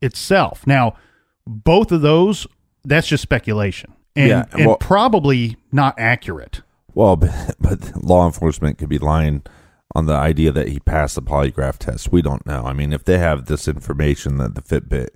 itself. 0.00 0.66
Now, 0.66 0.94
both 1.46 1.92
of 1.92 2.00
those, 2.00 2.46
that's 2.84 3.06
just 3.06 3.22
speculation 3.22 3.92
and, 4.16 4.28
Yeah, 4.28 4.44
and 4.52 4.66
well- 4.66 4.76
probably 4.76 5.56
not 5.70 5.94
accurate. 5.98 6.62
Well, 6.94 7.16
but, 7.16 7.56
but 7.60 8.02
law 8.02 8.26
enforcement 8.26 8.78
could 8.78 8.88
be 8.88 8.98
lying 8.98 9.42
on 9.94 10.06
the 10.06 10.14
idea 10.14 10.52
that 10.52 10.68
he 10.68 10.80
passed 10.80 11.14
the 11.16 11.22
polygraph 11.22 11.76
test. 11.76 12.10
We 12.10 12.22
don't 12.22 12.46
know. 12.46 12.64
I 12.64 12.72
mean, 12.72 12.92
if 12.94 13.04
they 13.04 13.18
have 13.18 13.44
this 13.44 13.68
information 13.68 14.38
that 14.38 14.54
the 14.54 14.62
Fitbit 14.62 15.08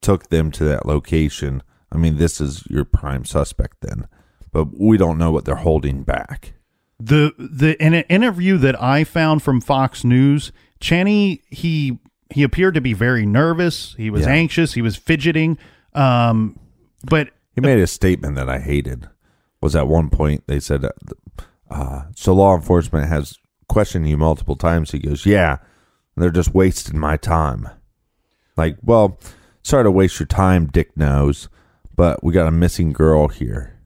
took 0.00 0.30
them 0.30 0.50
to 0.52 0.64
that 0.64 0.86
location, 0.86 1.62
I 1.92 1.96
mean, 1.96 2.16
this 2.16 2.40
is 2.40 2.64
your 2.68 2.84
prime 2.84 3.24
suspect 3.24 3.78
then. 3.80 4.06
But 4.52 4.78
we 4.78 4.96
don't 4.96 5.18
know 5.18 5.32
what 5.32 5.44
they're 5.44 5.56
holding 5.56 6.02
back. 6.04 6.54
The 7.00 7.32
the 7.38 7.80
in 7.84 7.92
an 7.94 8.04
interview 8.08 8.56
that 8.58 8.80
I 8.80 9.02
found 9.04 9.42
from 9.42 9.60
Fox 9.60 10.04
News, 10.04 10.52
Cheney 10.80 11.42
he 11.50 11.98
he 12.30 12.42
appeared 12.42 12.74
to 12.74 12.80
be 12.80 12.92
very 12.92 13.26
nervous. 13.26 13.94
He 13.96 14.10
was 14.10 14.22
Yeah. 14.22 14.32
anxious. 14.32 14.74
He 14.74 14.82
was 14.82 14.96
fidgeting. 14.96 15.58
Um, 15.92 16.58
but 17.04 17.30
He 17.54 17.60
made 17.60 17.80
a 17.80 17.86
statement 17.86 18.36
that 18.36 18.48
I 18.48 18.58
hated. 18.60 19.08
Was 19.60 19.74
at 19.76 19.88
one 19.88 20.08
point 20.10 20.44
they 20.46 20.60
said, 20.60 20.84
uh, 20.84 20.90
uh, 21.70 22.02
"So 22.14 22.32
law 22.34 22.54
enforcement 22.54 23.08
has 23.08 23.38
questioned 23.68 24.08
you 24.08 24.16
multiple 24.16 24.56
times." 24.56 24.90
He 24.92 24.98
goes, 25.00 25.26
"Yeah, 25.26 25.58
they're 26.16 26.30
just 26.30 26.54
wasting 26.54 26.98
my 26.98 27.16
time." 27.16 27.68
Like, 28.56 28.76
well, 28.82 29.18
sorry 29.62 29.84
to 29.84 29.90
waste 29.90 30.20
your 30.20 30.26
time, 30.26 30.66
Dick 30.66 30.96
knows, 30.96 31.48
but 31.94 32.22
we 32.22 32.32
got 32.32 32.46
a 32.46 32.52
missing 32.52 32.92
girl 32.92 33.28
here. 33.28 33.78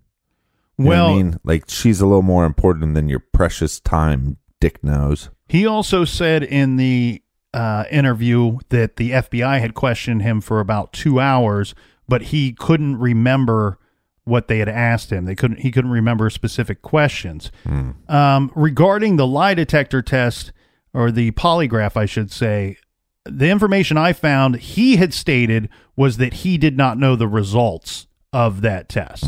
You 0.76 0.84
know 0.84 0.90
well, 0.90 1.06
I 1.09 1.16
mean, 1.16 1.36
like 1.44 1.64
she's 1.68 2.00
a 2.00 2.06
little 2.06 2.22
more 2.22 2.44
important 2.44 2.94
than 2.94 3.09
your 3.09 3.18
precious 3.20 3.80
time, 3.80 4.36
Dick 4.61 4.82
knows. 4.84 5.30
He 5.48 5.66
also 5.66 6.04
said 6.04 6.42
in 6.42 6.76
the 6.76 7.22
uh, 7.52 7.84
interview 7.90 8.59
that 8.68 8.96
the 8.96 9.11
FBI 9.11 9.61
had 9.61 9.74
questioned 9.74 10.22
him 10.22 10.40
for 10.40 10.61
about 10.61 10.92
two 10.92 11.18
hours, 11.18 11.74
but 12.06 12.22
he 12.22 12.52
couldn't 12.52 12.98
remember 12.98 13.78
what 14.24 14.46
they 14.46 14.59
had 14.59 14.68
asked 14.68 15.11
him. 15.11 15.24
They 15.24 15.34
couldn't. 15.34 15.61
He 15.61 15.70
couldn't 15.70 15.90
remember 15.90 16.30
specific 16.30 16.82
questions 16.82 17.50
um, 18.09 18.52
regarding 18.54 19.16
the 19.16 19.26
lie 19.26 19.54
detector 19.54 20.02
test 20.02 20.52
or 20.92 21.11
the 21.11 21.30
polygraph, 21.32 21.96
I 21.96 22.06
should 22.06 22.30
say. 22.30 22.76
The 23.29 23.51
information 23.51 23.97
I 23.97 24.12
found, 24.12 24.57
he 24.57 24.97
had 24.97 25.12
stated 25.12 25.68
was 25.97 26.16
that 26.16 26.35
he 26.35 26.59
did 26.59 26.76
not 26.76 26.99
know 26.99 27.16
the 27.16 27.29
results 27.29 28.07
of 28.33 28.61
that 28.62 28.89
test. 28.89 29.24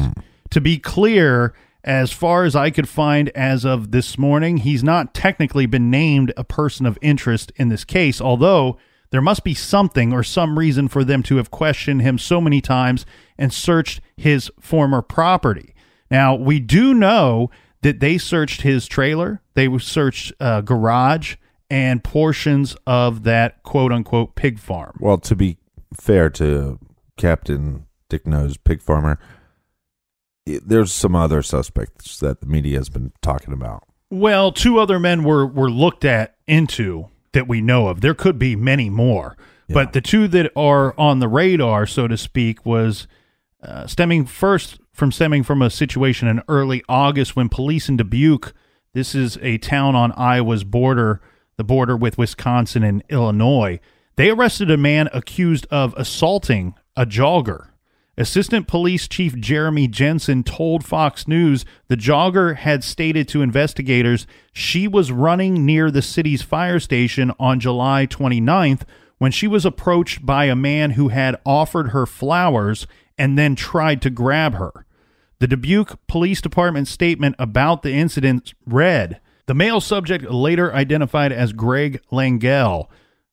To 0.50 0.60
be 0.60 0.78
clear, 0.78 1.54
as 1.84 2.12
far 2.12 2.44
as 2.44 2.54
I 2.54 2.70
could 2.70 2.88
find 2.88 3.30
as 3.30 3.64
of 3.64 3.90
this 3.90 4.18
morning, 4.18 4.58
he's 4.58 4.82
not 4.82 5.14
technically 5.14 5.66
been 5.66 5.90
named 5.90 6.32
a 6.36 6.44
person 6.44 6.86
of 6.86 6.98
interest 7.00 7.52
in 7.56 7.68
this 7.68 7.84
case, 7.84 8.20
although 8.20 8.78
there 9.10 9.22
must 9.22 9.44
be 9.44 9.54
something 9.54 10.12
or 10.12 10.22
some 10.22 10.58
reason 10.58 10.88
for 10.88 11.04
them 11.04 11.22
to 11.24 11.36
have 11.36 11.50
questioned 11.50 12.02
him 12.02 12.18
so 12.18 12.40
many 12.40 12.60
times 12.60 13.04
and 13.38 13.52
searched 13.52 14.00
his 14.16 14.50
former 14.60 15.02
property. 15.02 15.74
Now, 16.10 16.34
we 16.34 16.60
do 16.60 16.94
know 16.94 17.50
that 17.82 18.00
they 18.00 18.18
searched 18.18 18.62
his 18.62 18.86
trailer, 18.86 19.42
they 19.54 19.78
searched 19.78 20.32
uh, 20.38 20.60
garage 20.60 21.36
and 21.70 22.02
portions 22.02 22.76
of 22.86 23.22
that 23.22 23.62
quote 23.62 23.92
unquote 23.92 24.34
pig 24.34 24.58
farm. 24.58 24.96
Well, 25.00 25.18
to 25.18 25.36
be 25.36 25.58
fair 25.94 26.28
to 26.30 26.78
Captain 27.16 27.86
Dick 28.08 28.26
Nose 28.26 28.56
Pig 28.56 28.82
Farmer, 28.82 29.18
there's 30.46 30.92
some 30.92 31.14
other 31.14 31.42
suspects 31.42 32.18
that 32.18 32.40
the 32.40 32.46
media 32.46 32.78
has 32.78 32.88
been 32.88 33.12
talking 33.22 33.52
about. 33.52 33.84
Well, 34.10 34.50
two 34.50 34.78
other 34.78 34.98
men 34.98 35.22
were 35.22 35.46
were 35.46 35.70
looked 35.70 36.04
at 36.04 36.36
into 36.46 37.08
that 37.32 37.46
we 37.46 37.60
know 37.60 37.88
of. 37.88 38.00
There 38.00 38.14
could 38.14 38.38
be 38.38 38.56
many 38.56 38.90
more, 38.90 39.36
but 39.68 39.92
the 39.92 40.00
two 40.00 40.26
that 40.28 40.50
are 40.56 40.98
on 40.98 41.20
the 41.20 41.28
radar, 41.28 41.86
so 41.86 42.08
to 42.08 42.16
speak, 42.16 42.66
was 42.66 43.06
uh, 43.62 43.86
stemming 43.86 44.26
first 44.26 44.80
from 44.92 45.12
stemming 45.12 45.44
from 45.44 45.62
a 45.62 45.70
situation 45.70 46.26
in 46.26 46.42
early 46.48 46.82
August 46.88 47.36
when 47.36 47.48
police 47.48 47.88
in 47.88 47.96
Dubuque, 47.96 48.52
this 48.92 49.14
is 49.14 49.38
a 49.40 49.58
town 49.58 49.94
on 49.94 50.12
Iowa's 50.12 50.64
border, 50.64 51.20
the 51.60 51.64
border 51.64 51.94
with 51.94 52.16
Wisconsin 52.16 52.82
and 52.82 53.04
Illinois, 53.10 53.78
they 54.16 54.30
arrested 54.30 54.70
a 54.70 54.78
man 54.78 55.10
accused 55.12 55.66
of 55.70 55.92
assaulting 55.98 56.72
a 56.96 57.04
jogger. 57.04 57.68
Assistant 58.16 58.66
Police 58.66 59.06
Chief 59.06 59.36
Jeremy 59.36 59.86
Jensen 59.86 60.42
told 60.42 60.86
Fox 60.86 61.28
News 61.28 61.66
the 61.88 61.98
jogger 61.98 62.56
had 62.56 62.82
stated 62.82 63.28
to 63.28 63.42
investigators 63.42 64.26
she 64.54 64.88
was 64.88 65.12
running 65.12 65.66
near 65.66 65.90
the 65.90 66.00
city's 66.00 66.40
fire 66.40 66.80
station 66.80 67.30
on 67.38 67.60
July 67.60 68.06
29th 68.06 68.84
when 69.18 69.30
she 69.30 69.46
was 69.46 69.66
approached 69.66 70.24
by 70.24 70.46
a 70.46 70.56
man 70.56 70.92
who 70.92 71.08
had 71.08 71.36
offered 71.44 71.90
her 71.90 72.06
flowers 72.06 72.86
and 73.18 73.36
then 73.36 73.54
tried 73.54 74.00
to 74.00 74.08
grab 74.08 74.54
her. 74.54 74.86
The 75.40 75.46
Dubuque 75.46 75.98
Police 76.06 76.40
Department 76.40 76.88
statement 76.88 77.36
about 77.38 77.82
the 77.82 77.92
incident 77.92 78.54
read 78.64 79.20
The 79.46 79.54
male 79.54 79.80
subject, 79.80 80.24
later 80.30 80.72
identified 80.72 81.32
as 81.32 81.52
Greg 81.52 82.00
Langell, 82.12 82.88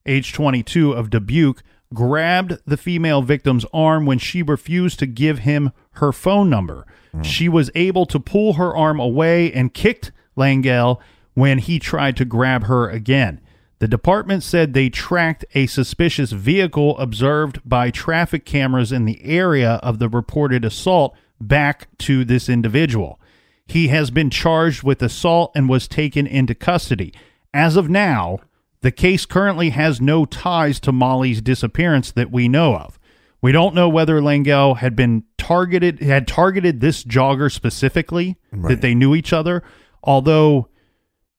age 0.05 0.33
22 0.33 0.93
of 0.93 1.09
Dubuque, 1.09 1.63
grabbed 1.93 2.57
the 2.65 2.77
female 2.77 3.21
victim's 3.21 3.65
arm 3.73 4.05
when 4.05 4.19
she 4.19 4.43
refused 4.43 4.99
to 4.99 5.05
give 5.05 5.39
him 5.39 5.71
her 5.93 6.11
phone 6.11 6.49
number. 6.49 6.85
Hmm. 7.11 7.21
She 7.21 7.47
was 7.49 7.71
able 7.75 8.05
to 8.07 8.19
pull 8.19 8.53
her 8.53 8.75
arm 8.75 8.99
away 8.99 9.51
and 9.51 9.73
kicked 9.73 10.11
Langell 10.35 10.99
when 11.33 11.59
he 11.59 11.79
tried 11.79 12.17
to 12.17 12.25
grab 12.25 12.63
her 12.65 12.89
again. 12.89 13.39
The 13.79 13.87
department 13.87 14.41
said 14.41 14.73
they 14.73 14.89
tracked 14.89 15.45
a 15.53 15.67
suspicious 15.67 16.31
vehicle 16.31 16.97
observed 16.97 17.61
by 17.63 17.91
traffic 17.91 18.43
cameras 18.43 18.91
in 18.91 19.05
the 19.05 19.23
area 19.23 19.73
of 19.83 19.99
the 19.99 20.09
reported 20.09 20.65
assault 20.65 21.15
back 21.39 21.87
to 21.99 22.25
this 22.25 22.49
individual. 22.49 23.19
He 23.67 23.89
has 23.89 24.11
been 24.11 24.29
charged 24.29 24.83
with 24.83 25.01
assault 25.01 25.51
and 25.55 25.67
was 25.67 25.87
taken 25.87 26.25
into 26.25 26.55
custody. 26.55 27.13
As 27.53 27.75
of 27.75 27.89
now, 27.89 28.39
the 28.81 28.91
case 28.91 29.25
currently 29.25 29.71
has 29.71 29.99
no 29.99 30.25
ties 30.25 30.79
to 30.81 30.91
Molly's 30.91 31.41
disappearance 31.41 32.11
that 32.11 32.31
we 32.31 32.47
know 32.47 32.75
of. 32.75 32.99
We 33.41 33.51
don't 33.51 33.75
know 33.75 33.89
whether 33.89 34.19
Langell 34.19 34.77
had 34.77 34.95
been 34.95 35.23
targeted 35.37 36.01
had 36.01 36.27
targeted 36.27 36.81
this 36.81 37.03
jogger 37.03 37.51
specifically 37.51 38.37
that 38.51 38.81
they 38.81 38.95
knew 38.95 39.15
each 39.15 39.31
other, 39.31 39.63
although 40.03 40.69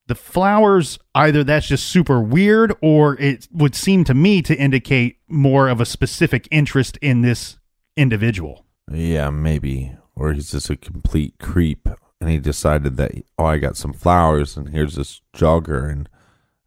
the 0.07 0.15
flowers 0.15 0.99
either 1.15 1.45
that's 1.45 1.69
just 1.69 1.87
super 1.87 2.21
weird 2.21 2.75
or 2.81 3.21
it 3.21 3.49
would 3.53 3.75
seem 3.75 4.05
to 4.05 4.15
me 4.15 4.41
to 4.43 4.57
indicate 4.57 5.19
more 5.29 5.69
of 5.69 5.81
a 5.81 5.87
specific 5.87 6.49
interest 6.51 6.97
in 7.03 7.21
this 7.21 7.59
individual. 7.97 8.65
Yeah, 8.91 9.31
maybe. 9.31 9.95
Or 10.17 10.33
he's 10.33 10.53
just 10.53 10.71
a 10.71 10.77
complete 10.77 11.35
creep 11.39 11.89
and 12.21 12.31
he 12.31 12.39
decided 12.39 12.97
that, 12.97 13.13
oh, 13.39 13.45
I 13.45 13.59
got 13.59 13.77
some 13.77 13.93
flowers 13.93 14.57
and 14.57 14.71
here's 14.71 14.97
this 14.97 15.21
jogger. 15.35 15.91
And 15.91 16.09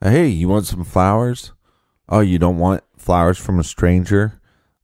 hey, 0.01 0.27
you 0.27 0.47
want 0.47 0.65
some 0.65 0.83
flowers? 0.83 1.53
Oh, 2.09 2.19
you 2.21 2.39
don't 2.39 2.57
want 2.57 2.83
flowers 2.97 3.37
from 3.37 3.59
a 3.59 3.63
stranger? 3.63 4.39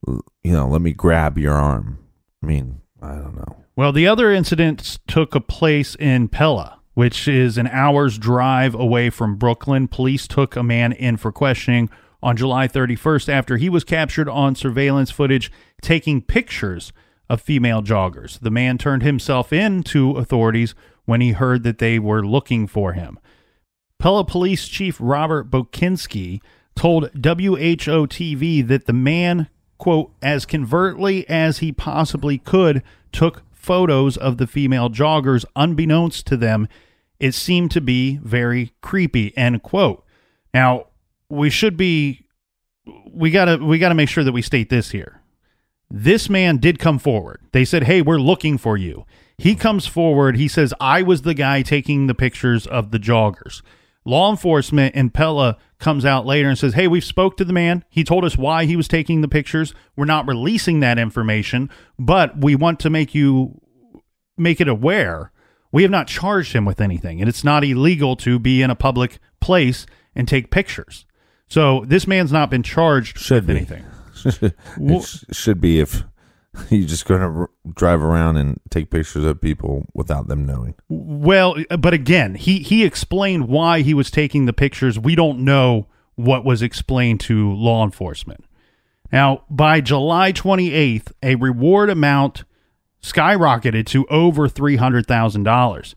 You 0.05 0.23
know, 0.51 0.67
let 0.67 0.81
me 0.81 0.93
grab 0.93 1.37
your 1.37 1.53
arm. 1.53 1.99
I 2.43 2.45
mean, 2.45 2.81
I 3.01 3.15
don't 3.15 3.35
know. 3.35 3.63
Well, 3.75 3.91
the 3.91 4.07
other 4.07 4.31
incidents 4.31 4.99
took 5.07 5.35
a 5.35 5.41
place 5.41 5.95
in 5.95 6.29
Pella, 6.29 6.79
which 6.93 7.27
is 7.27 7.57
an 7.57 7.67
hour's 7.67 8.17
drive 8.17 8.73
away 8.73 9.09
from 9.09 9.35
Brooklyn. 9.35 9.87
Police 9.87 10.27
took 10.27 10.55
a 10.55 10.63
man 10.63 10.93
in 10.93 11.17
for 11.17 11.31
questioning 11.31 11.89
on 12.23 12.35
July 12.35 12.67
31st 12.67 13.29
after 13.29 13.57
he 13.57 13.69
was 13.69 13.83
captured 13.83 14.27
on 14.27 14.55
surveillance 14.55 15.11
footage 15.11 15.51
taking 15.81 16.21
pictures 16.21 16.91
of 17.29 17.41
female 17.41 17.81
joggers. 17.81 18.39
The 18.39 18.51
man 18.51 18.77
turned 18.77 19.03
himself 19.03 19.51
in 19.51 19.83
to 19.83 20.11
authorities 20.11 20.75
when 21.05 21.21
he 21.21 21.31
heard 21.31 21.63
that 21.63 21.79
they 21.79 21.99
were 21.99 22.25
looking 22.25 22.67
for 22.67 22.93
him. 22.93 23.19
Pella 23.99 24.23
Police 24.23 24.67
Chief 24.67 24.97
Robert 24.99 25.49
Bokinski 25.49 26.41
told 26.75 27.09
WHO 27.13 28.07
TV 28.07 28.65
that 28.67 28.85
the 28.85 28.93
man, 28.93 29.47
quote, 29.77 30.11
as 30.21 30.45
covertly 30.45 31.27
as 31.27 31.59
he 31.59 31.71
possibly 31.71 32.37
could, 32.37 32.83
took 33.11 33.43
photos 33.51 34.15
of 34.15 34.37
the 34.37 34.47
female 34.47 34.89
joggers 34.89 35.43
unbeknownst 35.55 36.27
to 36.27 36.37
them. 36.37 36.67
It 37.19 37.33
seemed 37.33 37.71
to 37.71 37.81
be 37.81 38.17
very 38.17 38.73
creepy, 38.81 39.35
end 39.35 39.63
quote. 39.63 40.05
Now, 40.53 40.87
we 41.29 41.49
should 41.49 41.75
be 41.75 42.25
we 43.11 43.31
gotta 43.31 43.57
we 43.57 43.79
gotta 43.79 43.95
make 43.95 44.09
sure 44.09 44.23
that 44.23 44.31
we 44.31 44.41
state 44.41 44.69
this 44.69 44.91
here. 44.91 45.16
This 45.89 46.29
man 46.29 46.57
did 46.57 46.79
come 46.79 46.99
forward. 46.99 47.39
They 47.51 47.65
said, 47.65 47.83
Hey, 47.83 48.01
we're 48.01 48.19
looking 48.19 48.57
for 48.57 48.77
you. 48.77 49.05
He 49.37 49.55
comes 49.55 49.85
forward. 49.85 50.35
He 50.37 50.47
says, 50.47 50.73
I 50.79 51.01
was 51.03 51.21
the 51.21 51.33
guy 51.33 51.61
taking 51.61 52.07
the 52.07 52.15
pictures 52.15 52.65
of 52.67 52.91
the 52.91 52.97
joggers. 52.97 53.61
Law 54.03 54.31
enforcement 54.31 54.95
and 54.95 55.13
Pella 55.13 55.57
comes 55.79 56.05
out 56.05 56.25
later 56.25 56.49
and 56.49 56.57
says, 56.57 56.73
Hey, 56.73 56.87
we've 56.87 57.03
spoke 57.03 57.37
to 57.37 57.45
the 57.45 57.53
man. 57.53 57.83
He 57.89 58.03
told 58.03 58.25
us 58.25 58.37
why 58.37 58.65
he 58.65 58.75
was 58.75 58.87
taking 58.87 59.21
the 59.21 59.27
pictures. 59.27 59.73
We're 59.95 60.05
not 60.05 60.27
releasing 60.27 60.79
that 60.79 60.97
information, 60.97 61.69
but 61.99 62.37
we 62.37 62.55
want 62.55 62.79
to 62.81 62.89
make 62.89 63.13
you 63.13 63.61
make 64.37 64.59
it 64.61 64.67
aware. 64.67 65.31
We 65.71 65.81
have 65.83 65.91
not 65.91 66.07
charged 66.07 66.53
him 66.53 66.63
with 66.65 66.79
anything, 66.79 67.19
and 67.19 67.27
it's 67.27 67.43
not 67.43 67.63
illegal 67.63 68.15
to 68.17 68.39
be 68.39 68.61
in 68.61 68.69
a 68.69 68.75
public 68.75 69.19
place 69.41 69.85
and 70.15 70.27
take 70.27 70.49
pictures. 70.51 71.05
So 71.49 71.83
this 71.85 72.07
man's 72.07 72.31
not 72.31 72.49
been 72.49 72.63
charged 72.63 73.19
Should 73.19 73.45
with 73.45 73.47
be. 73.47 73.55
anything. 73.57 73.85
It 74.25 75.03
sh- 75.03 75.23
should 75.31 75.61
be 75.61 75.79
if 75.79 76.03
you're 76.69 76.87
just 76.87 77.05
going 77.05 77.21
to 77.21 77.27
r- 77.27 77.49
drive 77.73 78.01
around 78.01 78.37
and 78.37 78.59
take 78.69 78.89
pictures 78.89 79.23
of 79.23 79.41
people 79.41 79.85
without 79.93 80.27
them 80.27 80.45
knowing. 80.45 80.75
Well, 80.89 81.55
but 81.77 81.93
again, 81.93 82.35
he 82.35 82.59
he 82.59 82.83
explained 82.83 83.47
why 83.47 83.81
he 83.81 83.93
was 83.93 84.11
taking 84.11 84.45
the 84.45 84.53
pictures. 84.53 84.99
We 84.99 85.15
don't 85.15 85.39
know 85.39 85.87
what 86.15 86.43
was 86.43 86.61
explained 86.61 87.19
to 87.21 87.53
law 87.53 87.83
enforcement. 87.83 88.43
Now, 89.11 89.43
by 89.49 89.81
July 89.81 90.33
28th, 90.33 91.11
a 91.23 91.35
reward 91.35 91.89
amount 91.89 92.43
skyrocketed 93.01 93.85
to 93.87 94.05
over 94.07 94.49
$300,000. 94.49 95.95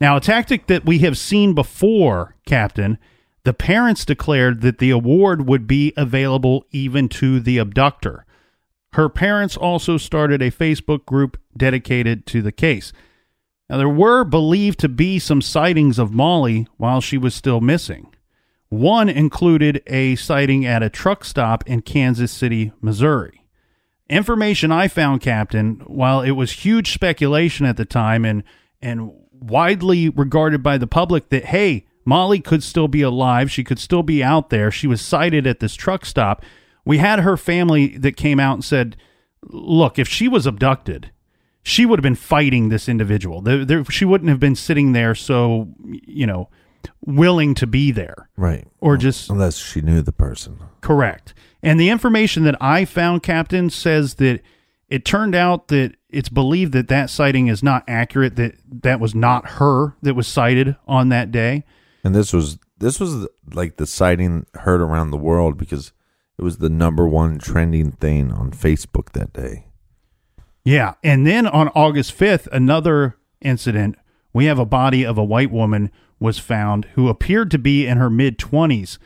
Now, 0.00 0.16
a 0.16 0.20
tactic 0.20 0.66
that 0.66 0.84
we 0.84 0.98
have 0.98 1.16
seen 1.16 1.54
before, 1.54 2.36
Captain, 2.46 2.98
the 3.44 3.54
parents 3.54 4.04
declared 4.04 4.60
that 4.60 4.78
the 4.78 4.90
award 4.90 5.46
would 5.46 5.66
be 5.66 5.92
available 5.96 6.64
even 6.70 7.08
to 7.08 7.40
the 7.40 7.58
abductor. 7.58 8.26
Her 8.92 9.08
parents 9.08 9.56
also 9.56 9.96
started 9.96 10.42
a 10.42 10.50
Facebook 10.50 11.06
group 11.06 11.38
dedicated 11.56 12.26
to 12.26 12.42
the 12.42 12.52
case. 12.52 12.92
Now, 13.68 13.78
there 13.78 13.88
were 13.88 14.24
believed 14.24 14.80
to 14.80 14.88
be 14.88 15.18
some 15.18 15.40
sightings 15.40 15.98
of 15.98 16.12
Molly 16.12 16.66
while 16.76 17.00
she 17.00 17.16
was 17.16 17.34
still 17.34 17.60
missing. 17.60 18.12
One 18.68 19.08
included 19.08 19.82
a 19.86 20.16
sighting 20.16 20.66
at 20.66 20.82
a 20.82 20.90
truck 20.90 21.24
stop 21.24 21.66
in 21.68 21.82
Kansas 21.82 22.32
City, 22.32 22.72
Missouri. 22.80 23.44
Information 24.08 24.72
I 24.72 24.88
found, 24.88 25.20
Captain, 25.20 25.82
while 25.86 26.20
it 26.20 26.32
was 26.32 26.50
huge 26.50 26.92
speculation 26.92 27.64
at 27.64 27.76
the 27.76 27.84
time 27.84 28.24
and, 28.24 28.42
and 28.82 29.12
widely 29.30 30.08
regarded 30.08 30.64
by 30.64 30.76
the 30.78 30.88
public 30.88 31.28
that, 31.28 31.46
hey, 31.46 31.86
Molly 32.04 32.40
could 32.40 32.62
still 32.62 32.88
be 32.88 33.02
alive, 33.02 33.50
she 33.50 33.64
could 33.64 33.78
still 33.78 34.02
be 34.02 34.22
out 34.22 34.50
there, 34.50 34.70
she 34.70 34.86
was 34.86 35.00
sighted 35.00 35.46
at 35.46 35.60
this 35.60 35.74
truck 35.74 36.04
stop. 36.04 36.44
We 36.84 36.98
had 36.98 37.20
her 37.20 37.36
family 37.36 37.98
that 37.98 38.16
came 38.16 38.40
out 38.40 38.54
and 38.54 38.64
said, 38.64 38.96
look, 39.42 39.98
if 39.98 40.08
she 40.08 40.28
was 40.28 40.46
abducted, 40.46 41.10
she 41.62 41.84
would 41.84 41.98
have 41.98 42.02
been 42.02 42.14
fighting 42.14 42.68
this 42.68 42.88
individual. 42.88 43.42
There, 43.42 43.64
there, 43.64 43.84
she 43.84 44.04
wouldn't 44.04 44.30
have 44.30 44.40
been 44.40 44.56
sitting 44.56 44.92
there 44.92 45.14
so, 45.14 45.68
you 45.84 46.26
know, 46.26 46.48
willing 47.04 47.54
to 47.56 47.66
be 47.66 47.90
there. 47.92 48.30
Right. 48.36 48.66
Or 48.80 48.96
just 48.96 49.28
Unless 49.28 49.58
she 49.58 49.82
knew 49.82 50.00
the 50.00 50.12
person. 50.12 50.58
correct. 50.80 51.34
And 51.62 51.78
the 51.78 51.90
information 51.90 52.44
that 52.44 52.56
I 52.62 52.86
found, 52.86 53.22
Captain, 53.22 53.68
says 53.68 54.14
that 54.14 54.40
it 54.88 55.04
turned 55.04 55.34
out 55.34 55.68
that 55.68 55.94
it's 56.08 56.30
believed 56.30 56.72
that 56.72 56.88
that 56.88 57.10
sighting 57.10 57.48
is 57.48 57.62
not 57.62 57.84
accurate. 57.86 58.36
That 58.36 58.54
that 58.82 58.98
was 58.98 59.14
not 59.14 59.46
her 59.52 59.94
that 60.00 60.14
was 60.14 60.26
sighted 60.26 60.76
on 60.88 61.10
that 61.10 61.30
day. 61.30 61.64
And 62.02 62.14
this 62.14 62.32
was 62.32 62.58
this 62.78 62.98
was 62.98 63.28
like 63.52 63.76
the 63.76 63.86
sighting 63.86 64.46
heard 64.54 64.80
around 64.80 65.10
the 65.10 65.18
world 65.18 65.58
because 65.58 65.92
it 66.38 66.42
was 66.42 66.58
the 66.58 66.70
number 66.70 67.06
one 67.06 67.38
trending 67.38 67.92
thing 67.92 68.32
on 68.32 68.50
Facebook 68.50 69.10
that 69.12 69.32
day. 69.32 69.66
Yeah. 70.64 70.94
And 71.02 71.26
then 71.26 71.46
on 71.46 71.68
August 71.68 72.18
5th, 72.18 72.46
another 72.52 73.16
incident, 73.40 73.96
we 74.32 74.46
have 74.46 74.58
a 74.58 74.64
body 74.64 75.04
of 75.04 75.18
a 75.18 75.24
white 75.24 75.50
woman 75.50 75.90
was 76.18 76.38
found 76.38 76.86
who 76.94 77.08
appeared 77.08 77.50
to 77.50 77.58
be 77.58 77.86
in 77.86 77.96
her 77.96 78.10
mid 78.10 78.38
20s, 78.38 78.98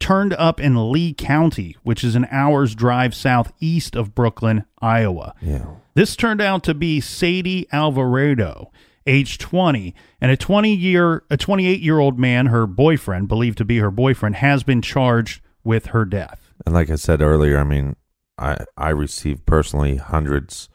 turned 0.00 0.34
up 0.34 0.60
in 0.60 0.92
Lee 0.92 1.12
County, 1.14 1.76
which 1.82 2.04
is 2.04 2.14
an 2.14 2.26
hour's 2.30 2.74
drive 2.74 3.14
southeast 3.14 3.96
of 3.96 4.14
Brooklyn, 4.14 4.64
Iowa. 4.80 5.34
Yeah. 5.40 5.66
This 5.94 6.14
turned 6.16 6.40
out 6.40 6.62
to 6.64 6.74
be 6.74 7.00
Sadie 7.00 7.66
Alvarado, 7.72 8.70
age 9.08 9.38
20, 9.38 9.94
and 10.20 10.30
a 10.30 10.36
20 10.36 10.74
year 10.74 11.24
a 11.30 11.36
28 11.36 11.80
year 11.80 11.98
old 11.98 12.18
man, 12.18 12.46
her 12.46 12.66
boyfriend, 12.66 13.28
believed 13.28 13.58
to 13.58 13.64
be 13.64 13.78
her 13.78 13.90
boyfriend, 13.90 14.36
has 14.36 14.62
been 14.62 14.82
charged 14.82 15.40
with 15.64 15.86
her 15.86 16.04
death. 16.04 16.52
And 16.64 16.74
like 16.74 16.90
I 16.90 16.96
said 16.96 17.20
earlier, 17.20 17.58
I 17.58 17.64
mean, 17.64 17.96
I 18.36 18.64
I 18.76 18.90
received 18.90 19.46
personally 19.46 19.96
hundreds 19.96 20.68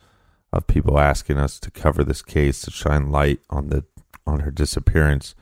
of 0.51 0.67
people 0.67 0.99
asking 0.99 1.37
us 1.37 1.59
to 1.59 1.71
cover 1.71 2.03
this 2.03 2.21
case 2.21 2.61
to 2.61 2.71
shine 2.71 3.11
light 3.11 3.39
on 3.49 3.69
the 3.69 3.85
on 4.27 4.41
her 4.41 4.51
disappearance. 4.51 5.35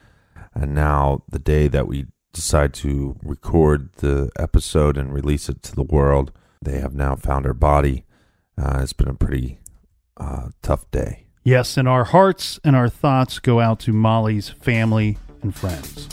And 0.53 0.73
now 0.73 1.23
the 1.29 1.39
day 1.39 1.67
that 1.67 1.87
we 1.87 2.07
decide 2.33 2.73
to 2.73 3.17
record 3.23 3.93
the 3.97 4.29
episode 4.37 4.97
and 4.97 5.13
release 5.13 5.49
it 5.49 5.61
to 5.63 5.75
the 5.75 5.83
world, 5.83 6.31
they 6.61 6.79
have 6.79 6.93
now 6.93 7.15
found 7.15 7.45
her 7.45 7.53
body. 7.53 8.05
Uh, 8.57 8.79
it's 8.81 8.93
been 8.93 9.07
a 9.07 9.13
pretty 9.13 9.59
uh, 10.17 10.49
tough 10.61 10.89
day. 10.91 11.25
Yes, 11.43 11.75
and 11.75 11.87
our 11.87 12.03
hearts 12.03 12.59
and 12.63 12.75
our 12.75 12.87
thoughts 12.87 13.39
go 13.39 13.59
out 13.59 13.79
to 13.81 13.91
Molly's 13.91 14.49
family 14.49 15.17
and 15.41 15.55
friends. 15.55 16.07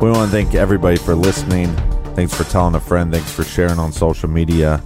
We 0.00 0.10
want 0.10 0.30
to 0.30 0.32
thank 0.32 0.54
everybody 0.54 0.96
for 0.96 1.16
listening. 1.16 1.74
Thanks 2.14 2.34
for 2.36 2.44
telling 2.44 2.76
a 2.76 2.80
friend. 2.80 3.12
Thanks 3.12 3.32
for 3.32 3.42
sharing 3.42 3.80
on 3.80 3.90
social 3.92 4.30
media. 4.30 4.80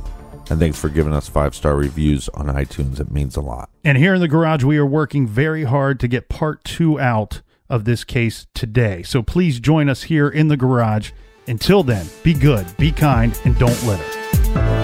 And 0.48 0.58
thanks 0.58 0.78
for 0.78 0.88
giving 0.88 1.12
us 1.12 1.28
five 1.28 1.54
star 1.54 1.76
reviews 1.76 2.30
on 2.30 2.46
iTunes. 2.46 2.98
It 2.98 3.10
means 3.10 3.36
a 3.36 3.42
lot. 3.42 3.68
And 3.84 3.98
here 3.98 4.14
in 4.14 4.22
the 4.22 4.28
garage, 4.28 4.64
we 4.64 4.78
are 4.78 4.86
working 4.86 5.26
very 5.26 5.64
hard 5.64 6.00
to 6.00 6.08
get 6.08 6.30
part 6.30 6.64
two 6.64 6.98
out 6.98 7.42
of 7.74 7.84
this 7.84 8.04
case 8.04 8.46
today. 8.54 9.02
So 9.02 9.20
please 9.20 9.58
join 9.58 9.88
us 9.88 10.04
here 10.04 10.28
in 10.28 10.46
the 10.46 10.56
garage. 10.56 11.10
Until 11.48 11.82
then, 11.82 12.06
be 12.22 12.32
good, 12.32 12.64
be 12.76 12.92
kind, 12.92 13.38
and 13.44 13.58
don't 13.58 13.82
litter. 13.84 14.83